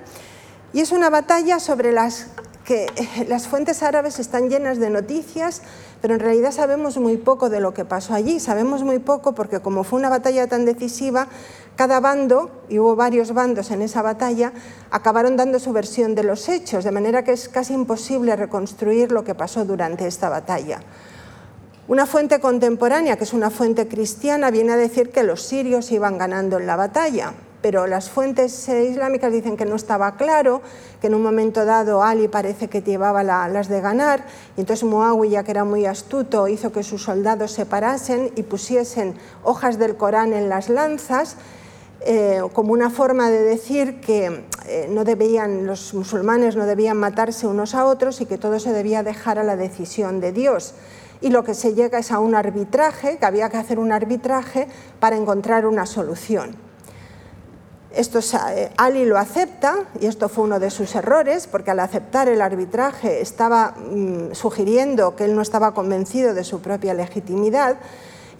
y 0.74 0.80
es 0.80 0.92
una 0.92 1.08
batalla 1.08 1.58
sobre 1.60 1.92
las 1.92 2.26
que 2.68 2.86
las 3.28 3.48
fuentes 3.48 3.82
árabes 3.82 4.18
están 4.18 4.50
llenas 4.50 4.78
de 4.78 4.90
noticias, 4.90 5.62
pero 6.02 6.12
en 6.12 6.20
realidad 6.20 6.52
sabemos 6.52 6.98
muy 6.98 7.16
poco 7.16 7.48
de 7.48 7.60
lo 7.60 7.72
que 7.72 7.86
pasó 7.86 8.12
allí. 8.12 8.40
Sabemos 8.40 8.82
muy 8.82 8.98
poco 8.98 9.34
porque 9.34 9.60
como 9.60 9.84
fue 9.84 9.98
una 9.98 10.10
batalla 10.10 10.46
tan 10.48 10.66
decisiva, 10.66 11.28
cada 11.76 11.98
bando, 12.00 12.50
y 12.68 12.78
hubo 12.78 12.94
varios 12.94 13.32
bandos 13.32 13.70
en 13.70 13.80
esa 13.80 14.02
batalla, 14.02 14.52
acabaron 14.90 15.38
dando 15.38 15.58
su 15.58 15.72
versión 15.72 16.14
de 16.14 16.24
los 16.24 16.46
hechos, 16.50 16.84
de 16.84 16.90
manera 16.90 17.24
que 17.24 17.32
es 17.32 17.48
casi 17.48 17.72
imposible 17.72 18.36
reconstruir 18.36 19.12
lo 19.12 19.24
que 19.24 19.34
pasó 19.34 19.64
durante 19.64 20.06
esta 20.06 20.28
batalla. 20.28 20.80
Una 21.86 22.04
fuente 22.04 22.38
contemporánea, 22.38 23.16
que 23.16 23.24
es 23.24 23.32
una 23.32 23.48
fuente 23.48 23.88
cristiana, 23.88 24.50
viene 24.50 24.72
a 24.72 24.76
decir 24.76 25.08
que 25.08 25.22
los 25.22 25.40
sirios 25.40 25.90
iban 25.90 26.18
ganando 26.18 26.58
en 26.58 26.66
la 26.66 26.76
batalla, 26.76 27.32
pero 27.60 27.86
las 27.86 28.08
fuentes 28.08 28.68
islámicas 28.68 29.32
dicen 29.32 29.56
que 29.56 29.64
no 29.64 29.76
estaba 29.76 30.16
claro, 30.16 30.62
que 31.00 31.08
en 31.08 31.14
un 31.14 31.22
momento 31.22 31.64
dado 31.64 32.02
Ali 32.02 32.28
parece 32.28 32.68
que 32.68 32.82
llevaba 32.82 33.22
la, 33.22 33.48
las 33.48 33.68
de 33.68 33.80
ganar, 33.80 34.24
y 34.56 34.60
entonces 34.60 34.84
Muawiyah, 34.84 35.42
que 35.42 35.50
era 35.50 35.64
muy 35.64 35.86
astuto, 35.86 36.48
hizo 36.48 36.72
que 36.72 36.82
sus 36.82 37.02
soldados 37.02 37.52
se 37.52 37.66
parasen 37.66 38.30
y 38.36 38.42
pusiesen 38.42 39.14
hojas 39.42 39.78
del 39.78 39.96
Corán 39.96 40.32
en 40.32 40.48
las 40.48 40.68
lanzas, 40.68 41.36
eh, 42.00 42.40
como 42.52 42.72
una 42.72 42.90
forma 42.90 43.28
de 43.28 43.42
decir 43.42 44.00
que 44.00 44.44
eh, 44.66 44.86
no 44.88 45.02
debían, 45.02 45.66
los 45.66 45.94
musulmanes 45.94 46.54
no 46.54 46.64
debían 46.64 46.96
matarse 46.96 47.48
unos 47.48 47.74
a 47.74 47.86
otros 47.86 48.20
y 48.20 48.26
que 48.26 48.38
todo 48.38 48.60
se 48.60 48.72
debía 48.72 49.02
dejar 49.02 49.38
a 49.38 49.42
la 49.42 49.56
decisión 49.56 50.20
de 50.20 50.30
Dios. 50.32 50.74
Y 51.20 51.30
lo 51.30 51.42
que 51.42 51.54
se 51.54 51.74
llega 51.74 51.98
es 51.98 52.12
a 52.12 52.20
un 52.20 52.36
arbitraje, 52.36 53.18
que 53.18 53.26
había 53.26 53.48
que 53.50 53.56
hacer 53.56 53.80
un 53.80 53.90
arbitraje 53.90 54.68
para 55.00 55.16
encontrar 55.16 55.66
una 55.66 55.86
solución. 55.86 56.67
Esto, 57.94 58.20
eh, 58.50 58.70
Ali 58.76 59.06
lo 59.06 59.16
acepta 59.16 59.86
y 59.98 60.06
esto 60.06 60.28
fue 60.28 60.44
uno 60.44 60.60
de 60.60 60.70
sus 60.70 60.94
errores 60.94 61.46
porque 61.46 61.70
al 61.70 61.80
aceptar 61.80 62.28
el 62.28 62.42
arbitraje 62.42 63.22
estaba 63.22 63.74
mmm, 63.76 64.32
sugiriendo 64.32 65.16
que 65.16 65.24
él 65.24 65.34
no 65.34 65.40
estaba 65.40 65.72
convencido 65.72 66.34
de 66.34 66.44
su 66.44 66.60
propia 66.60 66.92
legitimidad 66.92 67.76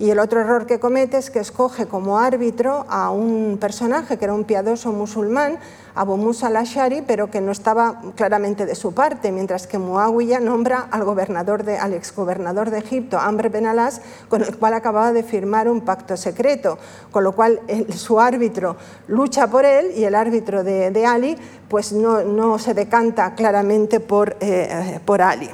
y 0.01 0.11
el 0.11 0.20
otro 0.20 0.40
error 0.40 0.66
que 0.66 0.78
comete 0.78 1.18
es 1.18 1.30
que 1.30 1.40
escoge 1.40 1.86
como 1.86 2.18
árbitro 2.18 2.86
a 2.88 3.11
un 3.11 3.59
personaje 3.61 4.16
que 4.16 4.24
era 4.24 4.34
un 4.34 4.44
piadoso 4.44 4.92
musulmán, 4.92 5.59
Abu 5.96 6.16
Musa 6.16 6.46
al-Ashari, 6.46 7.03
pero 7.03 7.30
que 7.30 7.40
no 7.40 7.51
estaba 7.51 8.01
claramente 8.14 8.64
de 8.64 8.76
su 8.76 8.94
parte, 8.94 9.32
mientras 9.32 9.66
que 9.66 9.78
Muawiyah 9.78 10.38
nombra 10.38 10.86
al, 10.92 11.03
gobernador 11.03 11.64
de, 11.64 11.78
al 11.78 11.94
exgobernador 11.94 12.70
de 12.70 12.78
Egipto, 12.78 13.18
Amr 13.18 13.51
ben 13.51 13.66
Alas, 13.66 14.01
con 14.28 14.42
el 14.42 14.57
cual 14.57 14.74
acababa 14.74 15.12
de 15.12 15.24
firmar 15.24 15.68
un 15.68 15.80
pacto 15.80 16.16
secreto, 16.16 16.78
con 17.11 17.24
lo 17.24 17.32
cual 17.32 17.61
su 17.92 18.20
árbitro 18.20 18.76
lucha 19.09 19.49
por 19.49 19.64
él 19.64 19.90
y 19.96 20.05
el 20.05 20.14
árbitro 20.14 20.62
de, 20.62 21.07
Ali 21.07 21.36
pues 21.68 21.92
no, 21.92 22.59
se 22.59 22.74
decanta 22.74 23.34
claramente 23.34 23.99
por, 23.99 24.36
eh, 24.40 25.01
por 25.05 25.22
Ali. 25.22 25.51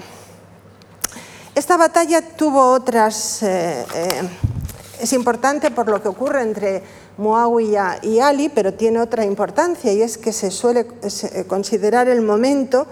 Esta 1.54 1.76
batalla 1.76 2.20
tuvo 2.20 2.72
otras... 2.72 3.42
Eh, 3.42 3.86
eh, 3.94 4.22
es 5.00 5.12
importante 5.12 5.70
por 5.70 5.88
lo 5.88 6.02
que 6.02 6.08
ocurre 6.08 6.42
entre 6.42 6.82
Muawiyah 7.18 7.98
y 8.02 8.18
Ali, 8.18 8.48
pero 8.48 8.74
tiene 8.74 9.00
otra 9.00 9.24
importancia 9.24 9.92
y 9.92 10.02
es 10.02 10.18
que 10.18 10.32
se 10.32 10.50
suele 10.50 10.86
considerar 11.46 12.08
el 12.08 12.22
momento 12.22 12.86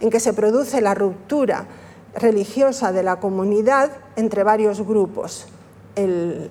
en 0.00 0.10
que 0.10 0.20
se 0.20 0.32
produce 0.32 0.80
la 0.80 0.94
ruptura 0.94 1.66
religiosa 2.14 2.92
de 2.92 3.02
la 3.02 3.20
comunidad 3.20 3.90
entre 4.16 4.42
varios 4.42 4.84
grupos. 4.86 5.46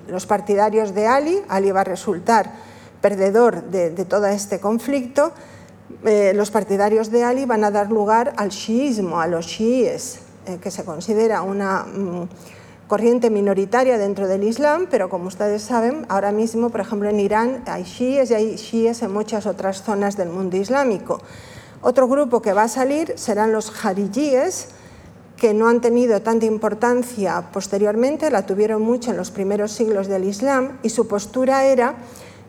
Los 0.07 0.25
partidarios 0.25 0.93
de 0.93 1.07
Ali, 1.07 1.41
Ali 1.49 1.71
va 1.71 1.81
a 1.81 1.85
resultar 1.85 2.51
perdedor 3.01 3.63
de, 3.63 3.91
todo 4.05 4.27
este 4.27 4.59
conflicto, 4.59 5.33
eh, 6.05 6.31
los 6.33 6.49
partidarios 6.49 7.11
de 7.11 7.23
Ali 7.23 7.45
van 7.45 7.63
a 7.63 7.71
dar 7.71 7.91
lugar 7.91 8.33
al 8.37 8.49
chiismo, 8.49 9.19
a 9.19 9.27
los 9.27 9.45
chiíes, 9.45 10.19
eh, 10.45 10.59
que 10.61 10.71
se 10.71 10.83
considera 10.83 11.41
una 11.41 11.83
mm, 11.83 12.27
corriente 12.87 13.29
minoritaria 13.29 13.97
dentro 13.97 14.27
del 14.27 14.43
Islam, 14.43 14.87
pero 14.89 15.09
como 15.09 15.27
ustedes 15.27 15.63
saben, 15.63 16.05
ahora 16.09 16.31
mismo, 16.31 16.69
por 16.69 16.81
ejemplo, 16.81 17.09
en 17.09 17.19
Irán 17.19 17.63
hay 17.65 17.83
chiíes 17.83 18.31
y 18.31 18.33
hay 18.33 18.55
chiíes 18.55 19.01
en 19.01 19.13
muchas 19.13 19.45
otras 19.45 19.83
zonas 19.83 20.17
del 20.17 20.29
mundo 20.29 20.57
islámico. 20.57 21.21
Otro 21.81 22.07
grupo 22.07 22.41
que 22.41 22.53
va 22.53 22.63
a 22.63 22.67
salir 22.67 23.13
serán 23.17 23.51
los 23.51 23.71
jarijíes, 23.71 24.69
que 25.37 25.53
no 25.53 25.67
han 25.67 25.81
tenido 25.81 26.21
tanta 26.21 26.45
importancia 26.45 27.49
posteriormente, 27.51 28.29
la 28.31 28.45
tuvieron 28.45 28.81
mucho 28.81 29.11
en 29.11 29.17
los 29.17 29.31
primeros 29.31 29.71
siglos 29.71 30.07
del 30.07 30.23
Islam 30.23 30.77
y 30.83 30.89
su 30.89 31.07
postura 31.07 31.65
era 31.65 31.95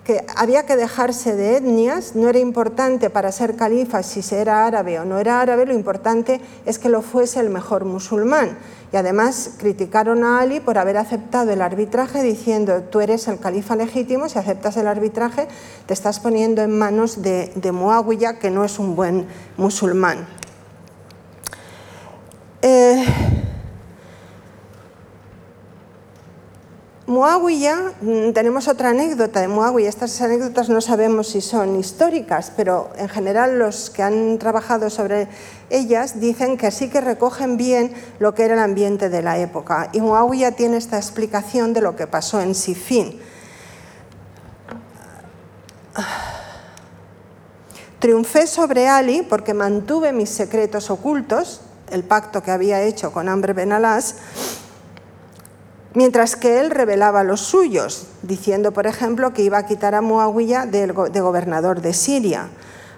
que 0.04 0.24
había 0.36 0.66
que 0.66 0.76
dejarse 0.76 1.34
de 1.34 1.56
etnias, 1.56 2.14
no 2.14 2.28
era 2.28 2.38
importante 2.38 3.08
para 3.08 3.32
ser 3.32 3.56
califa 3.56 4.02
si 4.02 4.20
se 4.20 4.38
era 4.38 4.66
árabe 4.66 5.00
o 5.00 5.04
no 5.06 5.18
era 5.18 5.40
árabe, 5.40 5.64
lo 5.64 5.72
importante 5.72 6.42
es 6.66 6.78
que 6.78 6.90
lo 6.90 7.00
fuese 7.00 7.40
el 7.40 7.48
mejor 7.48 7.86
musulmán. 7.86 8.58
Y 8.92 8.96
además 8.96 9.52
criticaron 9.56 10.22
a 10.22 10.40
Ali 10.40 10.60
por 10.60 10.76
haber 10.76 10.98
aceptado 10.98 11.50
el 11.52 11.62
arbitraje 11.62 12.22
diciendo 12.22 12.82
tú 12.82 13.00
eres 13.00 13.26
el 13.28 13.40
califa 13.40 13.76
legítimo, 13.76 14.28
si 14.28 14.38
aceptas 14.38 14.76
el 14.76 14.86
arbitraje 14.86 15.48
te 15.86 15.94
estás 15.94 16.20
poniendo 16.20 16.60
en 16.60 16.78
manos 16.78 17.22
de, 17.22 17.50
de 17.54 17.72
Muawiyah, 17.72 18.38
que 18.38 18.50
no 18.50 18.64
es 18.64 18.78
un 18.78 18.94
buen 18.94 19.26
musulmán. 19.56 20.26
Eh, 22.60 23.04
Muawiyah, 27.06 28.00
mm, 28.00 28.32
tenemos 28.32 28.66
otra 28.66 28.88
anécdota 28.88 29.42
de 29.42 29.48
Muawiyah, 29.48 29.90
estas 29.90 30.18
anécdotas 30.22 30.70
no 30.70 30.80
sabemos 30.80 31.28
si 31.28 31.42
son 31.42 31.76
históricas, 31.76 32.50
pero 32.56 32.92
en 32.96 33.10
general 33.10 33.58
los 33.58 33.90
que 33.90 34.02
han 34.02 34.38
trabajado 34.38 34.88
sobre 34.88 35.28
ellas 35.68 36.18
dicen 36.18 36.56
que 36.56 36.70
sí 36.70 36.88
que 36.88 37.02
recogen 37.02 37.58
bien 37.58 37.92
lo 38.18 38.34
que 38.34 38.44
era 38.44 38.54
el 38.54 38.60
ambiente 38.60 39.10
de 39.10 39.20
la 39.20 39.36
época. 39.36 39.90
Y 39.92 40.00
Muawiyah 40.00 40.52
tiene 40.52 40.78
esta 40.78 40.96
explicación 40.96 41.74
de 41.74 41.82
lo 41.82 41.94
que 41.94 42.06
pasó 42.06 42.40
en 42.40 42.54
Sifin. 42.54 43.20
Triunfé 47.98 48.46
sobre 48.46 48.88
Ali 48.88 49.20
porque 49.20 49.52
mantuve 49.52 50.14
mis 50.14 50.30
secretos 50.30 50.90
ocultos, 50.90 51.60
el 51.90 52.02
pacto 52.02 52.42
que 52.42 52.50
había 52.50 52.80
hecho 52.80 53.12
con 53.12 53.28
Amr 53.28 53.52
Ben 53.52 53.72
Alas, 53.72 54.16
mientras 55.94 56.36
que 56.36 56.60
él 56.60 56.70
revelaba 56.70 57.24
los 57.24 57.40
suyos, 57.40 58.06
diciendo, 58.22 58.72
por 58.72 58.86
ejemplo, 58.86 59.32
que 59.32 59.42
iba 59.42 59.58
a 59.58 59.66
quitar 59.66 59.94
a 59.94 60.02
Muawiyah 60.02 60.66
de 60.66 61.20
gobernador 61.20 61.80
de 61.80 61.94
Siria, 61.94 62.48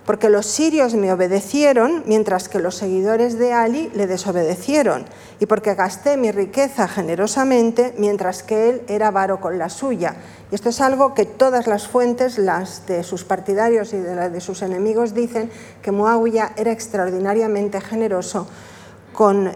porque 0.06 0.30
los 0.30 0.46
sirios 0.46 0.94
me 0.94 1.12
obedecieron, 1.12 2.04
mientras 2.06 2.48
que 2.48 2.60
los 2.60 2.76
seguidores 2.76 3.38
de 3.38 3.52
Ali 3.52 3.90
le 3.92 4.06
desobedecieron, 4.06 5.04
y 5.40 5.46
porque 5.46 5.74
gasté 5.74 6.16
mi 6.16 6.30
riqueza 6.30 6.86
generosamente, 6.86 7.92
mientras 7.98 8.44
que 8.44 8.70
él 8.70 8.82
era 8.86 9.10
varo 9.10 9.40
con 9.40 9.58
la 9.58 9.68
suya. 9.68 10.14
Y 10.52 10.54
esto 10.54 10.68
es 10.68 10.80
algo 10.80 11.12
que 11.12 11.24
todas 11.24 11.66
las 11.66 11.88
fuentes, 11.88 12.38
las 12.38 12.86
de 12.86 13.02
sus 13.02 13.24
partidarios 13.24 13.92
y 13.92 13.98
de 13.98 14.14
las 14.14 14.32
de 14.32 14.40
sus 14.40 14.62
enemigos, 14.62 15.12
dicen 15.12 15.50
que 15.82 15.90
Muawiyah 15.90 16.52
era 16.56 16.70
extraordinariamente 16.70 17.80
generoso 17.80 18.46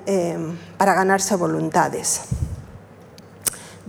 eh, 0.07 0.36
para 0.76 0.95
ganarse 0.95 1.36
voluntades. 1.36 2.22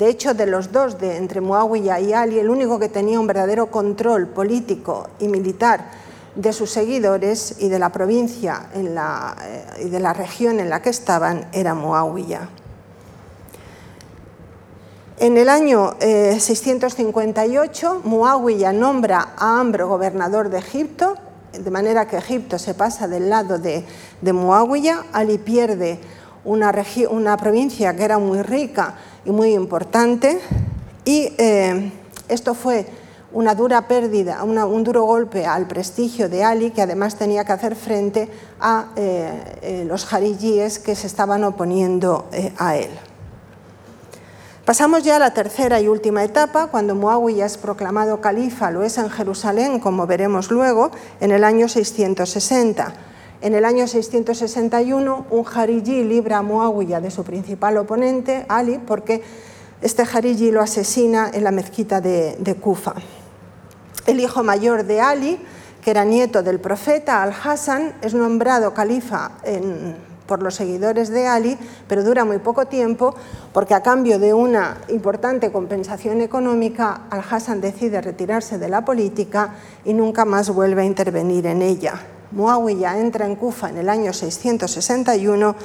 De 0.01 0.09
hecho, 0.09 0.33
de 0.33 0.47
los 0.47 0.71
dos, 0.71 0.97
entre 0.99 1.41
Muawiyah 1.41 1.99
y 1.99 2.11
Ali, 2.11 2.39
el 2.39 2.49
único 2.49 2.79
que 2.79 2.89
tenía 2.89 3.19
un 3.19 3.27
verdadero 3.27 3.67
control 3.67 4.25
político 4.25 5.11
y 5.19 5.27
militar 5.27 5.91
de 6.33 6.53
sus 6.53 6.71
seguidores 6.71 7.57
y 7.59 7.69
de 7.69 7.77
la 7.77 7.91
provincia 7.91 8.65
eh, 8.73 9.83
y 9.85 9.89
de 9.89 9.99
la 9.99 10.13
región 10.13 10.59
en 10.59 10.71
la 10.71 10.81
que 10.81 10.89
estaban 10.89 11.45
era 11.51 11.75
Muawiyah. 11.75 12.49
En 15.19 15.37
el 15.37 15.49
año 15.49 15.93
658, 15.99 17.93
eh, 17.93 17.99
Muawiyah 18.03 18.73
nombra 18.73 19.35
a 19.37 19.59
Ambro 19.59 19.87
gobernador 19.87 20.49
de 20.49 20.57
Egipto, 20.57 21.13
de 21.53 21.69
manera 21.69 22.07
que 22.07 22.17
Egipto 22.17 22.57
se 22.57 22.73
pasa 22.73 23.07
del 23.07 23.29
lado 23.29 23.59
de, 23.59 23.85
de 24.19 24.33
Muawiyah. 24.33 25.11
Ali 25.13 25.37
pierde 25.37 25.99
una 26.43 27.37
provincia 27.37 27.95
que 27.95 28.03
era 28.03 28.17
muy 28.17 28.41
rica 28.41 28.95
y 29.25 29.31
muy 29.31 29.53
importante. 29.53 30.39
Y 31.05 31.33
eh, 31.37 31.91
esto 32.27 32.53
fue 32.53 32.85
una 33.33 33.55
dura 33.55 33.87
pérdida, 33.87 34.43
un 34.43 34.83
duro 34.83 35.03
golpe 35.03 35.45
al 35.45 35.65
prestigio 35.67 36.27
de 36.27 36.43
Ali, 36.43 36.71
que 36.71 36.81
además 36.81 37.15
tenía 37.15 37.45
que 37.45 37.53
hacer 37.53 37.75
frente 37.75 38.27
a 38.59 38.87
eh, 38.95 39.59
eh, 39.61 39.85
los 39.87 40.05
jarijíes 40.05 40.79
que 40.79 40.95
se 40.95 41.07
estaban 41.07 41.43
oponiendo 41.43 42.27
a 42.57 42.75
él. 42.75 42.91
Pasamos 44.65 45.03
ya 45.03 45.15
a 45.15 45.19
la 45.19 45.33
tercera 45.33 45.79
y 45.81 45.87
última 45.87 46.23
etapa, 46.23 46.67
cuando 46.67 46.93
Muawiyah 46.93 47.45
es 47.45 47.57
proclamado 47.57 48.21
califa, 48.21 48.69
lo 48.69 48.83
es 48.83 48.97
en 48.97 49.09
Jerusalén, 49.09 49.79
como 49.79 50.05
veremos 50.05 50.51
luego, 50.51 50.91
en 51.19 51.31
el 51.31 51.43
año 51.43 51.67
660. 51.67 52.93
En 53.41 53.55
el 53.55 53.65
año 53.65 53.87
661, 53.87 55.25
un 55.31 55.43
Jariji 55.43 56.03
libra 56.03 56.37
a 56.37 56.41
Muawiyah 56.43 57.01
de 57.01 57.09
su 57.09 57.23
principal 57.23 57.75
oponente, 57.77 58.45
Ali, 58.47 58.77
porque 58.77 59.23
este 59.81 60.05
Jariji 60.05 60.51
lo 60.51 60.61
asesina 60.61 61.31
en 61.33 61.43
la 61.43 61.49
mezquita 61.49 62.01
de, 62.01 62.55
Kufa. 62.61 62.93
El 64.05 64.19
hijo 64.19 64.43
mayor 64.43 64.83
de 64.83 65.01
Ali, 65.01 65.39
que 65.83 65.89
era 65.89 66.05
nieto 66.05 66.43
del 66.43 66.59
profeta 66.59 67.23
Al-Hassan, 67.23 67.95
es 68.03 68.13
nombrado 68.13 68.75
califa 68.75 69.31
por 70.27 70.43
los 70.43 70.53
seguidores 70.53 71.09
de 71.09 71.25
Ali, 71.25 71.57
pero 71.87 72.03
dura 72.03 72.25
muy 72.25 72.37
poco 72.37 72.67
tiempo 72.67 73.15
porque 73.53 73.73
a 73.73 73.81
cambio 73.81 74.19
de 74.19 74.35
una 74.35 74.77
importante 74.89 75.51
compensación 75.51 76.21
económica, 76.21 77.07
Al-Hassan 77.09 77.59
decide 77.59 78.01
retirarse 78.01 78.59
de 78.59 78.69
la 78.69 78.85
política 78.85 79.55
y 79.83 79.95
nunca 79.95 80.25
más 80.25 80.51
vuelve 80.51 80.83
a 80.83 80.85
intervenir 80.85 81.47
en 81.47 81.63
ella. 81.63 81.99
Muawiyah 82.31 82.99
entra 82.99 83.25
en 83.25 83.35
Kufa 83.35 83.69
en 83.69 83.77
el 83.77 83.89
año 83.89 84.13
661, 84.13 85.55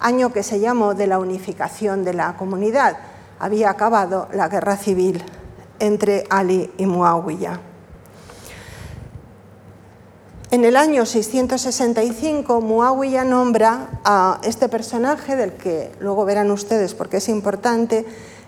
año 0.00 0.32
que 0.32 0.42
se 0.42 0.60
llamó 0.60 0.94
de 0.94 1.06
la 1.06 1.18
unificación 1.18 2.04
de 2.04 2.14
la 2.14 2.36
comunidad. 2.36 2.96
Había 3.38 3.70
acabado 3.70 4.28
la 4.32 4.48
guerra 4.48 4.76
civil 4.76 5.22
entre 5.78 6.24
Ali 6.30 6.70
y 6.78 6.86
Muawiyah. 6.86 7.60
En 10.52 10.66
el 10.66 10.76
año 10.76 11.06
665, 11.06 12.60
Muawiyah 12.60 13.24
nombra 13.24 13.88
a 14.04 14.38
este 14.42 14.68
personaje, 14.68 15.34
del 15.34 15.54
que 15.54 15.92
luego 15.98 16.26
verán 16.26 16.50
ustedes 16.50 16.92
porque 16.94 17.16
es 17.16 17.28
importante, 17.30 18.04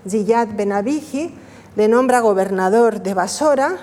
Ziyad 0.06 0.48
Ben 0.54 0.72
Abiji, 0.72 1.34
le 1.76 1.88
nombra 1.88 2.20
gobernador 2.20 3.02
de 3.02 3.14
Basora, 3.14 3.78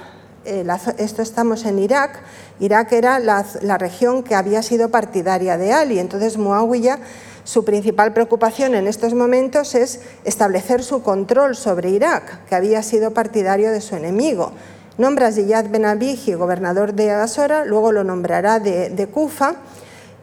eh, 0.46 0.66
esto 0.98 1.22
estamos 1.22 1.66
en 1.66 1.80
Irak, 1.80 2.20
Irak 2.60 2.92
era 2.94 3.20
la, 3.20 3.44
región 3.78 4.24
que 4.24 4.36
había 4.36 4.64
sido 4.64 4.90
partidaria 4.90 5.58
de 5.58 5.74
Ali, 5.74 6.00
entonces 6.00 6.38
Muawiyah 6.38 7.00
su 7.44 7.66
principal 7.66 8.14
preocupación 8.14 8.76
en 8.76 8.88
estos 8.88 9.14
momentos 9.14 9.74
es 9.74 10.02
establecer 10.26 10.84
su 10.84 11.02
control 11.02 11.56
sobre 11.56 11.90
Irak, 11.90 12.46
que 12.46 12.56
había 12.56 12.84
sido 12.84 13.12
partidario 13.12 13.72
de 13.72 13.82
su 13.82 13.96
enemigo. 13.96 14.52
Nombra 14.98 15.28
a 15.28 15.32
Ziyad 15.32 15.70
Ben 15.70 15.86
Abiji 15.86 16.34
gobernador 16.34 16.94
de 16.94 17.16
Basora, 17.16 17.66
luego 17.66 17.92
lo 17.92 18.04
nombrará 18.04 18.60
de, 18.60 18.90
de 18.90 19.08
Kufa 19.08 19.56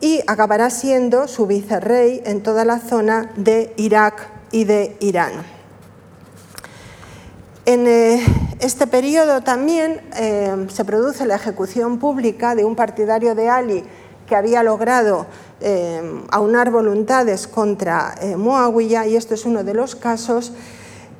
y 0.00 0.22
acabará 0.26 0.70
siendo 0.70 1.26
su 1.26 1.46
vicerrey 1.46 2.22
en 2.24 2.42
toda 2.42 2.64
la 2.64 2.78
zona 2.78 3.32
de 3.36 3.72
Irak 3.76 4.28
y 4.52 4.64
de 4.64 4.96
Irán. 5.00 5.57
En 7.68 7.86
eh, 7.86 8.24
este 8.60 8.86
periodo 8.86 9.42
también 9.42 10.00
eh, 10.16 10.68
se 10.70 10.86
produce 10.86 11.26
la 11.26 11.34
ejecución 11.34 11.98
pública 11.98 12.54
de 12.54 12.64
un 12.64 12.74
partidario 12.74 13.34
de 13.34 13.50
Ali 13.50 13.84
que 14.26 14.34
había 14.34 14.62
logrado 14.62 15.26
eh, 15.60 16.00
aunar 16.30 16.70
voluntades 16.70 17.46
contra 17.46 18.14
Muawiyah 18.38 19.06
y 19.06 19.16
esto 19.16 19.34
es 19.34 19.44
uno 19.44 19.64
de 19.64 19.74
los 19.74 19.96
casos 19.96 20.54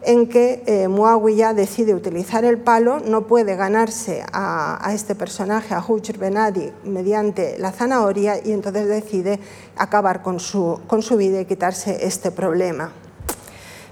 en 0.01 0.26
que 0.26 0.86
Muawiyah 0.88 1.53
decide 1.53 1.94
utilizar 1.94 2.46
el 2.46 2.57
palo, 2.57 2.99
no 3.01 3.26
puede 3.26 3.55
ganarse 3.55 4.24
a, 4.32 4.90
este 4.94 5.14
personaje, 5.14 5.74
a 5.74 5.84
Hujr 5.86 6.16
Benadi, 6.16 6.72
mediante 6.82 7.59
la 7.59 7.72
zanahoria 7.72 8.40
y 8.42 8.53
entonces 8.53 8.88
decide 8.88 9.38
acabar 9.76 10.22
con 10.22 10.40
su 10.40 10.80
vida 11.18 11.42
y 11.42 11.44
quitarse 11.44 12.07
este 12.07 12.30
problema. 12.30 12.90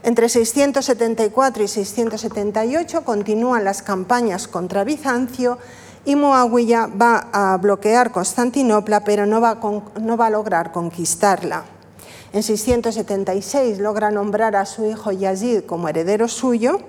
Entre 0.06 0.28
674 0.28 1.64
y 1.64 1.66
678 1.66 3.04
continúan 3.04 3.64
las 3.64 3.82
campañas 3.82 4.46
contra 4.46 4.84
Bizancio 4.84 5.58
y 6.04 6.14
Muawiyah 6.14 6.86
va 6.86 7.26
a 7.32 7.56
bloquear 7.56 8.12
Constantinopla, 8.12 9.02
pero 9.02 9.26
no 9.26 9.40
va, 9.40 9.58
a, 9.58 10.30
lograr 10.30 10.70
conquistarla. 10.70 11.64
En 12.32 12.44
676 12.44 13.80
logra 13.80 14.12
nombrar 14.12 14.54
a 14.54 14.64
su 14.64 14.86
hijo 14.86 15.10
Yazid 15.10 15.62
como 15.64 15.88
heredero 15.88 16.28
suyo 16.28 16.82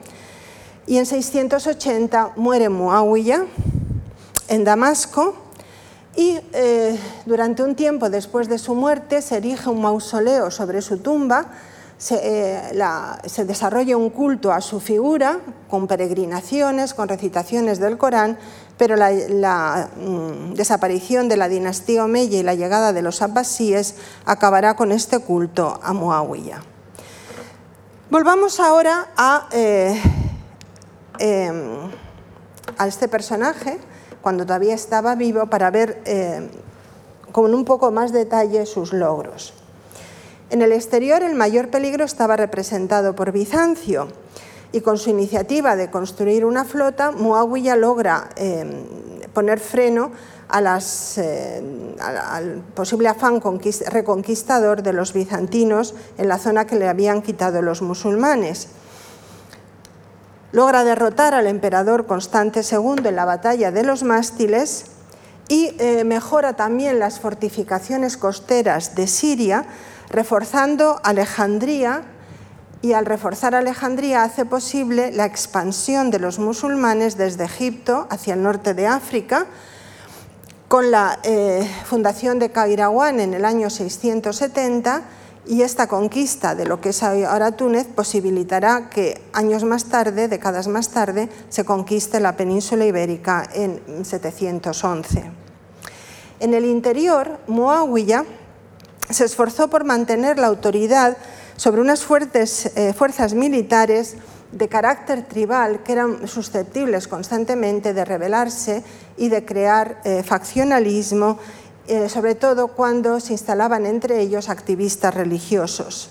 y 0.86 0.98
en 0.98 1.08
680 1.08 2.34
muere 2.36 2.70
Muawiyah 2.70 3.46
en 4.48 4.64
Damasco 4.64 5.34
y 6.16 6.40
eh, 6.54 7.00
durante 7.26 7.64
un 7.64 7.74
tiempo 7.74 8.12
después 8.12 8.48
de 8.48 8.60
su 8.60 8.76
muerte 8.76 9.24
se 9.24 9.38
erige 9.38 9.72
un 9.72 9.82
mausoleo 9.82 10.52
sobre 10.52 10.84
su 10.84 11.00
tumba 11.00 11.48
se, 11.98 13.46
desarrolla 13.46 13.98
un 13.98 14.10
culto 14.10 14.52
a 14.52 14.62
su 14.62 14.80
figura, 14.80 15.40
con 15.70 15.88
peregrinaciones, 15.88 16.94
con 16.94 17.10
recitaciones 17.10 17.80
del 17.80 17.98
Corán, 17.98 18.38
pero 18.78 18.96
la, 18.96 19.90
mm, 19.96 20.54
desaparición 20.54 21.28
de 21.28 21.38
la 21.38 21.50
dinastía 21.50 22.06
Omeya 22.06 22.40
y 22.40 22.44
la 22.44 22.54
llegada 22.54 22.94
de 22.94 23.02
los 23.02 23.22
abbasíes 23.22 23.96
acabará 24.26 24.76
con 24.76 24.92
este 24.92 25.20
culto 25.20 25.80
a 25.82 25.94
Muawiyah. 25.94 26.62
Volvamos 28.10 28.60
ahora 28.60 29.10
a, 29.18 29.48
eh, 29.52 30.00
em, 31.20 31.92
a, 32.78 32.88
este 32.88 33.08
personaje, 33.08 33.80
cuando 34.22 34.46
todavía 34.46 34.76
estaba 34.76 35.16
vivo, 35.16 35.48
para 35.48 35.72
ver 35.72 36.02
eh, 36.06 36.50
con 37.32 37.54
un 37.54 37.66
poco 37.66 37.92
más 37.92 38.12
detalle 38.12 38.66
sus 38.66 38.94
logros. 38.94 39.54
En 40.50 40.62
el 40.62 40.72
exterior 40.72 41.24
el 41.24 41.36
mayor 41.36 41.70
peligro 41.70 42.06
estaba 42.06 42.36
representado 42.36 43.16
por 43.16 43.32
Bizancio, 43.32 44.08
y 44.72 44.82
con 44.82 44.98
su 44.98 45.10
iniciativa 45.10 45.76
de 45.76 45.90
construir 45.90 46.46
una 46.46 46.66
flota, 46.66 47.12
Muawiyah 47.12 47.76
logra 47.76 48.30
eh, 48.36 48.66
poner 49.34 49.60
freno 49.60 50.12
eh, 51.18 51.96
al 52.00 52.64
posible 52.74 53.08
afán 53.08 53.42
reconquistador 53.90 54.84
de 54.84 54.94
los 54.94 55.14
bizantinos 55.14 55.96
en 56.18 56.28
la 56.28 56.38
zona 56.38 56.66
que 56.66 56.76
le 56.76 56.88
habían 56.88 57.22
quitado 57.22 57.62
los 57.62 57.82
musulmanes. 57.82 58.70
Logra 60.52 60.84
derrotar 60.84 61.34
al 61.34 61.48
emperador 61.48 62.06
Constante 62.06 62.62
II 62.62 63.08
en 63.08 63.16
la 63.16 63.26
batalla 63.26 63.72
de 63.72 63.84
los 63.84 64.04
mástiles 64.04 64.86
y 65.50 65.76
eh, 65.80 66.04
mejora 66.04 66.54
también 66.54 67.00
las 67.00 67.20
fortificaciones 67.20 68.18
costeras 68.18 68.96
de 68.96 69.08
Siria, 69.08 69.66
reforzando 70.10 71.00
Alejandría 71.04 72.04
y 72.82 72.94
al 72.94 73.06
reforzar 73.06 73.56
Alejandría 73.56 74.24
hace 74.24 74.46
posible 74.46 75.12
la 75.12 75.26
expansión 75.26 76.12
de 76.12 76.20
los 76.20 76.40
musulmanes 76.40 77.18
desde 77.18 77.46
Egipto 77.46 78.08
hacia 78.10 78.36
el 78.36 78.44
norte 78.44 78.74
de 78.74 78.88
África, 78.88 79.48
con 80.68 80.92
la 80.92 81.20
eh, 81.24 81.68
fundación 81.86 82.40
de 82.40 82.52
Cairawan 82.52 83.20
en 83.20 83.34
el 83.34 83.46
año 83.46 83.70
670 83.70 85.02
y 85.48 85.62
esta 85.62 85.88
conquista 85.88 86.56
de 86.56 86.66
lo 86.66 86.82
que 86.82 86.90
es 86.90 87.02
ahora 87.04 87.54
Túnez 87.54 87.88
posibilitará 87.88 88.90
que 88.90 89.22
años 89.32 89.64
más 89.64 89.86
tarde, 89.86 90.28
décadas 90.28 90.68
más 90.68 90.90
tarde, 90.90 91.30
se 91.48 91.64
conquiste 91.64 92.20
la 92.20 92.36
península 92.36 92.86
ibérica 92.86 93.48
en 93.54 94.04
711. 94.04 95.32
En 96.40 96.54
el 96.54 96.66
interior, 96.66 97.40
Muawiyah 97.48 98.26
se 99.10 99.26
esforzó 99.26 99.70
por 99.70 99.84
mantener 99.84 100.38
la 100.38 100.48
autoridad 100.48 101.18
sobre 101.56 101.82
unas 101.82 102.04
fuertes 102.04 102.72
eh, 102.76 102.94
fuerzas 102.94 103.34
militares 103.34 104.16
de 104.52 104.68
carácter 104.68 105.28
tribal 105.28 105.84
que 105.84 105.94
eran 105.94 106.28
susceptibles 106.28 107.08
constantemente 107.08 107.94
de 107.94 108.06
rebelarse 108.06 108.84
y 109.18 109.30
de 109.30 109.44
crear 109.44 110.00
eh, 110.04 110.24
faccionalismo, 110.24 111.38
eh, 111.88 112.10
sobre 112.10 112.36
todo 112.36 112.70
cuando 112.70 113.20
se 113.20 113.34
instalaban 113.34 113.86
entre 113.86 114.22
ellos 114.22 114.50
activistas 114.50 115.14
religiosos. 115.14 116.10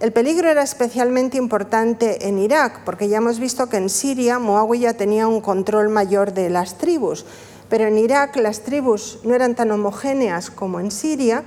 El 0.00 0.12
peligro 0.12 0.48
era 0.48 0.62
especialmente 0.62 1.36
importante 1.36 2.26
en 2.26 2.38
Irak, 2.38 2.82
porque 2.84 3.08
ya 3.08 3.18
hemos 3.18 3.38
visto 3.38 3.68
que 3.68 3.76
en 3.76 3.88
Siria 3.88 4.40
Muawiyah 4.40 4.94
tenía 4.94 5.28
un 5.28 5.40
control 5.40 5.88
mayor 5.90 6.32
de 6.32 6.50
las 6.50 6.76
tribus, 6.76 7.24
pero 7.68 7.86
en 7.86 7.96
Irak 7.96 8.36
las 8.36 8.60
tribus 8.60 9.20
no 9.22 9.34
eran 9.34 9.54
tan 9.54 9.70
homogéneas 9.70 10.50
como 10.50 10.80
en 10.80 10.90
Siria 10.90 11.44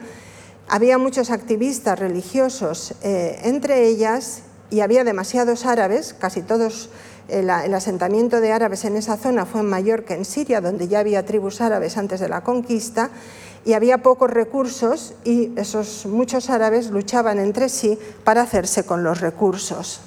había 0.68 0.98
muchos 0.98 1.30
activistas 1.30 2.00
religiosos 2.00 2.96
eh, 3.04 3.40
entre 3.44 3.88
ellas 3.88 4.42
y 4.70 4.82
había 4.82 5.04
demasiados 5.04 5.66
árabes, 5.66 6.16
casi 6.18 6.42
todos, 6.42 6.90
el, 7.28 7.50
asentamiento 7.50 8.42
de 8.42 8.52
árabes 8.52 8.86
en 8.86 8.98
esa 8.98 9.18
zona 9.18 9.46
fue 9.46 9.64
mayor 9.64 10.04
que 10.06 10.16
en 10.16 10.26
Siria, 10.26 10.62
donde 10.62 10.88
ya 10.88 11.00
había 11.00 11.26
tribus 11.26 11.62
árabes 11.62 11.98
antes 11.98 12.20
de 12.20 12.30
la 12.30 12.42
conquista, 12.42 13.10
y 13.64 13.74
había 13.74 14.00
pocos 14.00 14.30
recursos 14.30 15.16
y 15.24 15.52
esos 15.56 16.06
muchos 16.06 16.50
árabes 16.50 16.92
luchaban 16.92 17.40
entre 17.40 17.70
sí 17.70 17.98
para 18.24 18.42
hacerse 18.42 18.86
con 18.86 19.04
los 19.04 19.22
recursos. 19.22 20.02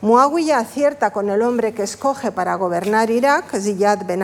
Muawiyah 0.00 0.58
acierta 0.58 1.12
con 1.12 1.28
el 1.28 1.42
hombre 1.42 1.72
que 1.72 1.82
escoge 1.82 2.32
para 2.32 2.54
gobernar 2.54 3.10
Irak, 3.10 3.56
Ziyad 3.58 4.06
ben 4.06 4.22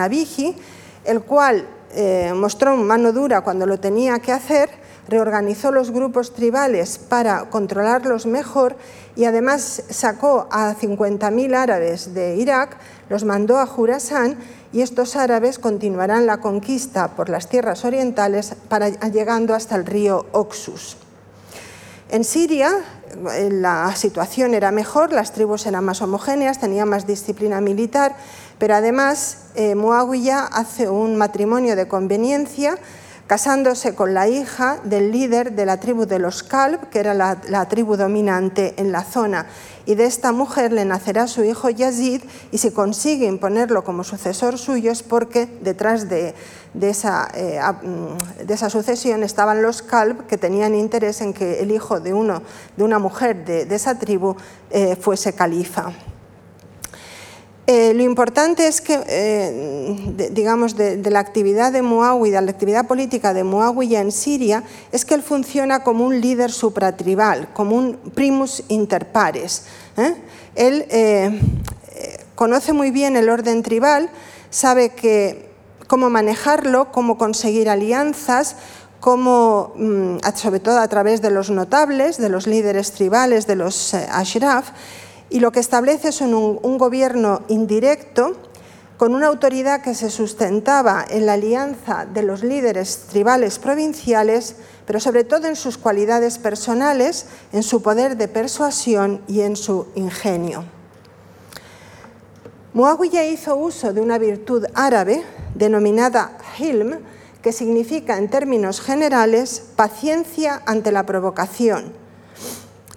el 1.03 1.21
cual 1.21 1.67
eh, 1.93 2.33
mostró 2.35 2.75
mano 2.77 3.11
dura 3.11 3.41
cuando 3.41 3.65
lo 3.65 3.79
tenía 3.79 4.19
que 4.19 4.31
hacer, 4.31 4.69
reorganizó 5.07 5.71
los 5.71 5.91
grupos 5.91 6.33
tribales 6.33 6.97
para 6.97 7.49
controlarlos 7.49 8.25
mejor 8.25 8.75
y 9.15 9.25
además 9.25 9.83
sacó 9.89 10.47
a 10.51 10.75
50.000 10.75 11.55
árabes 11.55 12.13
de 12.13 12.35
Irak, 12.37 12.77
los 13.09 13.25
mandó 13.25 13.59
a 13.59 13.65
Jurasán 13.65 14.37
y 14.73 14.81
estos 14.81 15.15
árabes 15.15 15.59
continuarán 15.59 16.25
la 16.25 16.37
conquista 16.37 17.09
por 17.09 17.29
las 17.29 17.49
tierras 17.49 17.83
orientales 17.83 18.55
para, 18.69 18.89
llegando 18.89 19.53
hasta 19.53 19.75
el 19.75 19.85
río 19.85 20.25
Oxus. 20.31 20.97
En 22.09 22.23
Siria 22.23 22.71
eh, 23.33 23.49
la 23.51 23.93
situación 23.95 24.53
era 24.53 24.71
mejor, 24.71 25.11
las 25.11 25.33
tribus 25.33 25.65
eran 25.65 25.83
más 25.83 26.01
homogéneas, 26.01 26.59
tenían 26.59 26.87
más 26.87 27.07
disciplina 27.07 27.59
militar, 27.61 28.15
pero 28.57 28.75
además 28.75 29.39
eh, 29.55 29.75
Muawiyah 29.75 30.45
hace 30.45 30.89
un 30.89 31.17
matrimonio 31.17 31.75
de 31.75 31.87
conveniencia 31.87 32.77
casándose 33.31 33.95
con 33.95 34.13
la 34.13 34.27
hija 34.27 34.81
del 34.83 35.09
líder 35.13 35.53
de 35.53 35.65
la 35.65 35.79
tribu 35.79 36.05
de 36.05 36.19
los 36.19 36.43
Kalb, 36.43 36.89
que 36.89 36.99
era 36.99 37.13
la, 37.13 37.65
tribu 37.69 37.95
dominante 37.95 38.73
en 38.75 38.91
la 38.91 39.05
zona. 39.05 39.45
Y 39.85 39.95
de 39.95 40.03
esta 40.03 40.33
mujer 40.33 40.73
le 40.73 40.83
nacerá 40.83 41.27
su 41.27 41.41
hijo 41.45 41.69
Yazid, 41.69 42.23
y 42.51 42.57
si 42.57 42.71
consigue 42.71 43.27
imponerlo 43.27 43.85
como 43.85 44.03
sucesor 44.03 44.57
suyo 44.57 44.91
es 44.91 45.01
porque 45.01 45.47
detrás 45.61 46.09
de, 46.09 46.35
esa, 46.81 47.29
eh, 47.33 47.61
mm, 47.81 48.47
de 48.47 48.53
esa, 48.53 48.69
sucesión 48.69 49.23
estaban 49.23 49.61
los 49.61 49.81
Kalb, 49.81 50.27
que 50.27 50.37
tenían 50.37 50.75
interés 50.75 51.21
en 51.21 51.31
que 51.31 51.61
el 51.61 51.71
hijo 51.71 52.01
de 52.01 52.13
una 52.13 52.99
mujer 52.99 53.45
de, 53.45 53.73
esa 53.73 53.97
tribu 53.97 54.35
eh, 54.71 54.97
fuese 54.97 55.31
califa. 55.31 55.93
Eh, 57.73 57.93
lo 57.93 58.03
importante 58.03 58.67
es 58.67 58.81
que, 58.81 58.99
eh, 59.07 60.29
digamos, 60.33 60.75
de, 60.75 60.97
la 61.09 61.19
actividad 61.19 61.71
de 61.71 61.81
Muawiyah, 61.81 62.41
la 62.41 62.51
actividad 62.51 62.85
política 62.85 63.33
de 63.33 63.45
Muawiyah 63.45 64.01
en 64.01 64.11
Siria, 64.11 64.61
es 64.91 65.05
que 65.05 65.13
él 65.13 65.23
funciona 65.23 65.81
como 65.81 66.05
un 66.05 66.19
líder 66.19 66.51
supratribal, 66.51 67.47
como 67.53 67.77
un 67.77 67.95
primus 68.13 68.61
inter 68.67 69.13
pares. 69.13 69.67
¿eh? 69.95 70.15
Él 70.55 70.85
conoce 72.35 72.73
muy 72.73 72.91
bien 72.91 73.15
el 73.15 73.29
orden 73.29 73.63
tribal, 73.63 74.09
sabe 74.49 74.91
cómo 75.87 76.09
manejarlo, 76.09 76.91
cómo 76.91 77.17
conseguir 77.17 77.69
alianzas, 77.69 78.57
cómo, 78.99 79.71
mm, 79.77 80.17
sobre 80.35 80.59
todo 80.59 80.79
a 80.79 80.89
través 80.89 81.21
de 81.21 81.31
los 81.31 81.49
notables, 81.49 82.17
de 82.17 82.27
los 82.27 82.47
líderes 82.47 82.91
tribales, 82.91 83.47
de 83.47 83.55
los 83.55 83.93
ashraf, 83.93 84.71
y 85.31 85.39
lo 85.39 85.51
que 85.51 85.61
establece 85.61 86.09
es 86.09 86.19
un, 86.21 86.77
gobierno 86.77 87.41
indirecto 87.47 88.35
con 88.97 89.15
una 89.15 89.27
autoridad 89.27 89.81
que 89.81 89.95
se 89.95 90.11
sustentaba 90.11 91.03
en 91.09 91.25
la 91.25 91.33
alianza 91.33 92.05
de 92.05 92.21
los 92.21 92.43
líderes 92.43 93.05
tribales 93.09 93.57
provinciales, 93.57 94.57
pero 94.85 94.99
sobre 94.99 95.23
todo 95.23 95.47
en 95.47 95.55
sus 95.55 95.77
cualidades 95.77 96.37
personales, 96.37 97.25
en 97.53 97.63
su 97.63 97.81
poder 97.81 98.17
de 98.17 98.27
persuasión 98.27 99.21
y 99.27 99.41
en 99.41 99.55
su 99.55 99.87
ingenio. 99.95 100.65
Muawiyah 102.73 103.25
hizo 103.25 103.55
uso 103.55 103.93
de 103.93 104.01
una 104.01 104.17
virtud 104.17 104.65
árabe 104.75 105.23
denominada 105.55 106.37
hilm, 106.59 106.99
que 107.41 107.53
significa 107.53 108.17
en 108.17 108.29
términos 108.29 108.81
generales 108.81 109.63
paciencia 109.75 110.61
ante 110.65 110.91
la 110.91 111.05
provocación, 111.05 112.00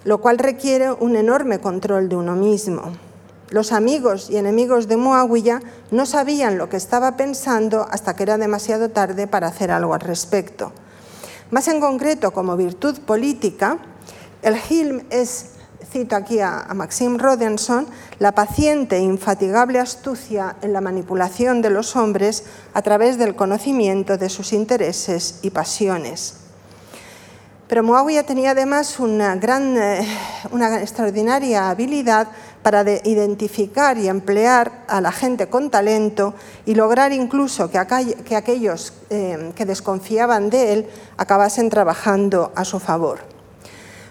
lo 0.05 0.21
cual 0.21 0.37
requiere 0.37 0.91
un 0.91 1.17
enorme 1.17 1.59
control 1.59 2.07
de 2.07 2.15
uno 2.15 2.35
mismo. 2.35 2.93
Los 3.49 3.71
amigos 3.71 4.29
y 4.29 4.37
enemigos 4.37 4.87
de 4.87 4.97
Muawiyah 4.97 5.61
no 5.91 6.05
sabían 6.05 6.57
lo 6.57 6.69
que 6.69 6.77
estaba 6.77 7.17
pensando 7.17 7.85
hasta 7.89 8.15
que 8.15 8.23
era 8.23 8.37
demasiado 8.37 8.89
tarde 8.89 9.27
para 9.27 9.47
hacer 9.47 9.71
algo 9.71 9.93
al 9.93 10.01
respecto. 10.01 10.71
Más 11.51 11.67
en 11.67 11.79
concreto, 11.79 12.31
como 12.31 12.55
virtud 12.55 12.99
política, 12.99 13.77
el 14.41 14.57
Hilm 14.69 15.01
es, 15.09 15.51
cito 15.91 16.15
aquí 16.15 16.39
a, 16.39 16.67
Maxim 16.75 17.17
Rodenson, 17.17 17.87
la 18.19 18.33
paciente 18.33 18.97
e 18.97 19.01
infatigable 19.01 19.79
astucia 19.79 20.55
en 20.61 20.73
la 20.73 20.81
manipulación 20.81 21.61
de 21.61 21.71
los 21.71 21.95
hombres 21.95 22.45
a 22.73 22.81
través 22.83 23.17
del 23.17 23.35
conocimiento 23.35 24.17
de 24.17 24.29
sus 24.29 24.53
intereses 24.53 25.39
y 25.41 25.49
pasiones. 25.49 26.44
Pero 27.67 27.81
Muawiyah 27.81 28.23
tenía 28.23 28.51
además 28.51 28.99
una, 28.99 29.35
gran, 29.37 29.75
eh, 29.75 30.07
una 30.51 30.81
extraordinaria 30.81 31.69
habilidad 31.71 32.27
para 32.61 32.83
identificar 33.03 33.97
y 33.97 34.07
emplear 34.07 34.83
a 34.87 35.01
la 35.01 35.11
gente 35.11 35.47
con 35.47 35.71
talento 35.71 36.35
y 36.65 36.75
lograr 36.75 37.11
incluso 37.11 37.71
que, 37.71 37.79
aquellos 37.79 38.93
eh, 39.09 39.51
que 39.55 39.65
desconfiaban 39.65 40.51
de 40.51 40.73
él 40.73 40.87
acabasen 41.17 41.69
trabajando 41.69 42.51
a 42.55 42.65
su 42.65 42.79
favor. 42.79 43.19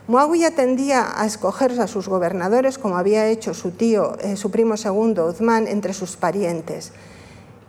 Muawiyah 0.08 0.50
tendía 0.50 1.18
a 1.18 1.24
escoger 1.24 1.80
a 1.80 1.86
sus 1.86 2.08
gobernadores, 2.08 2.76
como 2.76 2.98
había 2.98 3.26
hecho 3.28 3.54
su 3.54 3.70
tío, 3.70 4.18
eh, 4.20 4.36
su 4.36 4.50
primo 4.50 4.76
segundo, 4.76 5.26
Uthman, 5.26 5.68
entre 5.68 5.94
sus 5.94 6.16
parientes. 6.16 6.92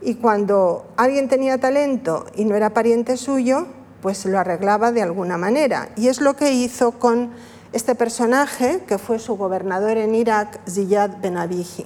Y 0.02 0.16
cuando 0.16 0.86
alguien 0.96 1.28
tenía 1.28 1.58
talento 1.58 2.26
y 2.34 2.44
no 2.44 2.54
era 2.54 2.70
pariente 2.70 3.16
suyo, 3.16 3.66
pues 4.06 4.24
lo 4.24 4.38
arreglaba 4.38 4.92
de 4.92 5.02
alguna 5.02 5.36
manera. 5.36 5.88
Y 5.96 6.06
es 6.06 6.20
lo 6.20 6.36
que 6.36 6.52
hizo 6.52 6.92
con 6.92 7.30
este 7.72 7.96
personaje, 7.96 8.82
que 8.86 8.98
fue 8.98 9.18
su 9.18 9.36
gobernador 9.36 9.96
en 9.96 10.14
Irak, 10.14 10.60
Ziyad 10.70 11.20
ben 11.20 11.36
Abihi. 11.36 11.84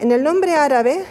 En 0.00 0.10
el 0.10 0.24
nombre 0.24 0.56
árabe, 0.56 1.04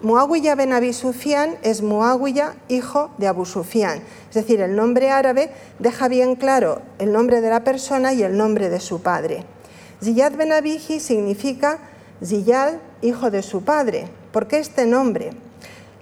Muawiyah 0.00 0.54
ben 0.54 0.72
Abi 0.72 0.94
Sufyan 0.94 1.56
es 1.62 1.82
Muawiyah, 1.82 2.54
hijo 2.68 3.10
de 3.18 3.26
Abu 3.26 3.44
Sufyan. 3.44 3.98
Es 4.30 4.36
decir, 4.36 4.62
el 4.62 4.74
nombre 4.74 5.10
árabe 5.10 5.50
deja 5.78 6.08
bien 6.08 6.34
claro 6.34 6.80
el 6.98 7.12
nombre 7.12 7.42
de 7.42 7.50
la 7.50 7.62
persona 7.62 8.14
y 8.14 8.22
el 8.22 8.38
nombre 8.38 8.70
de 8.70 8.80
su 8.80 9.02
padre. 9.02 9.44
Ziyad 10.02 10.32
ben 10.32 10.80
significa 10.98 11.78
Ziyad, 12.24 12.76
hijo 13.02 13.30
de 13.30 13.42
su 13.42 13.64
padre. 13.64 14.08
¿Por 14.32 14.46
qué 14.46 14.60
este 14.60 14.86
nombre? 14.86 15.32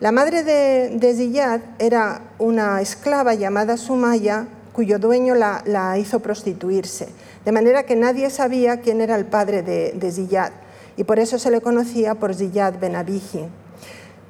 La 0.03 0.11
madre 0.11 0.43
de, 0.43 1.15
Ziyad 1.15 1.61
era 1.79 2.23
una 2.41 2.81
esclava 2.81 3.35
llamada 3.35 3.77
Sumaya, 3.77 4.49
cuyo 4.73 4.99
dueño 4.99 5.37
la, 5.37 5.97
hizo 5.97 6.19
prostituirse, 6.19 7.07
de 7.45 7.53
manera 7.53 7.85
que 7.85 7.95
nadie 7.95 8.29
sabía 8.29 8.81
quién 8.81 9.01
era 9.01 9.15
el 9.15 9.27
padre 9.27 9.63
de, 9.63 10.11
Ziyad, 10.11 10.51
y 10.97 11.05
por 11.05 11.21
eso 11.21 11.39
se 11.39 11.53
le 11.53 11.61
conocía 11.61 12.17
por 12.17 12.35
Ziyad 12.35 12.81
ben 12.81 12.97
Abihi. 12.97 13.47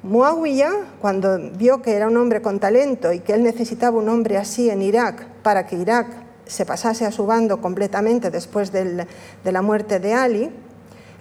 Muawiyah, 0.03 0.73
cuando 1.01 1.39
vio 1.57 1.81
que 1.81 1.93
era 1.93 2.07
un 2.07 2.17
hombre 2.17 2.43
con 2.43 2.59
talento 2.59 3.11
y 3.11 3.21
que 3.21 3.33
él 3.33 3.41
necesitaba 3.41 3.97
un 3.97 4.09
hombre 4.09 4.37
así 4.37 4.69
en 4.69 4.83
Irak 4.83 5.25
para 5.41 5.65
que 5.65 5.75
Irak 5.75 6.05
se 6.45 6.67
pasase 6.67 7.03
a 7.03 7.11
su 7.11 7.25
bando 7.25 7.61
completamente 7.61 8.29
después 8.29 8.71
de 8.71 9.07
la 9.43 9.61
muerte 9.63 9.99
de 9.99 10.13
Ali, 10.13 10.51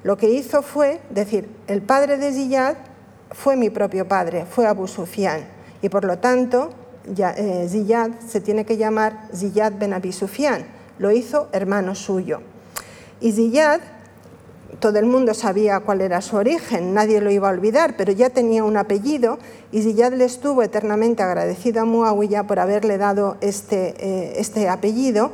lo 0.04 0.18
que 0.18 0.28
hizo 0.28 0.60
fue 0.60 1.00
decir, 1.08 1.48
el 1.68 1.80
padre 1.80 2.18
de 2.18 2.32
Ziyad 2.32 2.91
fue 3.32 3.56
mi 3.56 3.70
propio 3.70 4.06
padre, 4.06 4.46
fue 4.46 4.66
Abu 4.66 4.86
Sufyan, 4.86 5.40
y 5.80 5.88
por 5.88 6.04
lo 6.04 6.18
tanto 6.18 6.70
eh, 7.04 7.66
Ziyad 7.68 8.12
se 8.26 8.40
tiene 8.40 8.64
que 8.64 8.76
llamar 8.76 9.28
Ziyad 9.34 9.72
ben 9.78 9.92
Abi 9.92 10.12
Sufyan, 10.12 10.64
lo 10.98 11.10
hizo 11.10 11.48
hermano 11.52 11.94
suyo. 11.94 12.40
Y 13.20 13.32
Ziyad 13.32 13.80
todo 14.80 14.98
el 14.98 15.06
mundo 15.06 15.34
sabía 15.34 15.80
cuál 15.80 16.00
era 16.00 16.20
su 16.20 16.36
origen, 16.36 16.94
nadie 16.94 17.20
lo 17.20 17.30
iba 17.30 17.48
a 17.48 17.52
olvidar, 17.52 17.94
pero 17.96 18.12
ya 18.12 18.30
tenía 18.30 18.64
un 18.64 18.76
apellido 18.76 19.38
y 19.70 19.82
Ziyad 19.82 20.12
le 20.14 20.24
estuvo 20.24 20.62
eternamente 20.62 21.22
agradecido 21.22 21.82
a 21.82 21.84
Muawiyah 21.84 22.46
por 22.46 22.58
haberle 22.58 22.98
dado 22.98 23.36
este, 23.40 23.94
eh, 23.98 24.34
este 24.38 24.68
apellido. 24.68 25.30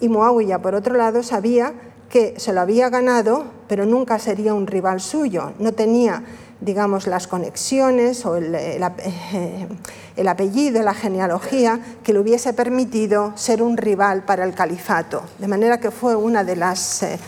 Y 0.00 0.08
Muawiyah, 0.08 0.60
por 0.60 0.74
otro 0.74 0.96
lado, 0.96 1.22
sabía 1.22 1.72
que 2.08 2.34
se 2.38 2.52
lo 2.52 2.60
había 2.60 2.90
ganado, 2.90 3.44
pero 3.68 3.86
nunca 3.86 4.18
sería 4.18 4.54
un 4.54 4.66
rival 4.66 5.00
suyo, 5.00 5.52
no 5.58 5.72
tenía 5.72 6.22
digamos, 6.64 7.06
las 7.06 7.26
conexiones 7.26 8.24
o 8.24 8.36
el, 8.36 8.54
el, 8.54 8.82
eh, 8.82 10.28
apellido, 10.28 10.82
la 10.82 10.94
genealogía 10.94 11.80
que 12.02 12.12
le 12.12 12.20
hubiese 12.20 12.52
permitido 12.52 13.32
ser 13.36 13.62
un 13.62 13.76
rival 13.76 14.24
para 14.24 14.44
el 14.44 14.54
califato. 14.54 15.22
De 15.38 15.48
manera 15.48 15.80
que 15.80 15.90
fue 15.90 16.14
una 16.14 16.44
de 16.44 16.56
las 16.56 17.02
eh, 17.02 17.18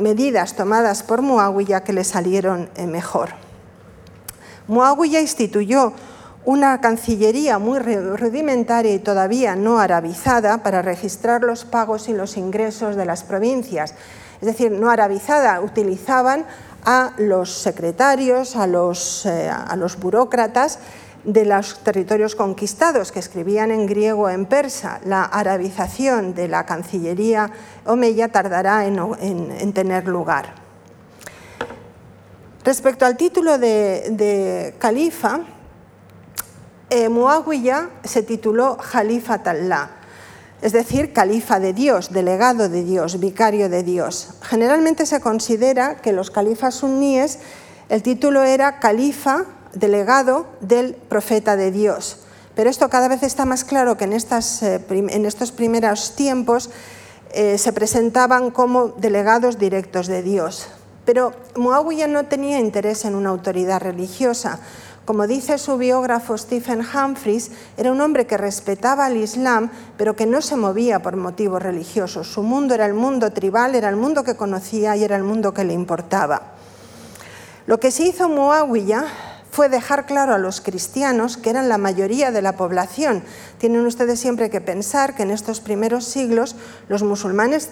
medidas 0.00 0.56
tomadas 0.56 1.02
por 1.02 1.22
Muawiyah 1.22 1.84
que 1.84 1.92
le 1.92 2.04
salieron 2.04 2.68
eh, 2.74 2.86
mejor. 2.86 3.30
Muawiyah 4.66 5.20
instituyó 5.20 5.92
una 6.44 6.80
cancillería 6.80 7.58
muy 7.58 7.78
rudimentaria 7.78 8.94
y 8.94 8.98
todavía 8.98 9.54
no 9.54 9.78
arabizada 9.78 10.64
para 10.64 10.82
registrar 10.82 11.42
los 11.42 11.64
pagos 11.64 12.08
y 12.08 12.12
los 12.12 12.36
ingresos 12.36 12.96
de 12.96 13.04
las 13.04 13.22
provincias. 13.22 13.94
Es 14.40 14.46
decir, 14.46 14.72
no 14.72 14.90
arabizada, 14.90 15.60
utilizaban 15.60 16.44
a 16.84 17.12
los 17.18 17.50
secretarios, 17.52 18.56
a 18.56 18.66
los, 18.66 19.26
eh, 19.26 19.48
a 19.48 19.76
los 19.76 19.98
burócratas 19.98 20.78
de 21.24 21.44
los 21.44 21.78
territorios 21.84 22.34
conquistados, 22.34 23.12
que 23.12 23.20
escribían 23.20 23.70
en 23.70 23.86
griego 23.86 24.22
o 24.22 24.28
en 24.28 24.46
persa. 24.46 25.00
La 25.04 25.22
arabización 25.24 26.34
de 26.34 26.48
la 26.48 26.66
Cancillería 26.66 27.50
omeya 27.86 28.28
tardará 28.28 28.86
en, 28.86 29.72
tener 29.72 30.08
lugar. 30.08 30.54
Respecto 32.64 33.06
al 33.06 33.16
título 33.16 33.58
de, 33.58 34.74
califa, 34.78 35.40
eh, 36.90 37.08
Muawiyah 37.08 37.90
se 38.04 38.22
tituló 38.22 38.76
Jalifa 38.80 39.40
Allah, 39.44 39.90
es 40.62 40.72
decir, 40.72 41.12
califa 41.12 41.60
de 41.60 41.72
Dios, 41.72 42.12
delegado 42.12 42.68
de 42.68 42.84
Dios, 42.84 43.20
vicario 43.20 43.68
de 43.68 43.82
Dios. 43.82 44.30
Generalmente 44.42 45.04
se 45.06 45.20
considera 45.20 45.96
que 45.96 46.12
los 46.12 46.30
califas 46.30 46.76
suníes 46.76 47.40
el 47.92 48.02
título 48.02 48.42
era 48.42 48.78
califa 48.78 49.44
delegado 49.74 50.46
del 50.62 50.94
profeta 50.94 51.56
de 51.56 51.70
Dios. 51.70 52.20
Pero 52.54 52.70
esto 52.70 52.88
cada 52.88 53.08
vez 53.08 53.22
está 53.22 53.44
más 53.44 53.64
claro 53.64 53.98
que 53.98 54.04
en, 54.04 54.12
eh, 54.14 55.26
estos 55.26 55.52
primeros 55.52 56.16
tiempos 56.16 56.70
eh, 57.32 57.58
se 57.58 57.72
presentaban 57.74 58.50
como 58.50 58.88
delegados 58.88 59.58
directos 59.58 60.06
de 60.06 60.22
Dios. 60.22 60.68
Pero 61.04 61.32
Muawiyah 61.56 62.06
no 62.06 62.24
tenía 62.24 62.60
interés 62.60 63.04
en 63.04 63.14
una 63.14 63.28
autoridad 63.28 63.82
religiosa. 63.82 64.60
Como 65.04 65.26
dice 65.26 65.58
su 65.58 65.78
biógrafo 65.78 66.38
Stephen 66.38 66.80
Humphreys, 66.80 67.50
era 67.76 67.90
un 67.90 68.00
hombre 68.00 68.26
que 68.26 68.36
respetaba 68.36 69.06
al 69.06 69.16
Islam, 69.16 69.70
pero 69.96 70.14
que 70.14 70.26
no 70.26 70.40
se 70.40 70.54
movía 70.54 71.02
por 71.02 71.16
motivos 71.16 71.60
religiosos. 71.60 72.28
Su 72.28 72.42
mundo 72.42 72.74
era 72.74 72.86
el 72.86 72.94
mundo 72.94 73.32
tribal, 73.32 73.74
era 73.74 73.88
el 73.88 73.96
mundo 73.96 74.22
que 74.22 74.36
conocía 74.36 74.96
y 74.96 75.02
era 75.02 75.16
el 75.16 75.24
mundo 75.24 75.52
que 75.52 75.64
le 75.64 75.72
importaba. 75.72 76.52
Lo 77.66 77.80
que 77.80 77.90
se 77.90 78.04
hizo 78.04 78.28
Muawiyah 78.28 79.06
fue 79.50 79.68
dejar 79.68 80.06
claro 80.06 80.34
a 80.34 80.38
los 80.38 80.60
cristianos, 80.60 81.36
que 81.36 81.50
eran 81.50 81.68
la 81.68 81.78
mayoría 81.78 82.30
de 82.30 82.40
la 82.40 82.56
población. 82.56 83.24
Tienen 83.58 83.84
ustedes 83.84 84.20
siempre 84.20 84.50
que 84.50 84.60
pensar 84.60 85.16
que 85.16 85.24
en 85.24 85.32
estos 85.32 85.60
primeros 85.60 86.04
siglos 86.04 86.54
los 86.88 87.02
musulmanes 87.02 87.70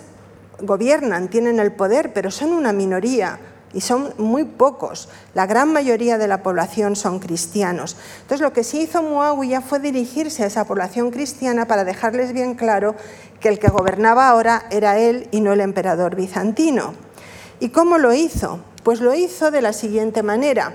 gobiernan, 0.60 1.28
tienen 1.28 1.60
el 1.60 1.72
poder, 1.72 2.12
pero 2.12 2.30
son 2.30 2.52
una 2.52 2.72
minoría 2.72 3.38
y 3.72 3.80
son 3.80 4.12
muy 4.18 4.44
pocos. 4.44 5.08
La 5.34 5.46
gran 5.46 5.72
mayoría 5.72 6.18
de 6.18 6.28
la 6.28 6.42
población 6.42 6.96
son 6.96 7.18
cristianos. 7.18 7.96
Entonces 8.22 8.40
lo 8.40 8.52
que 8.52 8.64
sí 8.64 8.82
hizo 8.82 9.02
Muawiyah 9.02 9.60
fue 9.60 9.78
dirigirse 9.78 10.42
a 10.42 10.46
esa 10.46 10.64
población 10.64 11.10
cristiana 11.10 11.66
para 11.66 11.84
dejarles 11.84 12.32
bien 12.32 12.54
claro 12.54 12.96
que 13.40 13.48
el 13.48 13.58
que 13.58 13.68
gobernaba 13.68 14.28
ahora 14.28 14.66
era 14.70 14.98
él 14.98 15.28
y 15.30 15.40
no 15.40 15.52
el 15.52 15.60
emperador 15.60 16.16
bizantino. 16.16 16.94
¿Y 17.60 17.70
cómo 17.70 17.98
lo 17.98 18.12
hizo? 18.12 18.60
Pues 18.82 19.00
lo 19.00 19.14
hizo 19.14 19.50
de 19.50 19.62
la 19.62 19.72
siguiente 19.72 20.22
manera. 20.22 20.72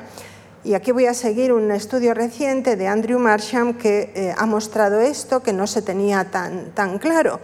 Y 0.64 0.74
aquí 0.74 0.92
voy 0.92 1.06
a 1.06 1.14
seguir 1.14 1.54
un 1.54 1.72
estudio 1.72 2.14
reciente 2.14 2.76
de 2.76 2.88
Andrew 2.88 3.20
Marsham 3.20 3.74
que 3.76 4.12
eh, 4.16 4.34
ha 4.36 4.46
mostrado 4.48 5.00
esto, 5.00 5.44
que 5.44 5.54
no 5.54 5.68
se 5.68 5.84
tenía 5.84 6.32
tan, 6.32 6.72
tan 6.72 6.98
claro. 6.98 7.40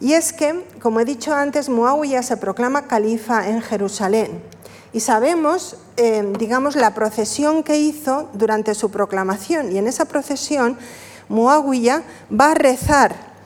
Y 0.00 0.14
es 0.14 0.32
que, 0.32 0.64
como 0.80 1.00
he 1.00 1.04
dicho 1.04 1.32
antes, 1.32 1.68
Muawiyah 1.68 2.22
se 2.22 2.36
proclama 2.36 2.86
califa 2.86 3.48
en 3.48 3.62
Jerusalén. 3.62 4.42
Y 4.92 5.00
sabemos, 5.00 5.76
eh, 5.96 6.32
digamos, 6.38 6.76
la 6.76 6.94
procesión 6.94 7.62
que 7.62 7.78
hizo 7.78 8.28
durante 8.32 8.74
su 8.74 8.90
proclamación. 8.90 9.72
Y 9.72 9.78
en 9.78 9.86
esa 9.86 10.06
procesión, 10.06 10.78
Muawiyah 11.28 12.02
va 12.30 12.52
a 12.52 12.54
rezar 12.54 13.36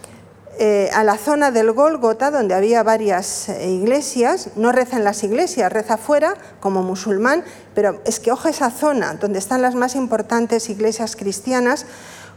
eh, 0.62 0.90
a 0.92 1.04
la 1.04 1.16
zona 1.16 1.50
del 1.50 1.72
Gólgota, 1.72 2.30
donde 2.30 2.54
había 2.54 2.82
varias 2.82 3.48
eh, 3.48 3.70
iglesias, 3.70 4.50
no 4.56 4.72
reza 4.72 4.98
en 4.98 5.04
las 5.04 5.24
iglesias, 5.24 5.72
reza 5.72 5.96
fuera 5.96 6.34
como 6.60 6.82
musulmán, 6.82 7.44
pero 7.74 8.02
es 8.04 8.20
que 8.20 8.30
ojo 8.30 8.46
esa 8.46 8.70
zona 8.70 9.14
donde 9.14 9.38
están 9.38 9.62
las 9.62 9.74
más 9.74 9.94
importantes 9.94 10.68
iglesias 10.68 11.16
cristianas, 11.16 11.86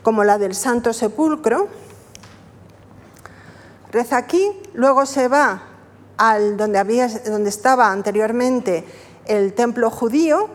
como 0.03 0.23
la 0.23 0.37
del 0.37 0.55
Santo 0.55 0.93
Sepulcro, 0.93 1.67
reza 3.91 4.15
aquí, 4.15 4.49
luego 4.73 5.05
se 5.05 5.27
va 5.27 5.72
al 6.31 6.57
donde, 6.57 6.79
había, 6.79 7.07
donde 7.07 7.49
estaba 7.49 7.91
anteriormente 7.91 8.83
el 9.25 9.53
templo 9.53 9.89
judío, 9.89 10.49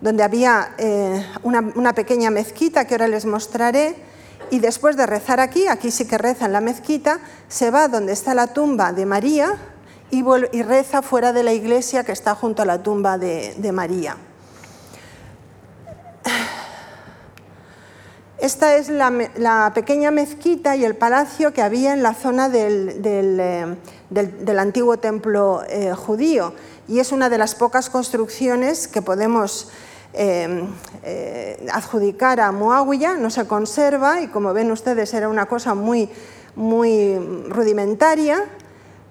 donde 0.00 0.22
había 0.22 0.74
eh, 0.78 1.24
una 1.42 1.92
pequeña 1.92 2.30
mezquita 2.30 2.86
que 2.86 2.94
ahora 2.94 3.08
les 3.08 3.24
mostraré, 3.24 3.96
y 4.50 4.60
después 4.60 4.96
de 4.96 5.06
rezar 5.06 5.40
aquí, 5.40 5.66
aquí 5.66 5.90
sí 5.90 6.06
que 6.06 6.16
reza 6.18 6.46
en 6.46 6.52
la 6.52 6.60
mezquita, 6.60 7.18
se 7.48 7.70
va 7.70 7.88
donde 7.88 8.12
está 8.12 8.34
la 8.34 8.48
tumba 8.48 8.92
de 8.92 9.06
María 9.06 9.56
y, 10.10 10.22
reza 10.62 11.02
fuera 11.02 11.32
de 11.32 11.42
la 11.42 11.52
iglesia 11.52 12.04
que 12.04 12.12
está 12.12 12.34
junto 12.34 12.62
a 12.62 12.64
la 12.64 12.82
tumba 12.82 13.18
de, 13.18 13.70
María. 13.72 14.16
Esta 18.38 18.76
es 18.76 18.88
la, 18.88 19.72
pequeña 19.74 20.10
mezquita 20.10 20.76
y 20.76 20.84
el 20.84 20.96
palacio 20.96 21.52
que 21.52 21.60
había 21.60 21.92
en 21.92 22.02
la 22.02 22.14
zona 22.14 22.48
del, 22.48 23.76
eh, 24.14 24.58
antiguo 24.58 24.96
templo 24.98 25.62
eh, 25.68 25.92
judío 25.94 26.54
y 26.86 27.00
es 27.00 27.12
una 27.12 27.28
de 27.28 27.38
las 27.38 27.54
pocas 27.54 27.90
construcciones 27.90 28.88
que 28.88 29.02
podemos 29.02 29.70
Em, 30.14 30.66
eh, 31.02 31.68
adjudicar 31.70 32.40
a 32.40 32.50
Muawiyah, 32.50 33.18
no 33.18 33.28
se 33.28 33.46
conserva 33.46 34.22
y 34.22 34.28
como 34.28 34.54
ven 34.54 34.72
ustedes 34.72 35.12
era 35.12 35.28
una 35.28 35.46
cosa 35.46 35.74
muy, 35.74 36.08
muy 36.56 37.14
rudimentaria. 37.48 38.44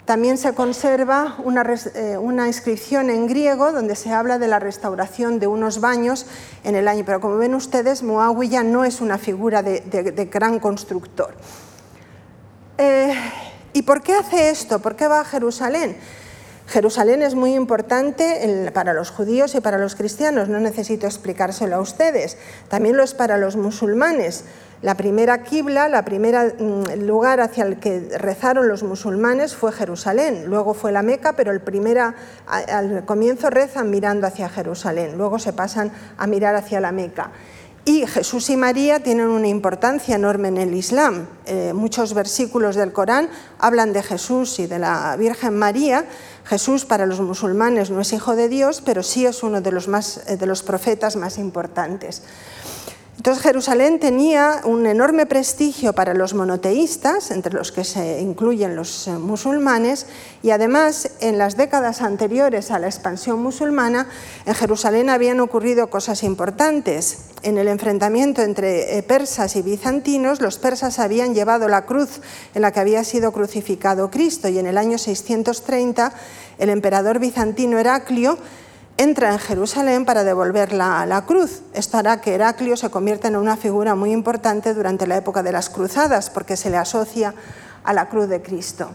También 0.05 0.37
se 0.37 0.53
conserva 0.53 1.35
una, 1.43 1.63
eh, 1.93 2.17
una, 2.17 2.47
inscripción 2.47 3.09
en 3.09 3.27
griego 3.27 3.71
donde 3.71 3.95
se 3.95 4.11
habla 4.11 4.39
de 4.39 4.47
la 4.47 4.57
restauración 4.57 5.37
de 5.37 5.47
unos 5.47 5.81
baños 5.81 6.25
en 6.63 6.75
el 6.75 6.87
año. 6.87 7.03
Pero 7.05 7.21
como 7.21 7.37
ven 7.37 7.53
ustedes, 7.53 8.01
Muawiyah 8.01 8.63
no 8.63 8.83
es 8.83 8.99
una 8.99 9.17
figura 9.17 9.61
de, 9.61 10.29
gran 10.31 10.59
constructor. 10.59 11.35
¿Y 13.73 13.83
por 13.83 14.01
qué 14.01 14.13
hace 14.13 14.49
esto? 14.49 14.79
¿Por 14.79 14.95
qué 14.95 15.07
va 15.07 15.21
a 15.21 15.25
Jerusalén? 15.25 15.97
Jerusalén 16.67 17.21
es 17.21 17.33
muy 17.33 17.53
importante 17.55 18.71
para 18.73 18.93
los 18.93 19.09
judíos 19.09 19.55
y 19.55 19.61
para 19.61 19.77
los 19.77 19.95
cristianos, 19.95 20.49
no 20.49 20.59
necesito 20.59 21.05
explicárselo 21.05 21.77
a 21.77 21.79
ustedes. 21.79 22.37
También 22.67 22.97
lo 22.97 23.03
es 23.03 23.13
para 23.13 23.37
los 23.37 23.55
musulmanes. 23.55 24.43
La 24.81 24.95
primera 24.95 25.43
quibla, 25.43 25.87
la 25.87 26.05
primera 26.05 26.53
mm, 26.59 27.05
lugar 27.05 27.39
hacia 27.39 27.63
el 27.63 27.79
que 27.79 28.09
rezaron 28.17 28.67
los 28.67 28.83
musulmanes 28.83 29.55
fue 29.55 29.71
Jerusalén, 29.71 30.45
luego 30.45 30.75
fue 30.75 30.91
la 30.91 31.01
Meca, 31.01 31.33
pero 31.33 31.51
al 31.51 33.05
comienzo 33.05 33.49
rezan 33.49 33.89
mirando 33.89 34.27
hacia 34.27 34.49
Jerusalén, 34.49 35.17
luego 35.17 35.39
se 35.39 35.53
pasan 35.53 35.91
a 36.17 36.27
mirar 36.27 36.55
hacia 36.55 36.79
la 36.79 36.91
Meca. 36.91 37.31
Y 37.87 38.05
Jesús 38.05 38.49
y 38.49 38.57
María 38.57 39.01
tienen 39.01 39.29
una 39.29 39.47
importancia 39.47 40.17
enorme 40.17 40.49
en 40.49 40.57
el 40.57 40.73
Islam. 40.73 41.25
Eh, 41.45 41.71
muchos 41.73 42.13
versículos 42.13 42.75
del 42.75 42.91
Corán 42.91 43.29
hablan 43.59 43.93
de 43.93 44.03
Jesús 44.03 44.59
y 44.59 44.67
de 44.67 44.77
la 44.77 45.15
Virgen 45.15 45.57
María. 45.57 46.05
Jesús 46.43 46.83
para 46.83 47.05
los 47.05 47.21
musulmanes 47.21 47.89
no 47.89 48.01
es 48.01 48.11
hijo 48.11 48.35
de 48.35 48.49
Dios, 48.49 48.83
pero 48.85 49.03
sí 49.03 49.25
es 49.25 49.41
uno 49.41 49.61
de 49.61 49.71
los, 49.71 49.87
más, 49.87 50.19
eh, 50.27 50.35
de 50.35 50.45
los 50.45 50.63
profetas 50.63 51.15
más 51.15 51.37
importantes. 51.37 52.23
Entonces 53.17 53.43
Jerusalén 53.43 53.99
tenía 53.99 54.61
un 54.63 54.85
enorme 54.85 55.25
prestigio 55.25 55.93
para 55.93 56.13
los 56.13 56.35
monoteístas, 56.35 57.31
entre 57.31 57.51
los 57.51 57.71
que 57.71 57.83
se 57.83 58.21
incluyen 58.21 58.75
los 58.75 59.07
eh, 59.07 59.11
musulmanes, 59.13 60.05
y 60.43 60.51
además 60.51 61.09
en 61.19 61.39
las 61.39 61.57
décadas 61.57 62.03
anteriores 62.03 62.69
a 62.69 62.77
la 62.77 62.85
expansión 62.85 63.41
musulmana, 63.41 64.07
en 64.45 64.53
Jerusalén 64.53 65.09
habían 65.09 65.39
ocurrido 65.39 65.89
cosas 65.89 66.21
importantes. 66.21 67.17
En 67.41 67.57
el 67.57 67.67
enfrentamiento 67.67 68.43
entre 68.43 68.99
eh, 68.99 69.03
persas 69.03 69.55
y 69.55 69.63
bizantinos, 69.63 70.39
los 70.39 70.59
persas 70.59 70.99
habían 70.99 71.33
llevado 71.33 71.67
la 71.67 71.87
cruz 71.87 72.21
en 72.53 72.61
la 72.61 72.71
que 72.71 72.81
había 72.81 73.03
sido 73.03 73.31
crucificado 73.31 74.11
Cristo, 74.11 74.47
y 74.47 74.59
en 74.59 74.67
el 74.67 74.77
año 74.77 74.99
630 74.99 76.13
el 76.59 76.69
emperador 76.69 77.17
bizantino 77.17 77.79
Heraclio 77.79 78.37
entra 78.97 79.31
en 79.31 79.39
Jerusalén 79.39 80.05
para 80.05 80.23
devolverla 80.23 81.01
a 81.01 81.05
la 81.05 81.25
cruz. 81.25 81.61
Esto 81.73 81.97
hará 81.97 82.19
que 82.19 82.33
Heraclio 82.33 82.75
se 82.75 82.89
convierta 82.89 83.27
en 83.27 83.35
una 83.35 83.55
figura 83.55 83.95
muy 83.95 84.11
importante 84.11 84.73
durante 84.73 85.05
la 85.05 85.17
época 85.17 85.43
de 85.43 85.51
las 85.51 85.69
cruzadas, 85.69 86.29
porque 86.29 86.57
se 86.57 86.69
le 86.69 86.77
asocia 86.77 87.33
a 87.83 87.93
la 87.93 88.09
cruz 88.09 88.27
de 88.27 88.41
Cristo. 88.41 88.89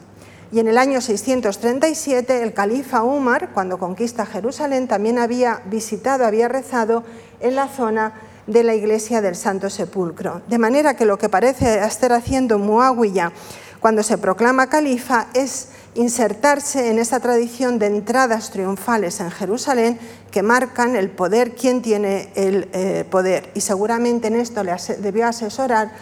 Y 0.50 0.59
en 0.59 0.68
el 0.68 0.76
año 0.76 1.00
637 1.00 2.42
el 2.42 2.53
califa 2.53 3.03
Umar, 3.03 3.50
cuando 3.55 3.78
conquista 3.78 4.26
Jerusalén, 4.26 4.86
también 4.86 5.18
había 5.18 5.62
visitado, 5.66 6.26
había 6.26 6.48
rezado 6.48 7.05
en 7.40 7.55
la 7.55 7.68
zona 7.68 8.12
de 8.46 8.64
la 8.64 8.74
iglesia 8.74 9.22
del 9.22 9.36
Santo 9.36 9.70
Sepulcro. 9.70 10.42
De 10.48 10.59
manera 10.59 10.94
que 10.94 11.07
lo 11.07 11.16
que 11.16 11.28
parece 11.28 11.82
estar 11.84 12.12
haciendo 12.12 12.59
Muawiyah 12.59 13.32
cuando 13.80 14.03
se 14.03 14.18
proclama 14.18 14.68
califa 14.68 15.28
es 15.32 15.68
insertarse 15.95 16.90
en 16.90 16.99
esa 16.99 17.20
tradición 17.20 17.78
de 17.78 17.86
entradas 17.86 18.51
triunfales 18.51 19.20
en 19.20 19.30
Jerusalén 19.30 19.99
que 20.30 20.43
marcan 20.43 20.97
el 20.97 21.11
poder, 21.11 21.55
quién 21.55 21.82
tiene 21.82 22.30
el 22.34 22.68
eh, 22.72 23.05
poder. 23.11 23.51
Y 23.55 23.61
seguramente 23.61 24.28
en 24.28 24.36
esto 24.36 24.64
le 24.64 24.74
debió 24.99 25.26
asesorar 25.26 25.93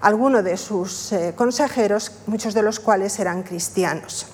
alguno 0.00 0.42
de 0.42 0.56
sus 0.56 1.12
eh, 1.12 1.32
consejeros, 1.34 2.12
muchos 2.26 2.54
de 2.54 2.62
los 2.62 2.78
cuales 2.78 3.18
eran 3.18 3.42
cristianos. 3.42 4.26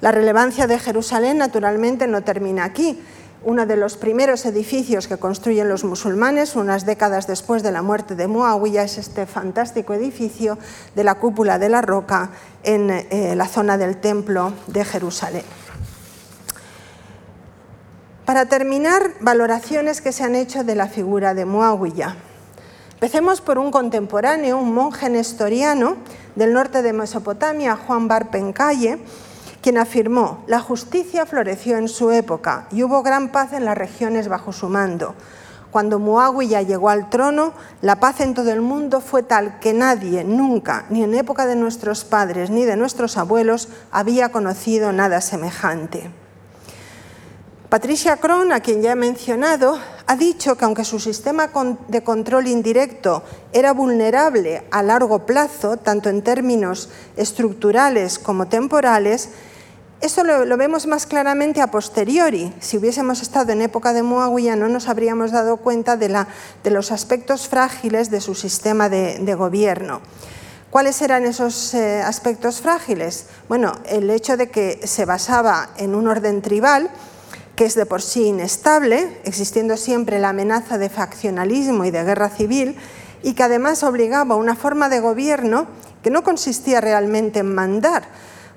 La 0.00 0.10
relevancia 0.10 0.66
de 0.66 0.80
Jerusalén 0.80 1.38
naturalmente 1.38 2.08
no 2.08 2.22
termina 2.22 2.64
aquí 2.64 3.00
uno 3.44 3.66
de 3.66 3.76
los 3.76 3.96
primeros 3.96 4.46
edificios 4.46 5.08
que 5.08 5.16
construyen 5.16 5.68
los 5.68 5.84
musulmanes, 5.84 6.56
unas 6.56 6.86
décadas 6.86 7.26
después 7.26 7.62
de 7.62 7.72
la 7.72 7.82
muerte 7.82 8.14
de 8.14 8.26
Muawiyah, 8.26 8.84
es 8.84 8.98
este 8.98 9.26
fantástico 9.26 9.94
edificio 9.94 10.58
de 10.94 11.04
la 11.04 11.16
cúpula 11.16 11.58
de 11.58 11.68
la 11.68 11.82
roca 11.82 12.30
en 12.62 12.90
eh, 12.90 13.34
la 13.36 13.48
zona 13.48 13.78
del 13.78 13.96
templo 13.96 14.52
de 14.66 14.84
Jerusalén. 14.84 15.44
Para 18.24 18.46
terminar, 18.46 19.10
valoraciones 19.20 20.00
que 20.00 20.12
se 20.12 20.22
han 20.22 20.36
hecho 20.36 20.62
de 20.62 20.76
la 20.76 20.86
figura 20.86 21.34
de 21.34 21.44
Muawiyah. 21.44 22.16
Empecemos 22.94 23.40
por 23.40 23.58
un 23.58 23.72
contemporáneo, 23.72 24.58
un 24.58 24.72
monje 24.72 25.10
nestoriano 25.10 25.96
del 26.36 26.52
norte 26.52 26.82
de 26.82 26.92
Mesopotamia, 26.92 27.74
Juan 27.74 28.06
Bar 28.06 28.30
Pencaye, 28.30 29.00
quien 29.62 29.78
afirmó, 29.78 30.42
la 30.48 30.60
justicia 30.60 31.24
floreció 31.24 31.78
en 31.78 31.88
su 31.88 32.10
época 32.10 32.66
y 32.72 32.82
hubo 32.82 33.02
gran 33.02 33.30
paz 33.30 33.52
en 33.52 33.64
las 33.64 33.78
regiones 33.78 34.28
bajo 34.28 34.52
su 34.52 34.68
mando. 34.68 35.14
Cuando 35.70 35.98
Muawiyah 35.98 36.62
llegó 36.62 36.90
al 36.90 37.08
trono, 37.08 37.54
la 37.80 37.98
paz 37.98 38.20
en 38.20 38.34
todo 38.34 38.52
el 38.52 38.60
mundo 38.60 39.00
fue 39.00 39.22
tal 39.22 39.58
que 39.60 39.72
nadie, 39.72 40.24
nunca, 40.24 40.84
ni 40.90 41.02
en 41.02 41.14
época 41.14 41.46
de 41.46 41.56
nuestros 41.56 42.04
padres 42.04 42.50
ni 42.50 42.64
de 42.64 42.76
nuestros 42.76 43.16
abuelos, 43.16 43.68
había 43.90 44.30
conocido 44.30 44.92
nada 44.92 45.22
semejante. 45.22 46.10
Patricia 47.70 48.18
Cron, 48.18 48.52
a 48.52 48.60
quien 48.60 48.82
ya 48.82 48.92
he 48.92 48.96
mencionado, 48.96 49.78
ha 50.06 50.16
dicho 50.16 50.56
que 50.56 50.66
aunque 50.66 50.84
su 50.84 51.00
sistema 51.00 51.50
de 51.88 52.02
control 52.02 52.48
indirecto 52.48 53.22
era 53.54 53.72
vulnerable 53.72 54.64
a 54.70 54.82
largo 54.82 55.24
plazo, 55.24 55.78
tanto 55.78 56.10
en 56.10 56.20
términos 56.20 56.90
estructurales 57.16 58.18
como 58.18 58.46
temporales, 58.48 59.30
eso 60.02 60.24
lo, 60.24 60.56
vemos 60.56 60.88
más 60.88 61.06
claramente 61.06 61.60
a 61.60 61.70
posteriori. 61.70 62.52
Si 62.58 62.76
hubiésemos 62.76 63.22
estado 63.22 63.52
en 63.52 63.62
época 63.62 63.92
de 63.92 64.02
Muawiyah 64.02 64.56
no 64.56 64.68
nos 64.68 64.88
habríamos 64.88 65.30
dado 65.30 65.58
cuenta 65.58 65.96
de, 65.96 66.08
los 66.64 66.90
aspectos 66.90 67.48
frágiles 67.48 68.10
de 68.10 68.20
su 68.20 68.34
sistema 68.34 68.88
de, 68.88 69.34
gobierno. 69.34 70.00
¿Cuáles 70.70 71.00
eran 71.02 71.24
esos 71.24 71.72
eh, 71.74 72.02
aspectos 72.02 72.60
frágiles? 72.60 73.26
Bueno, 73.48 73.74
el 73.86 74.10
hecho 74.10 74.36
de 74.36 74.50
que 74.50 74.80
se 74.86 75.04
basaba 75.04 75.70
en 75.76 75.94
un 75.94 76.08
orden 76.08 76.42
tribal, 76.42 76.90
que 77.54 77.66
es 77.66 77.76
de 77.76 77.86
por 77.86 78.02
sí 78.02 78.24
inestable, 78.24 79.20
existiendo 79.24 79.76
siempre 79.76 80.18
la 80.18 80.30
amenaza 80.30 80.78
de 80.78 80.88
faccionalismo 80.88 81.84
y 81.84 81.92
de 81.92 82.02
guerra 82.02 82.28
civil, 82.28 82.76
y 83.22 83.34
que 83.34 83.44
además 83.44 83.84
obligaba 83.84 84.34
a 84.34 84.38
una 84.38 84.56
forma 84.56 84.88
de 84.88 84.98
gobierno 84.98 85.68
que 86.02 86.10
no 86.10 86.24
consistía 86.24 86.80
realmente 86.80 87.38
en 87.38 87.54
mandar, 87.54 88.08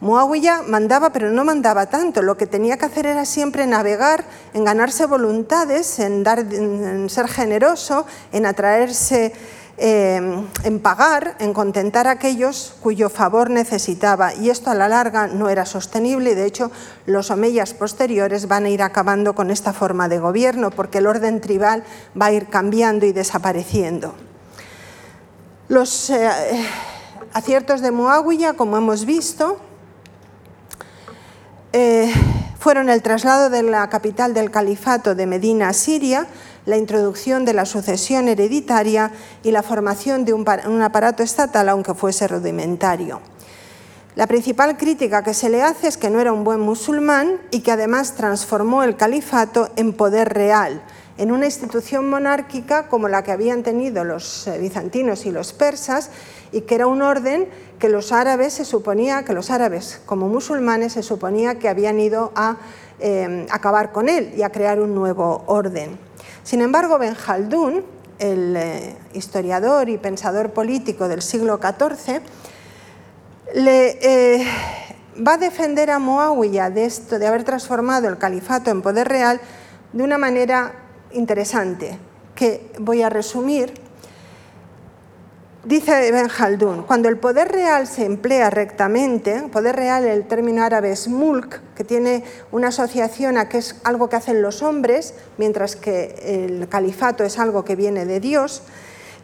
Muawiyah 0.06 0.62
mandaba, 0.62 1.10
pero 1.10 1.32
no 1.32 1.44
mandaba 1.44 1.88
tanto. 1.88 2.22
Lo 2.22 2.38
que 2.38 2.46
tenía 2.46 2.78
que 2.78 2.86
hacer 2.86 3.08
era 3.08 3.26
siempre 3.26 3.66
navegar, 3.66 4.24
en 4.54 4.64
ganarse 4.64 5.08
voluntades, 5.08 5.98
en, 5.98 6.22
dar, 6.22 6.40
en 6.40 7.10
ser 7.10 7.28
generoso, 7.28 8.06
en 8.32 8.46
atraerse, 8.46 9.34
eh, 9.78 10.22
en 10.64 10.80
pagar, 10.80 11.36
en 11.40 11.54
contentar 11.54 12.06
a 12.06 12.12
aquellos 12.12 12.76
cuyo 12.82 13.10
favor 13.10 13.50
necesitaba. 13.50 14.36
Y 14.36 14.52
esto 14.52 14.70
a 14.70 14.76
la 14.76 14.88
larga 14.88 15.26
no 15.26 15.50
era 15.50 15.66
sostenible 15.66 16.32
y 16.32 16.36
de 16.36 16.46
hecho 16.46 16.70
los 17.08 17.32
omeyas 17.32 17.74
posteriores 17.74 18.48
van 18.48 18.66
a 18.66 18.70
ir 18.70 18.84
acabando 18.84 19.34
con 19.34 19.50
esta 19.50 19.74
forma 19.74 20.08
de 20.08 20.20
gobierno 20.20 20.70
porque 20.70 21.00
el 21.00 21.08
orden 21.08 21.42
tribal 21.42 21.84
va 22.20 22.28
a 22.28 22.32
ir 22.32 22.46
cambiando 22.50 23.08
y 23.08 23.12
desapareciendo. 23.12 24.14
Los 25.68 26.12
eh, 26.12 26.30
aciertos 27.34 27.82
de 27.82 27.90
Muawiyah, 27.90 28.54
como 28.54 28.78
hemos 28.78 29.06
visto, 29.06 29.65
eh, 31.78 32.10
fueron 32.58 32.90
el 32.90 33.02
traslado 33.02 33.50
de 33.50 33.62
la 33.62 33.90
capital 33.90 34.34
del 34.34 34.50
califato 34.50 35.14
de 35.14 35.26
Medina 35.26 35.68
a 35.68 35.74
Siria, 35.74 36.26
la 36.66 36.78
introducción 36.78 37.44
de 37.44 37.52
la 37.52 37.66
sucesión 37.66 38.30
hereditaria 38.30 39.12
y 39.44 39.52
la 39.52 39.62
formación 39.62 40.24
de 40.24 40.32
un, 40.32 40.46
un 40.70 40.82
aparato 40.82 41.22
estatal, 41.22 41.68
aunque 41.68 41.94
fuese 41.94 42.30
rudimentario. 42.30 43.20
La 44.16 44.26
principal 44.26 44.78
crítica 44.78 45.22
que 45.22 45.34
se 45.34 45.50
le 45.50 45.64
hace 45.64 45.90
es 45.90 45.98
que 45.98 46.10
no 46.10 46.22
era 46.22 46.32
un 46.32 46.46
buen 46.46 46.62
musulmán 46.62 47.42
y 47.52 47.60
que 47.60 47.74
además 47.74 48.14
transformó 48.14 48.84
el 48.84 48.96
califato 48.96 49.70
en 49.76 49.92
poder 49.92 50.34
real, 50.34 50.82
en 51.18 51.32
una 51.32 51.46
institución 51.46 52.10
monárquica 52.10 52.88
como 52.88 53.08
la 53.08 53.24
que 53.24 53.32
habían 53.32 53.64
tenido 53.64 54.04
los 54.04 54.48
eh, 54.48 54.58
bizantinos 54.60 55.26
y 55.26 55.32
los 55.32 55.54
persas 55.54 56.10
y 56.52 56.62
que 56.62 56.76
era 56.76 56.88
un 56.88 57.02
orden 57.02 57.48
que 57.80 57.90
los 57.90 58.12
árabes 58.12 58.54
se 58.54 58.66
suponía, 58.66 59.24
que 59.24 59.34
los 59.34 59.50
árabes 59.50 60.02
como 60.06 60.28
musulmanes 60.28 60.94
se 60.94 61.04
suponía 61.04 61.56
que 61.56 61.70
habían 61.70 62.00
ido 62.00 62.32
a 62.36 62.58
eh, 63.00 63.46
acabar 63.50 63.92
con 63.92 64.10
él 64.10 64.34
y 64.36 64.44
a 64.44 64.50
crear 64.50 64.80
un 64.80 64.94
nuevo 64.94 65.44
orden. 65.48 65.98
Sin 66.44 66.62
embargo, 66.62 66.98
Ben 67.00 67.16
Khaldun, 67.16 67.84
el 68.20 68.56
eh, 68.56 68.96
historiador 69.14 69.90
y 69.90 69.98
pensador 69.98 70.52
político 70.52 71.08
del 71.08 71.22
siglo 71.22 71.60
XIV, 71.62 72.22
le, 73.54 74.46
va 75.26 75.34
a 75.34 75.38
defender 75.38 75.90
a 75.92 76.00
Muawiyah 76.00 76.70
de 76.70 76.86
esto, 76.86 77.20
de 77.20 77.28
haber 77.28 77.44
transformado 77.44 78.08
el 78.08 78.18
califato 78.18 78.70
en 78.70 78.82
poder 78.82 79.08
real 79.08 79.40
de 79.94 80.04
una 80.04 80.18
manera 80.18 80.85
interesante, 81.16 81.98
que 82.36 82.72
voy 82.80 83.02
a 83.02 83.10
resumir. 83.10 83.74
Dice 85.64 86.12
Ben 86.12 86.30
Haldun, 86.30 86.84
cuando 86.84 87.10
el 87.10 87.18
poder 87.18 87.52
real 87.52 87.88
se 87.88 88.06
emplea 88.06 88.52
rectamente, 88.52 89.42
poder 89.52 89.76
real, 89.76 90.06
el 90.06 90.28
término 90.28 90.64
árabe 90.64 90.92
es 90.92 91.08
mulk, 91.08 91.60
que 91.74 91.84
tiene 91.84 92.24
una 92.52 92.68
asociación 92.68 93.38
a 93.38 93.50
que 93.50 93.58
es 93.58 93.76
algo 93.84 94.08
que 94.08 94.16
hacen 94.16 94.44
los 94.44 94.62
hombres, 94.62 95.16
mientras 95.40 95.76
que 95.76 96.46
el 96.46 96.70
califato 96.70 97.24
es 97.24 97.40
algo 97.40 97.66
que 97.66 97.76
viene 97.76 98.06
de 98.06 98.20
Dios, 98.20 98.62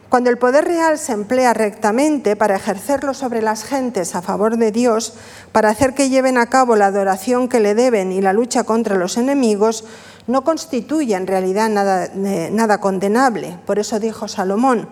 cuando 0.08 0.28
el 0.28 0.36
poder 0.36 0.66
real 0.66 0.98
se 0.98 1.12
emplea 1.12 1.54
rectamente 1.54 2.36
para 2.36 2.56
ejercerlo 2.56 3.14
sobre 3.14 3.40
las 3.40 3.64
gentes 3.64 4.14
a 4.14 4.20
favor 4.20 4.58
de 4.58 4.70
Dios, 4.70 5.14
para 5.52 5.70
hacer 5.70 5.94
que 5.94 6.10
lleven 6.10 6.36
a 6.36 6.48
cabo 6.48 6.76
la 6.76 6.88
adoración 6.88 7.48
que 7.48 7.60
le 7.60 7.74
deben 7.74 8.12
y 8.12 8.20
la 8.20 8.34
lucha 8.34 8.64
contra 8.64 8.96
los 8.96 9.16
enemigos, 9.16 9.86
no 10.26 10.44
constituye 10.44 11.14
en 11.14 11.26
realidad 11.26 11.68
nada, 11.68 12.06
eh, 12.06 12.50
nada 12.52 12.78
condenable. 12.78 13.58
Por 13.66 13.78
eso 13.78 13.98
dijo 13.98 14.28
Salomón, 14.28 14.88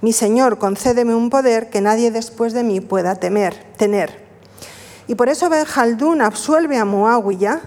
mi 0.00 0.12
Señor, 0.12 0.58
concédeme 0.58 1.14
un 1.14 1.28
poder 1.28 1.68
que 1.68 1.80
nadie 1.80 2.10
después 2.10 2.52
de 2.52 2.64
mí 2.64 2.80
pueda 2.80 3.16
temer, 3.16 3.54
tener. 3.76 4.24
Y 5.06 5.14
por 5.14 5.28
eso 5.28 5.48
Ben 5.50 5.66
Haldun 5.74 6.22
absuelve 6.22 6.78
a 6.78 6.84
Muawiyah 6.84 7.60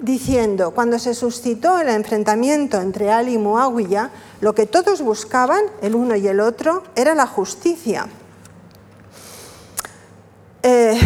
diciendo, 0.00 0.72
cuando 0.72 0.98
se 0.98 1.14
suscitó 1.14 1.78
el 1.78 1.88
enfrentamiento 1.88 2.80
entre 2.80 3.12
Ali 3.12 3.34
y 3.34 3.38
Muawiyah, 3.38 4.10
lo 4.40 4.54
que 4.54 4.66
todos 4.66 5.02
buscaban, 5.02 5.60
el 5.82 5.94
uno 5.94 6.16
y 6.16 6.26
el 6.26 6.40
otro, 6.40 6.82
era 6.96 7.14
la 7.14 7.26
justicia. 7.26 8.06
Eh, 10.62 10.98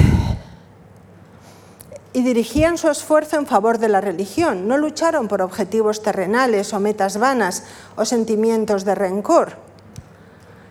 y 2.13 2.23
dirigían 2.23 2.79
su 2.79 2.89
esfuerzo 2.89 3.37
en 3.37 3.47
favor 3.47 3.79
de 3.79 3.89
la 3.89 4.01
religión. 4.01 4.67
No 4.67 4.77
lucharon 4.77 5.29
por 5.29 5.43
objetivos 5.43 6.03
terrenales 6.03 6.73
o 6.73 6.81
metas 6.81 7.19
vanas 7.19 7.65
o 7.97 8.05
sentimientos 8.05 8.85
de 8.85 8.95
rencor. 8.95 9.57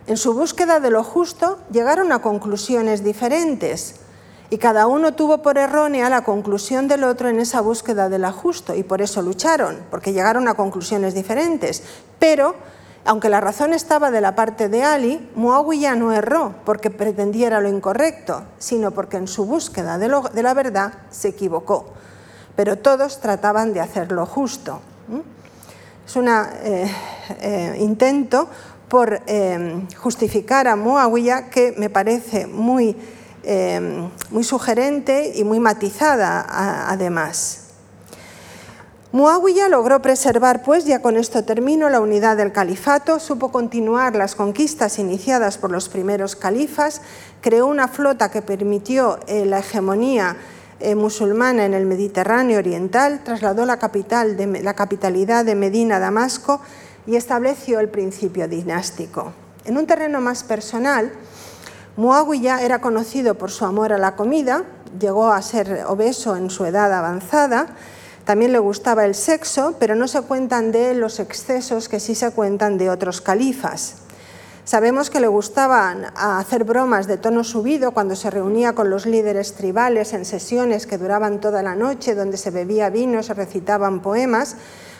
En 0.06 0.16
su 0.16 0.34
búsqueda 0.34 0.80
de 0.80 0.90
lo 0.90 1.04
justo 1.04 1.58
llegaron 1.70 2.12
a 2.12 2.20
conclusiones 2.20 3.04
diferentes 3.04 4.00
y 4.50 4.58
cada 4.58 4.88
uno 4.88 5.14
tuvo 5.14 5.42
por 5.42 5.56
errónea 5.56 6.10
la 6.10 6.24
conclusión 6.24 6.88
del 6.88 7.04
otro 7.04 7.28
en 7.28 7.38
esa 7.38 7.60
búsqueda 7.60 8.08
de 8.08 8.18
lo 8.18 8.32
justo 8.32 8.74
y 8.74 8.82
por 8.82 9.00
eso 9.00 9.22
lucharon, 9.22 9.78
porque 9.90 10.12
llegaron 10.12 10.48
a 10.48 10.54
conclusiones 10.54 11.14
diferentes. 11.14 11.84
Pero, 12.18 12.56
aunque 13.04 13.28
la 13.28 13.40
razón 13.40 13.72
estaba 13.72 14.10
de 14.10 14.20
la 14.20 14.34
parte 14.34 14.68
de 14.68 14.84
Ali, 14.84 15.30
Muawiyah 15.34 15.94
no 15.94 16.12
erró 16.12 16.54
porque 16.64 16.90
pretendiera 16.90 17.60
lo 17.60 17.68
incorrecto, 17.68 18.42
sino 18.58 18.90
porque 18.90 19.16
en 19.16 19.26
su 19.26 19.46
búsqueda 19.46 19.98
de, 19.98 20.08
la 20.08 20.54
verdad 20.54 20.92
se 21.10 21.28
equivocó. 21.28 21.94
Pero 22.56 22.76
todos 22.76 23.20
trataban 23.20 23.72
de 23.72 23.80
hacer 23.80 24.12
lo 24.12 24.26
justo. 24.26 24.80
Es 26.06 26.16
un 26.16 26.28
eh, 26.28 26.90
eh, 27.40 27.76
intento 27.80 28.48
por 28.88 29.22
em, 29.26 29.86
justificar 29.96 30.68
a 30.68 30.76
Muawiyah 30.76 31.48
que 31.48 31.74
me 31.78 31.88
parece 31.88 32.46
muy, 32.46 32.96
muy 34.30 34.44
sugerente 34.44 35.32
y 35.34 35.44
muy 35.44 35.60
matizada 35.60 36.44
además. 36.90 37.69
Muawiyah 39.12 39.68
logró 39.68 40.00
preservar, 40.00 40.62
pues 40.62 40.84
ya 40.84 41.02
con 41.02 41.16
esto 41.16 41.42
termino, 41.42 41.88
la 41.88 42.00
unidad 42.00 42.36
del 42.36 42.52
califato, 42.52 43.18
supo 43.18 43.50
continuar 43.50 44.14
las 44.14 44.36
conquistas 44.36 45.00
iniciadas 45.00 45.58
por 45.58 45.72
los 45.72 45.88
primeros 45.88 46.36
califas, 46.36 47.02
creó 47.40 47.66
una 47.66 47.88
flota 47.88 48.30
que 48.30 48.40
permitió 48.40 49.18
eh, 49.26 49.46
la 49.46 49.58
hegemonía 49.58 50.36
eh, 50.78 50.94
musulmana 50.94 51.64
en 51.64 51.74
el 51.74 51.86
Mediterráneo 51.86 52.58
oriental, 52.58 53.22
trasladó 53.24 53.66
la, 53.66 53.80
la 54.62 54.74
capitalidad 54.74 55.44
de 55.44 55.54
Medina 55.56 55.96
a 55.96 55.98
Damasco 56.00 56.60
y 57.04 57.16
estableció 57.16 57.80
el 57.80 57.88
principio 57.88 58.46
dinástico. 58.46 59.32
En 59.64 59.76
un 59.76 59.88
terreno 59.88 60.20
más 60.20 60.44
personal, 60.44 61.10
Muawiyah 61.96 62.62
era 62.62 62.80
conocido 62.80 63.34
por 63.34 63.50
su 63.50 63.64
amor 63.64 63.92
a 63.92 63.98
la 63.98 64.14
comida, 64.14 64.62
llegó 65.00 65.32
a 65.32 65.42
ser 65.42 65.84
obeso 65.88 66.36
en 66.36 66.48
su 66.48 66.64
edad 66.64 66.92
avanzada, 66.92 67.74
también 68.30 68.52
le 68.52 68.60
gustaba 68.60 69.06
el 69.06 69.16
sexo, 69.16 69.74
pero 69.80 69.96
no 69.96 70.06
se 70.06 70.22
cuentan 70.22 70.70
de 70.70 70.92
él 70.92 71.00
los 71.00 71.18
excesos 71.18 71.88
que 71.88 71.98
sí 71.98 72.14
se 72.14 72.30
cuentan 72.30 72.78
de 72.78 72.88
otros 72.88 73.20
califas. 73.20 74.02
Sabemos 74.62 75.10
que 75.10 75.18
le 75.18 75.26
gustaban 75.26 76.06
hacer 76.14 76.62
bromas 76.62 77.08
de 77.08 77.16
tono 77.16 77.42
subido 77.42 77.90
cuando 77.90 78.14
se 78.14 78.30
reunía 78.30 78.72
con 78.72 78.88
los 78.88 79.04
líderes 79.04 79.54
tribales 79.54 80.12
en 80.12 80.24
sesiones 80.24 80.86
que 80.86 80.96
duraban 80.96 81.40
toda 81.40 81.64
la 81.64 81.74
noche, 81.74 82.14
donde 82.14 82.36
se 82.36 82.52
bebía 82.52 82.88
vino, 82.88 83.20
se 83.24 83.34
recitaban 83.34 83.98
poemas, 83.98 84.54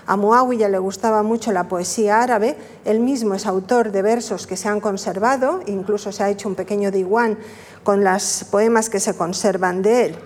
a 0.09 0.17
Muawiyah 0.17 0.69
le 0.69 0.81
gustaba 0.81 1.23
mucho 1.23 1.53
la 1.53 1.69
poesía 1.69 2.23
árabe, 2.23 2.57
él 2.85 2.99
mismo 2.99 3.35
es 3.35 3.47
autor 3.47 3.93
de 3.93 4.03
versos 4.03 4.49
que 4.49 4.57
se 4.57 4.69
han 4.69 4.81
conservado, 4.81 5.61
incluso 5.67 6.11
se 6.11 6.25
ha 6.25 6.31
hecho 6.31 6.49
un 6.49 6.57
pequeño 6.57 6.91
diwan 6.91 7.39
con 7.85 8.03
los 8.03 8.45
poemas 8.51 8.91
que 8.91 8.99
se 8.99 9.15
conservan 9.15 9.83
de 9.83 10.07
él. 10.07 10.19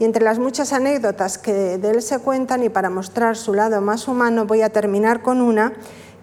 Y 0.00 0.06
entre 0.06 0.24
las 0.24 0.38
muchas 0.38 0.72
anécdotas 0.72 1.36
que 1.36 1.76
de 1.76 1.90
él 1.90 2.00
se 2.00 2.18
cuentan 2.20 2.64
y 2.64 2.70
para 2.70 2.88
mostrar 2.88 3.36
su 3.36 3.52
lado 3.52 3.82
más 3.82 4.08
humano 4.08 4.46
voy 4.46 4.62
a 4.62 4.70
terminar 4.70 5.20
con 5.20 5.42
una 5.42 5.74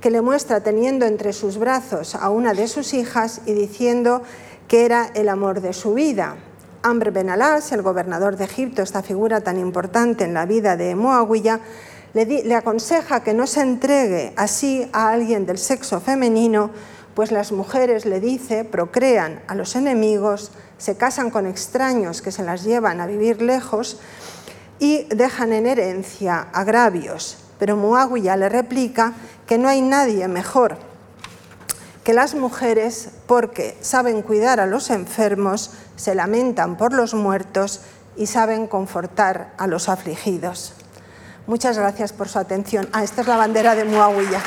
que 0.02 0.10
le 0.10 0.22
muestra 0.22 0.62
teniendo 0.62 1.06
entre 1.06 1.32
sus 1.32 1.60
brazos 1.60 2.16
a 2.16 2.32
una 2.32 2.56
de 2.56 2.68
sus 2.68 2.96
hijas 2.96 3.42
y 3.46 3.54
diciendo 3.54 4.24
que 4.68 4.84
era 4.84 5.12
el 5.14 5.30
amor 5.30 5.62
de 5.62 5.74
su 5.74 5.94
vida. 5.94 6.38
Amr 6.82 7.12
Ben 7.12 7.30
Alas, 7.30 7.72
el 7.72 7.84
gobernador 7.84 8.36
de 8.36 8.46
Egipto, 8.46 8.82
esta 8.82 9.04
figura 9.04 9.42
tan 9.42 9.60
importante 9.60 10.24
en 10.24 10.34
la 10.34 10.48
vida 10.48 10.76
de 10.76 10.96
Muawiyah, 10.96 11.60
le, 12.14 12.56
aconseja 12.56 13.22
que 13.22 13.36
no 13.36 13.46
se 13.46 13.62
entregue 13.62 14.34
así 14.38 14.90
a 14.92 15.10
alguien 15.10 15.46
del 15.46 15.60
sexo 15.60 16.02
femenino, 16.02 16.72
pues 17.14 17.32
las 17.32 17.52
mujeres, 17.52 18.08
le 18.08 18.20
dice, 18.20 18.64
procrean 18.64 19.40
a 19.48 19.54
los 19.54 19.76
enemigos, 19.76 20.52
se 20.78 20.98
casan 20.98 21.30
con 21.30 21.48
extraños 21.48 22.22
que 22.22 22.32
se 22.32 22.44
las 22.44 22.64
llevan 22.64 23.02
a 23.02 23.08
vivir 23.08 23.42
lejos 23.42 24.00
y 24.80 25.04
dejan 25.06 25.54
en 25.54 25.66
herencia 25.66 26.48
agravios. 26.54 27.38
Pero 27.60 27.76
Muawiyah 27.76 28.38
le 28.38 28.50
replica 28.50 29.14
que 29.46 29.58
no 29.58 29.68
hay 29.68 29.82
nadie 29.82 30.28
mejor 30.28 30.78
que 32.08 32.14
las 32.14 32.36
mujeres 32.36 33.10
porque 33.28 33.78
saben 33.82 34.22
cuidar 34.22 34.62
a 34.62 34.66
los 34.66 34.92
enfermos, 34.92 35.72
se 35.98 36.16
lamentan 36.16 36.78
por 36.78 36.94
los 36.94 37.14
muertos 37.14 37.82
y 38.16 38.28
saben 38.28 38.66
confortar 38.68 39.52
a 39.58 39.68
los 39.68 39.90
afligidos. 39.90 40.72
Muchas 41.48 41.78
gracias 41.78 42.14
por 42.14 42.30
su 42.30 42.40
atención. 42.40 42.88
Ah, 42.94 43.04
esta 43.04 43.20
es 43.20 43.28
la 43.28 43.36
bandera 43.36 43.76
de 43.76 43.84
Muawiyah. 43.84 44.42